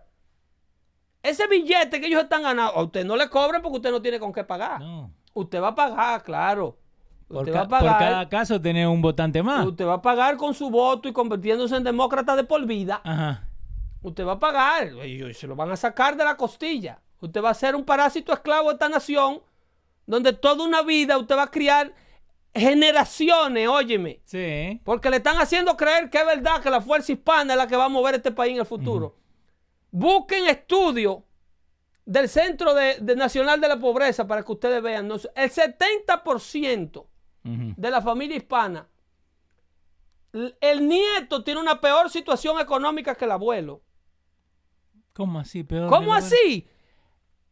Ese 1.22 1.46
billete 1.46 2.00
que 2.00 2.06
ellos 2.08 2.22
están 2.22 2.42
ganando, 2.42 2.72
a 2.76 2.82
usted 2.82 3.04
no 3.04 3.16
le 3.16 3.28
cobran 3.28 3.62
porque 3.62 3.76
usted 3.76 3.90
no 3.92 4.02
tiene 4.02 4.18
con 4.18 4.32
qué 4.32 4.42
pagar. 4.44 4.80
No. 4.80 5.10
Usted 5.34 5.62
va 5.62 5.68
a 5.68 5.74
pagar, 5.74 6.22
claro. 6.22 6.76
Por, 7.28 7.38
Usted 7.44 7.54
va 7.54 7.60
a 7.60 7.68
por 7.68 7.78
pagar. 7.78 7.98
cada 7.98 8.28
caso 8.28 8.60
tener 8.60 8.86
un 8.88 9.00
votante 9.00 9.42
más. 9.42 9.64
Usted 9.66 9.86
va 9.86 9.94
a 9.94 10.02
pagar 10.02 10.36
con 10.36 10.52
su 10.52 10.68
voto 10.68 11.08
y 11.08 11.12
convirtiéndose 11.12 11.74
en 11.76 11.84
demócrata 11.84 12.36
de 12.36 12.44
por 12.44 12.64
vida. 12.66 13.00
Ajá. 13.04 13.48
Usted 14.02 14.26
va 14.26 14.32
a 14.32 14.38
pagar. 14.38 14.88
Ellos 15.02 15.36
se 15.38 15.46
lo 15.46 15.54
van 15.56 15.70
a 15.70 15.76
sacar 15.76 16.16
de 16.16 16.24
la 16.24 16.36
costilla. 16.36 17.00
Usted 17.20 17.42
va 17.42 17.50
a 17.50 17.54
ser 17.54 17.76
un 17.76 17.84
parásito 17.84 18.32
esclavo 18.32 18.68
de 18.68 18.74
esta 18.74 18.88
nación 18.88 19.40
donde 20.06 20.32
toda 20.32 20.64
una 20.64 20.82
vida 20.82 21.16
usted 21.16 21.36
va 21.36 21.44
a 21.44 21.50
criar 21.50 21.94
generaciones, 22.54 23.68
óyeme. 23.68 24.20
Sí. 24.24 24.80
Porque 24.84 25.10
le 25.10 25.16
están 25.16 25.36
haciendo 25.38 25.76
creer 25.76 26.10
que 26.10 26.18
es 26.18 26.26
verdad 26.26 26.62
que 26.62 26.70
la 26.70 26.80
fuerza 26.80 27.12
hispana 27.12 27.54
es 27.54 27.58
la 27.58 27.66
que 27.66 27.76
va 27.76 27.86
a 27.86 27.88
mover 27.88 28.14
este 28.16 28.32
país 28.32 28.52
en 28.54 28.60
el 28.60 28.66
futuro. 28.66 29.16
Busquen 29.90 30.46
estudios 30.48 31.18
del 32.04 32.28
Centro 32.28 32.74
de, 32.74 32.98
de 33.00 33.16
Nacional 33.16 33.60
de 33.60 33.68
la 33.68 33.78
Pobreza 33.78 34.26
para 34.26 34.42
que 34.42 34.52
ustedes 34.52 34.82
vean. 34.82 35.08
¿no? 35.08 35.14
El 35.34 35.50
70% 35.50 37.06
Ujú. 37.44 37.74
de 37.76 37.90
la 37.90 38.00
familia 38.00 38.36
hispana, 38.36 38.88
el 40.60 40.88
nieto 40.88 41.42
tiene 41.44 41.60
una 41.60 41.80
peor 41.80 42.08
situación 42.08 42.58
económica 42.60 43.14
que 43.14 43.24
el 43.24 43.32
abuelo. 43.32 43.82
¿Cómo 45.12 45.38
así? 45.40 45.62
Peor 45.62 45.88
¿Cómo 45.90 46.14
así? 46.14 46.66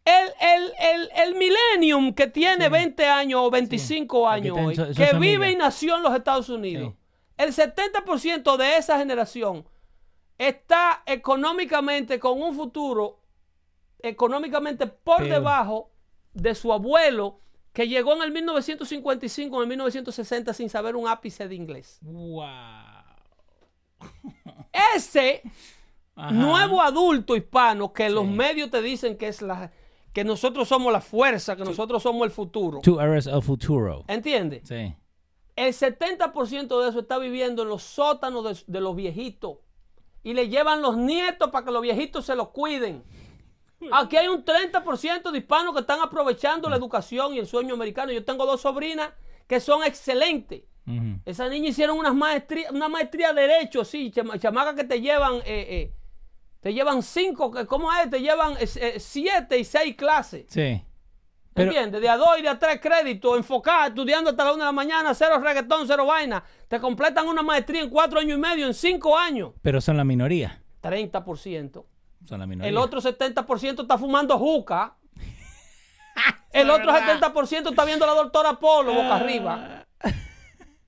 El, 0.05 0.29
el, 0.41 0.73
el, 0.79 1.11
el 1.15 1.35
millennium 1.35 2.15
que 2.15 2.27
tiene 2.27 2.69
20 2.69 3.07
años 3.07 3.41
o 3.45 3.51
25 3.51 4.33
el 4.33 4.43
que 4.43 4.49
años 4.49 4.59
hoy, 4.67 4.75
so- 4.75 4.89
que 4.95 5.13
vive 5.19 5.51
y 5.51 5.57
nació 5.57 5.97
en 5.97 6.03
los 6.03 6.15
Estados 6.15 6.49
Unidos, 6.49 6.95
Sí. 6.95 6.99
el 7.37 7.53
70% 7.55 8.57
de 8.57 8.77
esa 8.79 8.99
generación 8.99 9.67
está 10.39 11.03
económicamente 11.07 12.19
con 12.19 12.41
un 12.43 12.55
futuro 12.57 13.21
económicamente 14.03 14.87
por 14.87 15.23
debajo 15.29 15.91
de 16.33 16.55
su 16.55 16.73
abuelo 16.73 17.39
que 17.75 17.87
llegó 17.87 18.15
en 18.15 18.23
el 18.23 18.33
1955 18.33 19.57
en 19.57 19.63
el 19.63 19.69
1960 19.69 20.55
sin 20.55 20.71
saber 20.71 20.97
un 20.97 21.07
ápice 21.07 21.47
de 21.47 21.55
inglés. 21.55 21.99
Wow. 22.01 22.43
Ese 24.97 25.43
Ajá. 26.17 26.31
nuevo 26.33 26.81
adulto 26.83 27.37
hispano 27.37 27.93
que 27.93 28.09
los 28.09 28.25
Sí. 28.25 28.31
medios 28.33 28.71
te 28.71 28.81
dicen 28.83 29.17
que 29.17 29.29
es 29.29 29.43
la 29.43 29.71
que 30.13 30.25
nosotros 30.25 30.69
somos 30.69 30.93
la 30.93 31.01
fuerza, 31.01 31.57
que 31.57 31.65
nosotros 31.65 32.03
somos 32.03 32.25
el 32.25 32.31
futuro. 32.31 32.81
Two 32.83 33.01
hours 33.01 33.27
of 33.27 33.45
futuro. 33.47 34.05
¿Entiendes? 34.09 34.63
Sí. 34.69 34.95
El 35.57 35.73
70% 35.75 36.83
de 36.83 36.89
eso 36.89 37.01
está 37.01 37.19
viviendo 37.19 37.63
en 37.63 37.69
los 37.69 37.83
sótanos 37.83 38.45
de, 38.67 38.73
de 38.73 38.81
los 38.81 38.97
viejitos. 38.97 39.59
Y 40.23 40.35
le 40.35 40.49
llevan 40.49 40.83
los 40.83 40.97
nietos 40.97 41.51
para 41.51 41.65
que 41.65 41.71
los 41.73 41.83
viejitos 41.83 42.25
se 42.27 42.35
los 42.35 42.49
cuiden. 42.49 43.03
Aquí 43.93 44.17
hay 44.17 44.29
un 44.29 44.45
30% 44.45 45.31
de 45.31 45.39
hispanos 45.39 45.73
que 45.75 45.81
están 45.81 46.01
aprovechando 46.01 46.69
la 46.69 46.77
educación 46.77 47.35
y 47.35 47.39
el 47.39 47.47
sueño 47.47 47.75
americano. 47.75 48.13
Yo 48.13 48.25
tengo 48.25 48.45
dos 48.47 48.61
sobrinas 48.61 49.11
que 49.47 49.61
son 49.61 49.83
excelentes. 49.85 50.63
Esas 51.25 51.49
niñas 51.51 51.71
hicieron 51.71 51.97
unas 51.99 52.15
maestría, 52.17 52.69
una 52.73 52.89
maestría 52.89 53.33
de 53.33 53.43
derecho, 53.43 53.85
sí, 53.85 54.11
chama- 54.11 54.41
chamacas 54.41 54.75
que 54.75 54.83
te 54.83 55.01
llevan, 55.01 55.35
eh, 55.37 55.43
eh, 55.47 55.95
te 56.61 56.73
llevan 56.75 57.03
cinco, 57.03 57.51
que- 57.51 57.67
¿cómo 57.67 57.93
es? 57.93 58.09
Te 58.11 58.21
llevan 58.21 58.53
eh, 58.61 58.69
eh, 58.77 59.01
siete 59.01 59.59
y 59.59 59.65
seis 59.65 59.97
clases. 59.97 60.45
Sí. 60.49 60.83
Pero- 61.53 61.73
¿Entiendes? 61.73 62.01
De 62.01 62.09
a 62.09 62.17
dos 62.17 62.39
y 62.39 62.43
de 62.43 62.49
a 62.49 62.59
tres 62.59 62.81
créditos, 62.81 63.37
enfocadas, 63.37 63.89
estudiando 63.89 64.31
hasta 64.31 64.45
la 64.45 64.53
una 64.53 64.65
de 64.65 64.69
la 64.69 64.73
mañana, 64.73 65.15
cero 65.15 65.39
reggaetón, 65.41 65.87
cero 65.87 66.07
vaina. 66.07 66.45
Te 66.69 66.79
completan 66.81 67.27
una 67.27 67.43
maestría 67.43 67.83
en 67.83 67.91
cuatro 67.91 68.21
años 68.21 68.39
y 68.39 68.41
medio, 68.41 68.67
en 68.67 68.75
cinco 68.75 69.19
años. 69.19 69.53
Pero 69.63 69.81
son 69.81 69.97
la 69.97 70.05
minoría. 70.05 70.63
30%. 70.83 71.85
Son 72.25 72.39
la 72.39 72.47
minoría. 72.47 72.69
El 72.71 72.77
otro 72.79 73.01
70% 73.01 73.83
está 73.83 73.99
fumando 73.99 74.39
juca. 74.39 74.97
El 76.53 76.71
otro 76.71 76.93
70% 76.93 77.71
está 77.71 77.85
viendo 77.85 78.05
a 78.05 78.09
la 78.09 78.15
doctora 78.15 78.55
Polo 78.59 78.93
boca 78.95 79.17
arriba. 79.17 79.87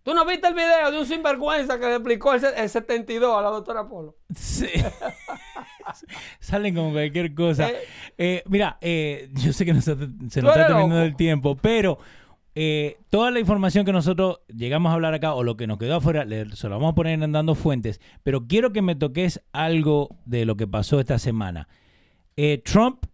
¿Tú 0.02 0.14
no 0.14 0.24
viste 0.26 0.48
el 0.48 0.54
video 0.54 0.90
de 0.90 0.98
un 0.98 1.06
sinvergüenza 1.06 1.78
que 1.78 1.86
le 1.86 1.94
explicó 1.94 2.34
el, 2.34 2.44
el 2.44 2.68
72 2.68 3.38
a 3.38 3.40
la 3.42 3.50
doctora 3.50 3.86
Polo? 3.88 4.16
Sí. 4.34 4.66
Salen 6.40 6.74
como 6.74 6.92
cualquier 6.92 7.34
cosa. 7.34 7.68
Eh. 7.70 7.74
Eh, 8.18 8.42
mira, 8.48 8.78
eh, 8.80 9.30
yo 9.34 9.52
sé 9.52 9.64
que 9.64 9.72
nos- 9.74 9.84
se 9.84 9.94
nos 9.96 10.36
está 10.36 10.52
terminando 10.66 10.94
loco. 10.96 11.06
el 11.06 11.16
tiempo, 11.16 11.56
pero 11.56 11.98
toda 13.08 13.30
la 13.30 13.40
información 13.40 13.84
que 13.86 13.92
nosotros 13.92 14.40
llegamos 14.48 14.90
a 14.90 14.94
hablar 14.94 15.14
acá 15.14 15.32
o 15.34 15.42
lo 15.42 15.56
que 15.56 15.66
nos 15.66 15.78
quedó 15.78 15.96
afuera, 15.96 16.24
le- 16.24 16.54
se 16.54 16.68
lo 16.68 16.76
vamos 16.76 16.92
a 16.92 16.94
poner 16.94 17.22
en 17.22 17.32
dando 17.32 17.54
fuentes, 17.54 18.00
pero 18.22 18.46
quiero 18.46 18.72
que 18.72 18.82
me 18.82 18.94
toques 18.94 19.42
algo 19.52 20.16
de 20.26 20.44
lo 20.44 20.56
que 20.56 20.66
pasó 20.66 21.00
esta 21.00 21.18
semana. 21.18 21.68
Trump 22.64 23.04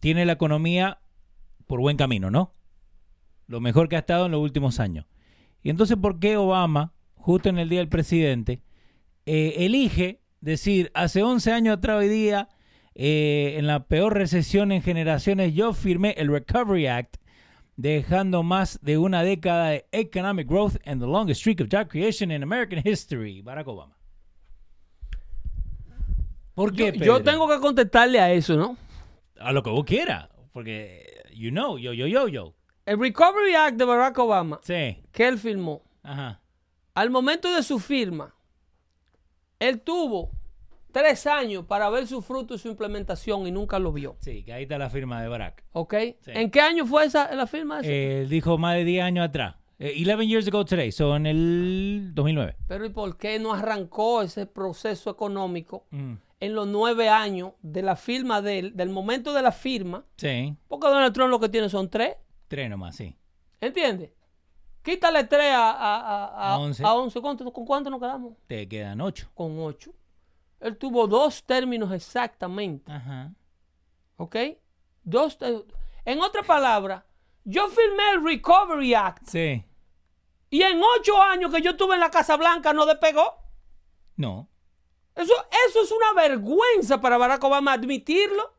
tiene 0.00 0.24
la 0.26 0.32
economía 0.34 0.98
por 1.66 1.80
buen 1.80 1.96
camino, 1.96 2.30
¿no? 2.30 2.52
Lo 3.46 3.60
mejor 3.60 3.88
que 3.88 3.96
ha 3.96 4.00
estado 4.00 4.26
en 4.26 4.32
los 4.32 4.40
últimos 4.40 4.78
años. 4.80 5.06
Y 5.62 5.70
entonces, 5.70 5.96
¿por 5.96 6.18
qué 6.20 6.36
Obama, 6.36 6.92
justo 7.14 7.48
en 7.48 7.58
el 7.58 7.68
Día 7.68 7.80
del 7.80 7.88
Presidente, 7.88 8.62
elige 9.26 10.20
decir, 10.44 10.90
hace 10.94 11.22
11 11.22 11.52
años 11.52 11.76
atrás 11.78 11.98
hoy 11.98 12.08
día, 12.08 12.48
eh, 12.94 13.54
en 13.58 13.66
la 13.66 13.84
peor 13.86 14.14
recesión 14.14 14.72
en 14.72 14.82
generaciones, 14.82 15.54
yo 15.54 15.72
firmé 15.72 16.14
el 16.18 16.28
Recovery 16.28 16.86
Act, 16.86 17.16
dejando 17.76 18.42
más 18.44 18.78
de 18.82 18.98
una 18.98 19.22
década 19.24 19.70
de 19.70 19.86
economic 19.90 20.48
growth 20.48 20.76
and 20.86 21.00
the 21.00 21.06
longest 21.08 21.40
streak 21.40 21.60
of 21.60 21.68
job 21.72 21.88
creation 21.88 22.30
in 22.30 22.42
American 22.42 22.80
history. 22.84 23.42
Barack 23.42 23.66
Obama. 23.66 23.96
¿Por 26.54 26.72
qué? 26.72 26.92
Yo, 26.96 27.22
tengo 27.22 27.48
que 27.48 27.58
contestarle 27.58 28.20
a 28.20 28.32
eso, 28.32 28.54
¿no? 28.56 28.76
A 29.40 29.50
lo 29.52 29.62
que 29.62 29.70
vos 29.70 29.84
quieras. 29.84 30.28
Porque, 30.52 31.04
you 31.34 31.50
know, 31.50 31.78
yo, 31.78 31.92
yo, 31.92 32.06
yo, 32.06 32.28
yo. 32.28 32.54
El 32.86 33.00
Recovery 33.00 33.54
Act 33.56 33.76
de 33.76 33.84
Barack 33.84 34.16
Obama, 34.18 34.60
Sí. 34.62 35.02
que 35.10 35.26
él 35.26 35.38
firmó, 35.38 35.82
Ajá. 36.02 36.40
al 36.94 37.10
momento 37.10 37.52
de 37.52 37.62
su 37.64 37.80
firma, 37.80 38.34
él 39.60 39.80
tuvo 39.80 40.30
tres 40.92 41.26
años 41.26 41.64
para 41.66 41.90
ver 41.90 42.06
su 42.06 42.22
fruto 42.22 42.54
y 42.54 42.58
su 42.58 42.68
implementación 42.68 43.46
y 43.46 43.50
nunca 43.50 43.78
lo 43.78 43.92
vio. 43.92 44.16
Sí, 44.20 44.44
que 44.44 44.52
ahí 44.52 44.62
está 44.64 44.78
la 44.78 44.90
firma 44.90 45.20
de 45.22 45.28
Barack. 45.28 45.64
¿Ok? 45.72 45.94
Sí. 46.20 46.30
¿En 46.32 46.50
qué 46.50 46.60
año 46.60 46.86
fue 46.86 47.04
esa 47.06 47.34
la 47.34 47.46
firma? 47.46 47.80
esa? 47.80 47.88
Eh, 47.90 48.26
dijo 48.28 48.58
más 48.58 48.76
de 48.76 48.84
10 48.84 49.02
años 49.04 49.26
atrás. 49.28 49.56
Eh, 49.80 49.92
11 50.06 50.26
years 50.28 50.46
ago 50.46 50.64
today, 50.64 50.92
so 50.92 51.16
en 51.16 51.26
el 51.26 52.10
2009. 52.14 52.56
Pero 52.68 52.84
¿y 52.86 52.90
por 52.90 53.16
qué 53.16 53.40
no 53.40 53.52
arrancó 53.52 54.22
ese 54.22 54.46
proceso 54.46 55.10
económico 55.10 55.86
Mm. 55.90 56.14
en 56.40 56.54
los 56.54 56.68
nueve 56.68 57.08
años 57.08 57.52
de 57.62 57.82
la 57.82 57.96
firma 57.96 58.40
de 58.40 58.58
él, 58.60 58.76
del 58.76 58.90
momento 58.90 59.32
de 59.34 59.42
la 59.42 59.50
firma? 59.50 60.04
Sí, 60.16 60.54
Porque 60.68 60.86
Donald 60.86 61.12
Trump 61.12 61.30
lo 61.30 61.40
que 61.40 61.48
tiene 61.48 61.68
son 61.68 61.90
tres. 61.90 62.14
tres 62.46 62.70
nomás, 62.70 62.94
sí. 62.94 63.16
¿Entiendes? 63.60 64.10
Quítale 64.84 65.24
tres 65.24 65.52
a, 65.54 65.70
a, 65.70 65.96
a, 65.96 66.24
a- 66.26 66.52
A 66.54 66.58
once. 66.58 66.84
a 66.84 66.92
once. 66.94 67.20
¿Cuánto- 67.20 67.50
¿Con 67.52 67.64
cuánto 67.64 67.88
nos 67.90 67.98
quedamos? 68.00 68.34
Te 68.46 68.68
quedan 68.68 69.00
8. 69.00 69.30
Con 69.34 69.58
ocho. 69.58 69.92
Él 70.60 70.76
tuvo 70.76 71.06
dos 71.06 71.42
términos 71.44 71.90
exactamente. 71.92 72.92
Ajá. 72.92 73.32
¿Ok? 74.16 74.36
Dos. 75.02 75.38
En 76.04 76.20
otras 76.20 76.46
palabras, 76.46 77.02
yo 77.44 77.68
firmé 77.68 78.10
el 78.12 78.24
Recovery 78.24 78.94
Act 78.94 79.26
Sí. 79.26 79.64
y 80.50 80.62
en 80.62 80.80
ocho 80.98 81.20
años 81.20 81.52
que 81.52 81.60
yo 81.62 81.72
estuve 81.72 81.94
en 81.94 82.00
la 82.00 82.10
Casa 82.10 82.36
Blanca 82.36 82.72
no 82.72 82.86
despegó. 82.86 83.34
No. 84.16 84.48
Eso, 85.14 85.32
eso 85.68 85.82
es 85.82 85.92
una 85.92 86.12
vergüenza 86.14 87.00
para 87.00 87.16
Barack 87.18 87.42
Obama 87.44 87.72
admitirlo. 87.72 88.52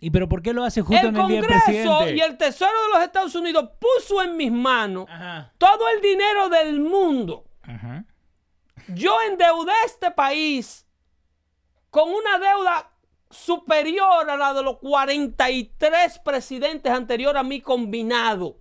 ¿Y 0.00 0.10
pero 0.10 0.28
por 0.28 0.42
qué 0.42 0.52
lo 0.52 0.64
hace 0.64 0.80
justo 0.80 1.08
el 1.08 1.14
en 1.14 1.16
el 1.20 1.26
día 1.28 1.40
del 1.40 1.50
Congreso 1.50 1.64
presidente? 1.98 2.16
y 2.16 2.20
el 2.20 2.36
Tesoro 2.38 2.70
de 2.70 2.94
los 2.94 3.02
Estados 3.04 3.34
Unidos 3.34 3.70
puso 3.80 4.22
en 4.22 4.36
mis 4.36 4.52
manos 4.52 5.06
Ajá. 5.08 5.52
todo 5.58 5.88
el 5.88 6.00
dinero 6.00 6.48
del 6.48 6.80
mundo. 6.80 7.44
Ajá. 7.62 8.04
Yo 8.88 9.20
endeudé 9.28 9.72
este 9.84 10.10
país 10.12 10.86
con 11.90 12.08
una 12.10 12.38
deuda 12.38 12.90
superior 13.30 14.30
a 14.30 14.36
la 14.36 14.54
de 14.54 14.62
los 14.62 14.78
43 14.78 16.18
presidentes 16.20 16.90
anteriores 16.92 17.40
a 17.40 17.42
mí 17.42 17.60
combinado. 17.60 18.56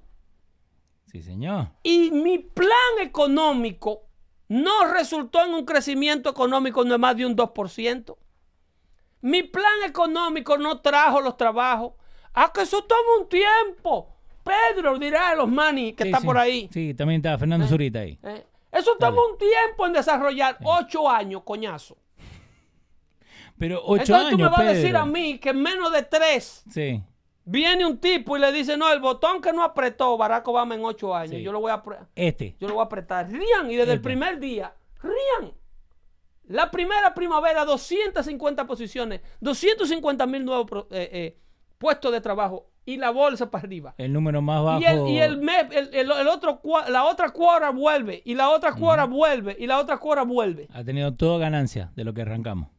Sí, 1.05 1.21
señor. 1.21 1.69
Y 1.83 2.11
mi 2.11 2.39
plan 2.39 2.75
económico 3.01 4.01
no 4.49 4.85
resultó 4.91 5.45
en 5.45 5.53
un 5.53 5.65
crecimiento 5.65 6.29
económico 6.29 6.83
de 6.83 6.97
más 6.97 7.15
de 7.15 7.25
un 7.25 7.35
2%. 7.35 8.17
Mi 9.21 9.43
plan 9.43 9.83
económico 9.85 10.57
no 10.57 10.79
trajo 10.81 11.21
los 11.21 11.35
trabajos. 11.37 11.93
Ah, 12.33 12.51
que 12.53 12.61
eso 12.61 12.83
toma 12.83 13.17
un 13.21 13.27
tiempo. 13.29 14.13
Pedro 14.43 14.97
dirá 14.99 15.29
a 15.31 15.35
los 15.35 15.49
manis 15.49 15.95
que 15.95 16.03
Sí, 16.03 16.09
está 16.09 16.19
sí. 16.21 16.25
por 16.25 16.37
ahí. 16.37 16.69
Sí, 16.71 16.93
también 16.93 17.19
está 17.21 17.37
Fernando 17.37 17.67
Zurita 17.67 17.99
ahí. 17.99 18.17
Eh, 18.23 18.45
Eso 18.71 18.95
toma 18.99 19.21
un 19.31 19.37
tiempo 19.37 19.87
en 19.87 19.93
desarrollar. 19.93 20.57
Ocho 20.63 21.09
años, 21.09 21.41
coñazo. 21.43 21.97
Pero 23.57 23.81
ocho 23.83 24.01
Entonces 24.03 24.29
tú 24.31 24.37
me 24.37 24.43
años, 24.43 24.51
vas 24.57 24.67
a 24.67 24.73
decir 24.73 24.95
a 24.95 25.05
mí 25.05 25.39
que 25.39 25.49
en 25.49 25.61
menos 25.61 25.91
de 25.91 26.03
tres 26.03 26.63
Sí. 26.69 27.01
viene 27.43 27.85
un 27.85 27.97
tipo 27.97 28.37
y 28.37 28.39
le 28.39 28.51
dice, 28.51 28.77
no, 28.77 28.91
el 28.93 28.99
botón 28.99 29.41
que 29.41 29.51
no 29.51 29.63
apretó 29.63 30.15
Barack 30.17 30.47
Obama 30.47 30.75
en 30.75 30.85
ocho 30.85 31.15
años, 31.15 31.31
Sí. 31.37 31.41
yo 31.41 31.51
lo 31.51 31.59
voy 31.59 31.71
a 31.71 31.81
apre- 31.83 32.05
Este. 32.15 32.55
yo 32.59 32.67
lo 32.67 32.75
voy 32.75 32.83
a 32.83 32.85
apretar. 32.85 33.27
Rían, 33.29 33.71
y 33.71 33.75
desde 33.75 33.93
el 33.93 33.97
Este. 33.97 34.03
primer 34.03 34.39
día, 34.39 34.73
rían. 35.01 35.53
La 36.47 36.71
primera 36.71 37.13
primavera, 37.13 37.65
250 37.65 38.65
posiciones, 38.65 39.21
250 39.41 40.25
mil 40.27 40.45
nuevos 40.45 40.85
eh, 40.91 41.09
eh, 41.11 41.37
puestos 41.77 42.11
de 42.11 42.21
trabajo 42.21 42.69
y 42.85 42.95
la 42.95 43.09
bolsa 43.11 43.51
para 43.51 43.63
arriba. 43.63 43.93
El 43.97 44.13
número 44.13 44.41
más 44.41 44.63
bajo. 44.63 44.79
Y, 44.79 44.85
el, 44.85 45.07
y 45.07 45.19
el, 45.19 46.27
otro, 46.29 46.61
la 46.87 47.03
otra 47.03 47.31
cuadra 47.31 47.71
vuelve, 47.71 48.21
y 48.23 48.33
la 48.33 48.49
otra 48.49 48.73
cuadra 48.73 49.05
vuelve, 49.05 49.57
y 49.59 49.67
la 49.67 49.77
otra 49.77 49.97
cuadra 49.97 50.23
vuelve. 50.23 50.69
Ha 50.73 50.85
tenido 50.85 51.13
toda 51.13 51.37
ganancia 51.37 51.91
de 51.95 52.05
lo 52.05 52.13
que 52.13 52.21
arrancamos. 52.21 52.69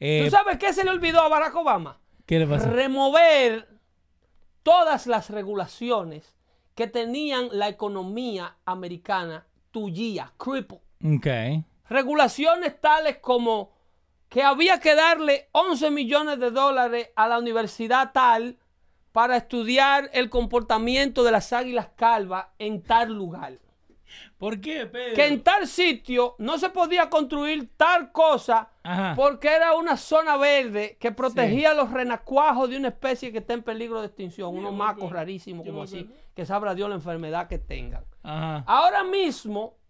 Eh, 0.00 0.22
¿Tú 0.24 0.30
sabes 0.30 0.58
qué 0.58 0.72
se 0.72 0.84
le 0.84 0.90
olvidó 0.90 1.20
a 1.20 1.28
Barack 1.28 1.54
Obama? 1.54 2.00
¿Qué 2.26 2.40
le 2.40 2.46
pasa? 2.48 2.68
remover 2.68 3.68
todas 4.64 5.06
las 5.06 5.30
regulaciones 5.30 6.36
que 6.74 6.88
tenían 6.88 7.48
la 7.52 7.68
economía 7.68 8.56
americana 8.64 9.46
tuya, 9.70 10.32
cripple. 10.36 10.80
Ok. 11.04 11.64
Regulaciones 11.88 12.80
tales 12.80 13.18
como 13.18 13.72
que 14.28 14.42
había 14.42 14.80
que 14.80 14.94
darle 14.94 15.48
11 15.52 15.90
millones 15.90 16.38
de 16.40 16.50
dólares 16.50 17.10
a 17.16 17.28
la 17.28 17.38
universidad 17.38 18.12
tal 18.12 18.58
para 19.12 19.36
estudiar 19.36 20.10
el 20.12 20.28
comportamiento 20.28 21.22
de 21.24 21.30
las 21.32 21.52
águilas 21.52 21.88
calvas 21.96 22.46
en 22.58 22.82
tal 22.82 23.12
lugar. 23.14 23.58
¿Por 24.38 24.60
qué, 24.60 24.86
Pedro? 24.86 25.14
Que 25.14 25.26
en 25.26 25.42
tal 25.42 25.66
sitio 25.66 26.34
no 26.38 26.58
se 26.58 26.68
podía 26.70 27.08
construir 27.08 27.70
tal 27.76 28.12
cosa 28.12 28.70
Ajá. 28.82 29.14
porque 29.16 29.48
era 29.48 29.74
una 29.74 29.96
zona 29.96 30.36
verde 30.36 30.96
que 31.00 31.12
protegía 31.12 31.72
los 31.74 31.90
renacuajos 31.90 32.68
de 32.68 32.76
una 32.76 32.88
especie 32.88 33.32
que 33.32 33.38
está 33.38 33.54
en 33.54 33.62
peligro 33.62 34.00
de 34.00 34.06
extinción, 34.08 34.54
unos 34.56 34.74
macos 34.74 35.10
rarísimos 35.10 35.66
como 35.66 35.82
así, 35.82 36.08
que 36.34 36.44
sabrá 36.46 36.74
Dios 36.74 36.88
la 36.88 36.96
enfermedad 36.96 37.48
que 37.48 37.58
tengan. 37.58 38.04
Ajá. 38.22 38.64
Ahora 38.66 39.02
mismo, 39.04 39.74
mi- 39.74 39.85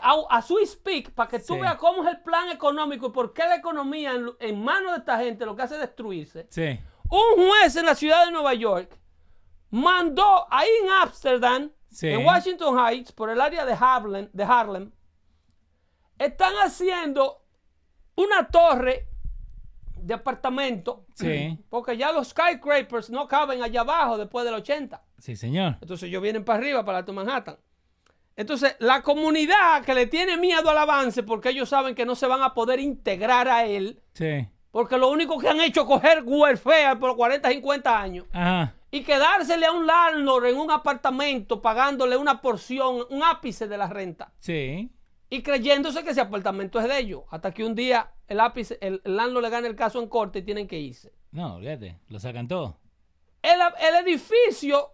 a, 0.00 0.42
su 0.42 0.58
speak, 0.66 1.10
para 1.12 1.28
que 1.28 1.38
tú 1.38 1.54
Sí. 1.54 1.60
veas 1.60 1.76
cómo 1.76 2.02
es 2.02 2.08
el 2.10 2.20
plan 2.22 2.48
económico 2.50 3.06
y 3.08 3.10
por 3.10 3.32
qué 3.32 3.42
la 3.44 3.56
economía 3.56 4.12
en, 4.12 4.30
en 4.40 4.62
manos 4.64 4.92
de 4.92 4.98
esta 4.98 5.18
gente 5.18 5.46
lo 5.46 5.54
que 5.54 5.62
hace 5.62 5.74
es 5.74 5.80
destruirse. 5.80 6.46
Sí. 6.50 6.78
Un 7.08 7.46
juez 7.48 7.76
en 7.76 7.86
la 7.86 7.94
ciudad 7.94 8.24
de 8.26 8.32
Nueva 8.32 8.54
York 8.54 8.98
mandó 9.70 10.46
ahí 10.52 10.68
en 10.84 10.90
Amsterdam, 10.90 11.70
Sí. 11.88 12.08
en 12.08 12.24
Washington 12.24 12.78
Heights, 12.78 13.12
por 13.12 13.30
el 13.30 13.40
área 13.40 13.64
de 13.64 13.76
Harlem, 13.78 14.28
de 14.32 14.44
Harlem, 14.44 14.92
están 16.18 16.52
haciendo 16.64 17.44
una 18.16 18.48
torre 18.48 19.06
de 19.94 20.14
apartamento. 20.14 21.06
Sí. 21.14 21.58
Porque 21.70 21.96
ya 21.96 22.12
los 22.12 22.28
skyscrapers 22.28 23.10
no 23.10 23.26
caben 23.28 23.62
allá 23.62 23.80
abajo 23.82 24.18
después 24.18 24.44
del 24.44 24.54
80. 24.54 25.02
Sí, 25.18 25.36
señor. 25.36 25.76
Entonces 25.80 26.08
ellos 26.08 26.22
vienen 26.22 26.44
para 26.44 26.58
arriba, 26.58 26.84
para 26.84 26.98
Alto 26.98 27.12
Manhattan. 27.12 27.56
Entonces, 28.40 28.74
la 28.78 29.02
comunidad 29.02 29.84
que 29.84 29.92
le 29.92 30.06
tiene 30.06 30.38
miedo 30.38 30.70
al 30.70 30.78
avance 30.78 31.22
porque 31.22 31.50
ellos 31.50 31.68
saben 31.68 31.94
que 31.94 32.06
no 32.06 32.14
se 32.14 32.26
van 32.26 32.42
a 32.42 32.54
poder 32.54 32.80
integrar 32.80 33.48
a 33.48 33.66
él, 33.66 34.00
Sí. 34.14 34.48
porque 34.70 34.96
lo 34.96 35.10
único 35.10 35.36
que 35.38 35.46
han 35.50 35.60
hecho 35.60 35.82
es 35.82 35.86
coger 35.86 36.22
welfare 36.24 36.96
por 36.98 37.16
40, 37.16 37.50
50 37.50 38.00
años 38.00 38.24
Ajá. 38.32 38.72
y 38.90 39.02
quedársele 39.02 39.66
a 39.66 39.72
un 39.72 39.86
landlord 39.86 40.46
en 40.46 40.56
un 40.56 40.70
apartamento 40.70 41.60
pagándole 41.60 42.16
una 42.16 42.40
porción, 42.40 43.04
un 43.10 43.22
ápice 43.22 43.68
de 43.68 43.76
la 43.76 43.88
renta 43.88 44.32
Sí. 44.38 44.90
y 45.28 45.42
creyéndose 45.42 46.02
que 46.02 46.12
ese 46.12 46.22
apartamento 46.22 46.80
es 46.80 46.88
de 46.88 46.98
ellos, 46.98 47.24
hasta 47.30 47.52
que 47.52 47.62
un 47.62 47.74
día 47.74 48.10
el 48.26 48.40
ápice, 48.40 48.78
el, 48.80 49.02
el 49.04 49.16
landlord 49.16 49.42
le 49.44 49.50
gane 49.50 49.68
el 49.68 49.76
caso 49.76 50.00
en 50.00 50.08
corte 50.08 50.38
y 50.38 50.42
tienen 50.42 50.66
que 50.66 50.78
irse. 50.78 51.12
No, 51.32 51.56
olvídate. 51.56 51.98
Lo 52.08 52.18
sacan 52.18 52.48
todo. 52.48 52.78
El, 53.42 53.60
el 53.86 54.06
edificio, 54.06 54.92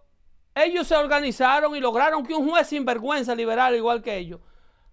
ellos 0.63 0.87
se 0.87 0.95
organizaron 0.95 1.75
y 1.75 1.79
lograron 1.79 2.25
que 2.25 2.33
un 2.33 2.49
juez 2.49 2.67
sinvergüenza 2.67 3.35
liberal, 3.35 3.75
igual 3.75 4.01
que 4.01 4.17
ellos, 4.17 4.39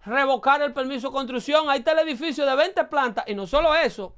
revocara 0.05 0.65
el 0.65 0.73
permiso 0.73 1.07
de 1.07 1.13
construcción. 1.13 1.69
Ahí 1.69 1.79
está 1.79 1.91
el 1.93 2.07
edificio 2.07 2.45
de 2.45 2.55
20 2.55 2.83
plantas. 2.85 3.25
Y 3.27 3.35
no 3.35 3.47
solo 3.47 3.73
eso, 3.75 4.15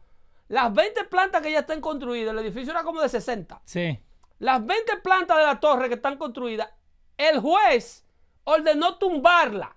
las 0.48 0.74
20 0.74 1.06
plantas 1.06 1.42
que 1.42 1.52
ya 1.52 1.60
están 1.60 1.82
construidas, 1.82 2.34
el 2.34 2.40
edificio 2.40 2.72
era 2.72 2.84
como 2.84 3.02
de 3.02 3.10
60. 3.10 3.62
Sí. 3.66 4.00
Las 4.40 4.66
20 4.66 4.98
plantas 4.98 5.38
de 5.38 5.44
la 5.44 5.60
torre 5.60 5.88
que 5.90 5.96
están 5.96 6.18
construidas, 6.18 6.70
el 7.18 7.40
juez 7.40 8.06
ordenó 8.44 8.98
tumbarla 8.98 9.76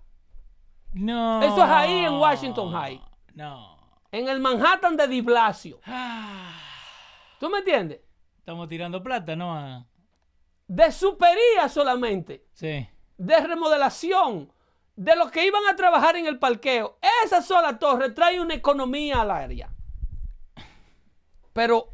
No. 0.92 1.42
Eso 1.42 1.64
es 1.64 1.70
ahí 1.70 2.04
en 2.04 2.14
Washington 2.14 2.72
High. 2.72 3.00
No. 3.34 3.78
en 4.12 4.28
el 4.28 4.40
Manhattan 4.40 4.96
de 4.96 5.06
Di 5.08 5.20
Blasio. 5.20 5.80
Ah, 5.86 6.52
¿Tú 7.38 7.48
me 7.48 7.58
entiendes? 7.58 8.00
Estamos 8.38 8.68
tirando 8.68 9.02
plata, 9.02 9.34
¿no? 9.36 9.86
De 10.72 10.92
supería 10.92 11.68
solamente. 11.68 12.44
Sí. 12.52 12.88
de 13.18 13.40
remodelación 13.40 14.52
de 14.94 15.16
los 15.16 15.30
que 15.32 15.44
iban 15.44 15.62
a 15.68 15.74
trabajar 15.74 16.14
en 16.16 16.26
el 16.26 16.38
parqueo. 16.38 16.96
Esa 17.24 17.42
sola 17.42 17.78
torre 17.80 18.10
trae 18.10 18.40
una 18.40 18.54
economía 18.54 19.20
al 19.22 19.30
área. 19.32 19.68
Pero 21.52 21.90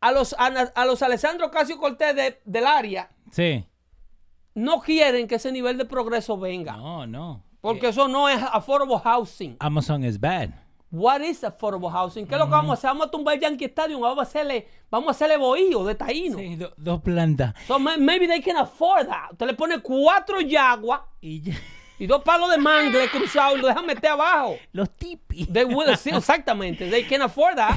a 0.00 0.12
los, 0.12 0.34
a, 0.38 0.46
a 0.46 0.84
los 0.84 1.02
Alessandro 1.02 1.50
Casio 1.50 1.78
Cortés 1.78 2.14
de- 2.14 2.40
del 2.44 2.66
área 2.66 3.10
Sí. 3.30 3.64
no 4.54 4.80
quieren 4.80 5.26
que 5.26 5.36
ese 5.36 5.50
nivel 5.50 5.78
de 5.78 5.86
progreso 5.86 6.36
venga. 6.38 6.76
No, 6.76 7.06
no. 7.06 7.42
Porque 7.62 7.88
eso 7.88 8.06
no 8.08 8.28
es 8.28 8.42
affordable 8.42 8.98
housing. 9.02 9.56
Amazon 9.60 10.04
is 10.04 10.20
bad. 10.20 10.50
What 10.96 11.22
is 11.22 11.42
affordable 11.42 11.90
housing? 11.90 12.24
¿Qué 12.24 12.34
es 12.34 12.38
lo 12.38 12.44
que 12.46 12.52
vamos 12.52 12.70
a 12.70 12.74
hacer? 12.74 12.88
Vamos 12.90 13.06
a 13.08 13.10
tumbar 13.10 13.38
Yankee 13.40 13.64
Stadium, 13.64 14.00
vamos 14.00 14.18
a 14.20 14.22
hacerle, 14.22 14.68
vamos 14.90 15.08
a 15.08 15.10
hacerle 15.10 15.36
bohío 15.36 15.84
de 15.84 15.94
taíno. 15.96 16.38
Sí, 16.38 16.54
do- 16.54 16.72
dos 16.76 17.00
plantas. 17.02 17.52
So 17.66 17.80
ma- 17.80 17.96
maybe 17.96 18.28
they 18.28 18.40
can 18.40 18.56
afford 18.56 19.08
that. 19.08 19.32
Usted 19.32 19.46
le 19.46 19.54
pone 19.54 19.80
cuatro 19.80 20.40
yaguas 20.40 21.00
Y 21.20 21.40
ya- 21.42 21.54
y 21.98 22.06
dos 22.06 22.22
palos 22.22 22.48
de 22.50 22.58
mangle 22.58 23.08
cruzados 23.08 23.58
y 23.58 23.62
lo 23.62 23.66
deja 23.68 23.82
meter 23.82 24.10
abajo. 24.10 24.56
Los 24.72 24.88
tipis. 24.96 25.52
They 25.52 25.64
will, 25.64 25.96
sí, 25.96 26.10
exactamente. 26.10 26.88
They 26.88 27.02
can 27.04 27.22
afford 27.22 27.56
that. 27.56 27.74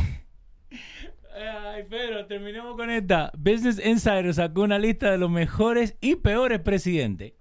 Ay, 1.36 1.84
pero 1.89 2.26
terminemos 2.26 2.76
con 2.76 2.89
esta. 2.89 3.32
Business 3.38 3.84
Insider 3.84 4.34
sacó 4.34 4.61
una 4.61 4.80
lista 4.80 5.11
de 5.11 5.18
los 5.18 5.30
mejores 5.30 5.95
y 6.01 6.15
peores 6.15 6.59
presidentes. 6.59 7.34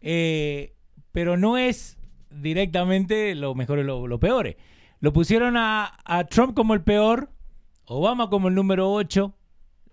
Eh, 0.00 0.74
pero 1.12 1.36
no 1.36 1.58
es 1.58 1.98
directamente 2.30 3.34
los 3.34 3.56
mejores 3.56 3.84
los 3.84 4.08
los 4.08 4.20
peores. 4.20 4.56
Lo 5.00 5.12
pusieron 5.12 5.56
a, 5.56 5.98
a 6.04 6.24
Trump 6.24 6.54
como 6.54 6.74
el 6.74 6.82
peor, 6.82 7.30
Obama 7.86 8.28
como 8.28 8.48
el 8.48 8.54
número 8.54 8.92
8, 8.92 9.32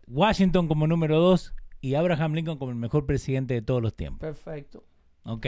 Washington 0.07 0.67
como 0.67 0.85
número 0.85 1.19
2 1.19 1.53
y 1.81 1.95
Abraham 1.95 2.33
Lincoln 2.33 2.57
como 2.57 2.71
el 2.71 2.77
mejor 2.77 3.05
presidente 3.05 3.53
de 3.53 3.61
todos 3.61 3.81
los 3.81 3.95
tiempos. 3.95 4.19
Perfecto. 4.19 4.83
Ok. 5.23 5.45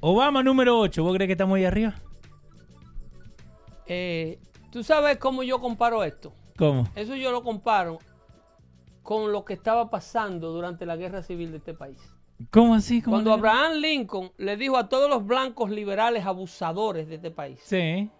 Obama 0.00 0.42
número 0.42 0.78
8. 0.78 1.02
¿Vos 1.02 1.14
crees 1.14 1.28
que 1.28 1.32
estamos 1.32 1.56
ahí 1.56 1.64
arriba? 1.64 1.94
Eh, 3.86 4.38
¿Tú 4.70 4.82
sabes 4.82 5.16
cómo 5.18 5.42
yo 5.42 5.60
comparo 5.60 6.04
esto? 6.04 6.34
¿Cómo? 6.58 6.86
Eso 6.94 7.14
yo 7.16 7.30
lo 7.30 7.42
comparo 7.42 7.98
con 9.02 9.32
lo 9.32 9.44
que 9.44 9.54
estaba 9.54 9.88
pasando 9.88 10.50
durante 10.52 10.84
la 10.84 10.96
guerra 10.96 11.22
civil 11.22 11.50
de 11.52 11.58
este 11.58 11.74
país. 11.74 11.98
¿Cómo 12.50 12.74
así? 12.74 13.00
¿Cómo 13.00 13.16
Cuando 13.16 13.32
Abraham 13.32 13.74
Lincoln 13.78 14.32
le 14.36 14.56
dijo 14.56 14.76
a 14.76 14.88
todos 14.88 15.08
los 15.08 15.24
blancos 15.24 15.70
liberales 15.70 16.26
abusadores 16.26 17.08
de 17.08 17.14
este 17.14 17.30
país 17.30 17.58
Sí. 17.64 18.10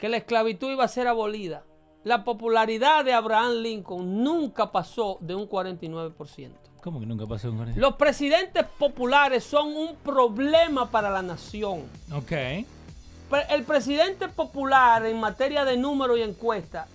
Que 0.00 0.08
la 0.08 0.16
esclavitud 0.16 0.70
iba 0.70 0.84
a 0.84 0.88
ser 0.88 1.06
abolida, 1.06 1.62
la 2.04 2.24
popularidad 2.24 3.04
de 3.04 3.12
Abraham 3.12 3.56
Lincoln 3.62 4.24
nunca 4.24 4.72
pasó 4.72 5.18
de 5.20 5.34
un 5.34 5.48
49%. 5.48 6.50
¿Cómo 6.82 6.98
que 6.98 7.04
nunca 7.06 7.26
pasó 7.26 7.54
con 7.54 7.68
eso? 7.68 7.78
Los 7.78 7.96
presidentes 7.96 8.64
populares 8.78 9.44
son 9.44 9.76
un 9.76 9.96
problema 9.96 10.90
para 10.90 11.10
la 11.10 11.20
nación. 11.20 11.82
Ok. 12.12 12.32
El 13.50 13.62
presidente 13.64 14.28
popular 14.28 15.04
en 15.04 15.20
materia 15.20 15.64
de 15.66 15.76
número 15.76 16.16
y 16.16 16.22
encuesta, 16.22 16.88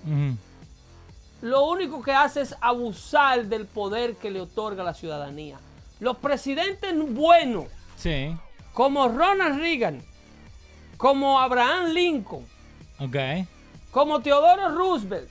lo 1.42 1.66
único 1.66 2.02
que 2.02 2.12
hace 2.12 2.42
es 2.42 2.56
abusar 2.60 3.46
del 3.46 3.68
poder 3.68 4.16
que 4.16 4.32
le 4.32 4.42
otorga 4.42 4.84
la 4.84 4.94
ciudadanía. 4.96 5.60
Los 6.00 6.18
presidentes 6.18 6.94
buenos, 7.14 7.66
Sí. 7.96 8.36
como 8.74 9.08
Ronald 9.08 9.60
Reagan, 9.60 10.02
como 10.98 11.40
Abraham 11.40 11.92
Lincoln, 11.92 12.46
Ok. 13.00 13.16
como 13.92 14.22
Teodoro 14.22 14.70
Roosevelt, 14.70 15.30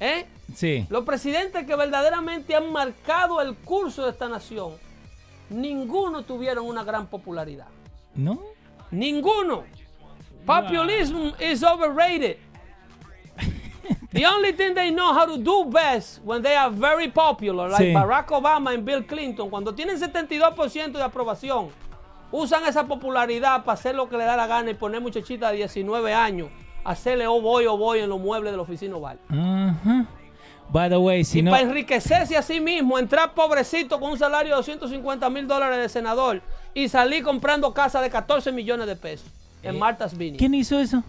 ¿eh? 0.00 0.26
Sí. 0.54 0.86
los 0.88 1.04
presidentes 1.04 1.66
que 1.66 1.76
verdaderamente 1.76 2.54
han 2.56 2.72
marcado 2.72 3.40
el 3.42 3.54
curso 3.54 4.04
de 4.04 4.10
esta 4.10 4.28
nación, 4.28 4.72
ninguno 5.50 6.22
tuvieron 6.22 6.66
una 6.66 6.84
gran 6.84 7.06
popularidad. 7.06 7.66
¿No? 8.14 8.40
Ninguno. 8.90 9.64
Populism 10.46 11.32
is 11.40 11.62
overrated. 11.62 12.38
The 14.12 14.24
only 14.26 14.52
thing 14.54 14.74
they 14.74 14.90
know 14.90 15.12
how 15.12 15.26
to 15.26 15.36
do 15.36 15.64
best 15.66 16.20
when 16.24 16.42
they 16.42 16.56
are 16.56 16.70
very 16.70 17.08
popular, 17.10 17.68
like 17.68 17.84
Sí. 17.84 17.92
Barack 17.92 18.30
Obama 18.30 18.72
y 18.74 18.78
Bill 18.78 19.04
Clinton, 19.06 19.50
cuando 19.50 19.74
tienen 19.74 19.98
72% 19.98 20.92
de 20.92 21.02
aprobación, 21.02 21.68
usan 22.30 22.64
esa 22.66 22.86
popularidad 22.86 23.64
para 23.64 23.74
hacer 23.74 23.94
lo 23.94 24.08
que 24.08 24.16
le 24.16 24.24
da 24.24 24.36
la 24.36 24.46
gana 24.46 24.70
y 24.70 24.74
poner 24.74 25.00
muchachitas 25.00 25.50
de 25.50 25.58
19 25.58 26.14
años, 26.14 26.48
hacerle 26.84 27.26
oh 27.26 27.40
voy, 27.40 27.66
oh 27.66 27.76
voy 27.76 28.00
en 28.00 28.08
los 28.08 28.20
muebles 28.20 28.52
de 28.52 28.56
la 28.56 28.62
oficina 28.62 28.96
oval. 28.96 29.18
Ajá. 29.28 30.06
By 30.70 30.90
the 30.90 30.98
way, 30.98 31.24
si 31.24 31.38
y 31.38 31.42
no. 31.42 31.50
para 31.50 31.62
enriquecerse 31.62 32.36
a 32.36 32.42
sí 32.42 32.60
mismo, 32.60 32.98
entrar 32.98 33.32
pobrecito 33.32 33.98
con 33.98 34.10
un 34.10 34.18
salario 34.18 34.50
de 34.50 34.56
250 34.56 35.30
mil 35.30 35.46
dólares 35.46 35.78
de 35.78 35.88
senador 35.88 36.42
y 36.74 36.88
salir 36.88 37.24
comprando 37.24 37.72
casa 37.72 38.02
de 38.02 38.10
14 38.10 38.52
millones 38.52 38.86
de 38.86 38.96
pesos 38.96 39.30
en 39.62 39.78
Martha's 39.78 40.16
Vineyard. 40.16 40.38
¿Quién 40.38 40.54
hizo 40.54 40.78
eso? 40.78 41.02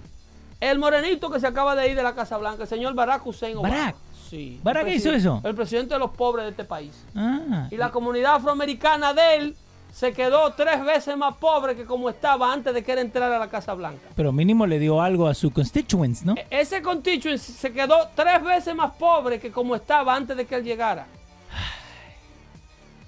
El 0.61 0.79
morenito 0.79 1.29
que 1.29 1.39
se 1.39 1.47
acaba 1.47 1.75
de 1.75 1.89
ir 1.89 1.95
de 1.95 2.03
la 2.03 2.15
Casa 2.15 2.37
Blanca, 2.37 2.63
el 2.63 2.69
señor 2.69 2.93
Barack 2.93 3.25
Hussein 3.25 3.57
Obama. 3.57 3.75
Barack. 3.75 3.95
Sí. 4.29 4.59
¿Barack 4.63 4.87
hizo 4.89 5.11
eso? 5.11 5.41
El 5.43 5.55
presidente 5.55 5.93
de 5.93 5.99
los 5.99 6.11
pobres 6.11 6.45
de 6.45 6.51
este 6.51 6.63
país. 6.63 7.05
Ah. 7.15 7.67
Y 7.71 7.77
la 7.77 7.91
comunidad 7.91 8.35
afroamericana 8.35 9.13
de 9.13 9.35
él 9.35 9.55
se 9.91 10.13
quedó 10.13 10.53
tres 10.53 10.83
veces 10.85 11.17
más 11.17 11.35
pobre 11.37 11.75
que 11.75 11.85
como 11.85 12.09
estaba 12.09 12.51
antes 12.53 12.73
de 12.73 12.83
que 12.83 12.91
él 12.93 12.99
entrara 12.99 13.35
a 13.35 13.39
la 13.39 13.49
Casa 13.49 13.73
Blanca. 13.73 14.07
Pero 14.15 14.31
mínimo 14.31 14.65
le 14.67 14.79
dio 14.79 15.01
algo 15.01 15.27
a 15.27 15.33
sus 15.33 15.51
constituents, 15.51 16.23
¿no? 16.23 16.35
E- 16.35 16.45
Ese 16.49 16.81
constituency 16.81 17.51
se 17.53 17.73
quedó 17.73 18.07
tres 18.15 18.41
veces 18.43 18.75
más 18.75 18.93
pobre 18.95 19.39
que 19.39 19.51
como 19.51 19.75
estaba 19.75 20.15
antes 20.15 20.37
de 20.37 20.45
que 20.45 20.55
él 20.55 20.63
llegara. 20.63 21.05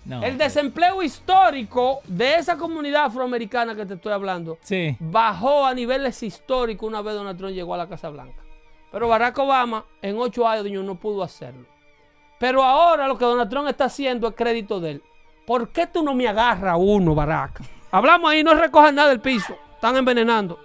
No. 0.04 0.24
El 0.24 0.36
desempleo 0.36 1.04
histórico 1.04 2.02
de 2.08 2.34
esa 2.36 2.58
comunidad 2.58 3.06
afroamericana 3.06 3.76
que 3.76 3.86
te 3.86 3.94
estoy 3.94 4.12
hablando 4.12 4.58
Sí. 4.64 4.98
bajó 5.00 5.64
a 5.64 5.76
niveles 5.76 6.24
históricos 6.24 6.88
una 6.90 7.04
vez 7.04 7.14
Donald 7.14 7.38
Trump 7.38 7.54
llegó 7.54 7.76
a 7.76 7.78
la 7.78 7.88
Casa 7.88 8.10
Blanca. 8.10 8.42
Pero 8.92 9.08
Barack 9.08 9.38
Obama 9.38 9.86
en 10.02 10.18
ocho 10.18 10.48
años 10.48 10.84
no 10.84 10.96
pudo 10.96 11.22
hacerlo. 11.22 11.68
Pero 12.40 12.64
ahora 12.64 13.08
lo 13.08 13.16
que 13.16 13.26
Donald 13.26 13.50
Trump 13.52 13.68
está 13.70 13.86
haciendo 13.86 14.28
es 14.28 14.34
crédito 14.36 14.80
de 14.80 14.92
él. 14.94 15.04
¿Por 15.46 15.70
qué 15.70 15.88
tú 15.88 16.04
no 16.04 16.14
me 16.14 16.28
agarras 16.28 16.78
uno, 16.80 17.16
Barack? 17.16 17.62
Hablamos 17.92 18.32
ahí, 18.32 18.44
no 18.44 18.54
recojan 18.54 18.96
nada 18.96 19.10
del 19.10 19.20
piso. 19.20 19.56
Están 19.76 19.98
envenenando. 19.98 20.60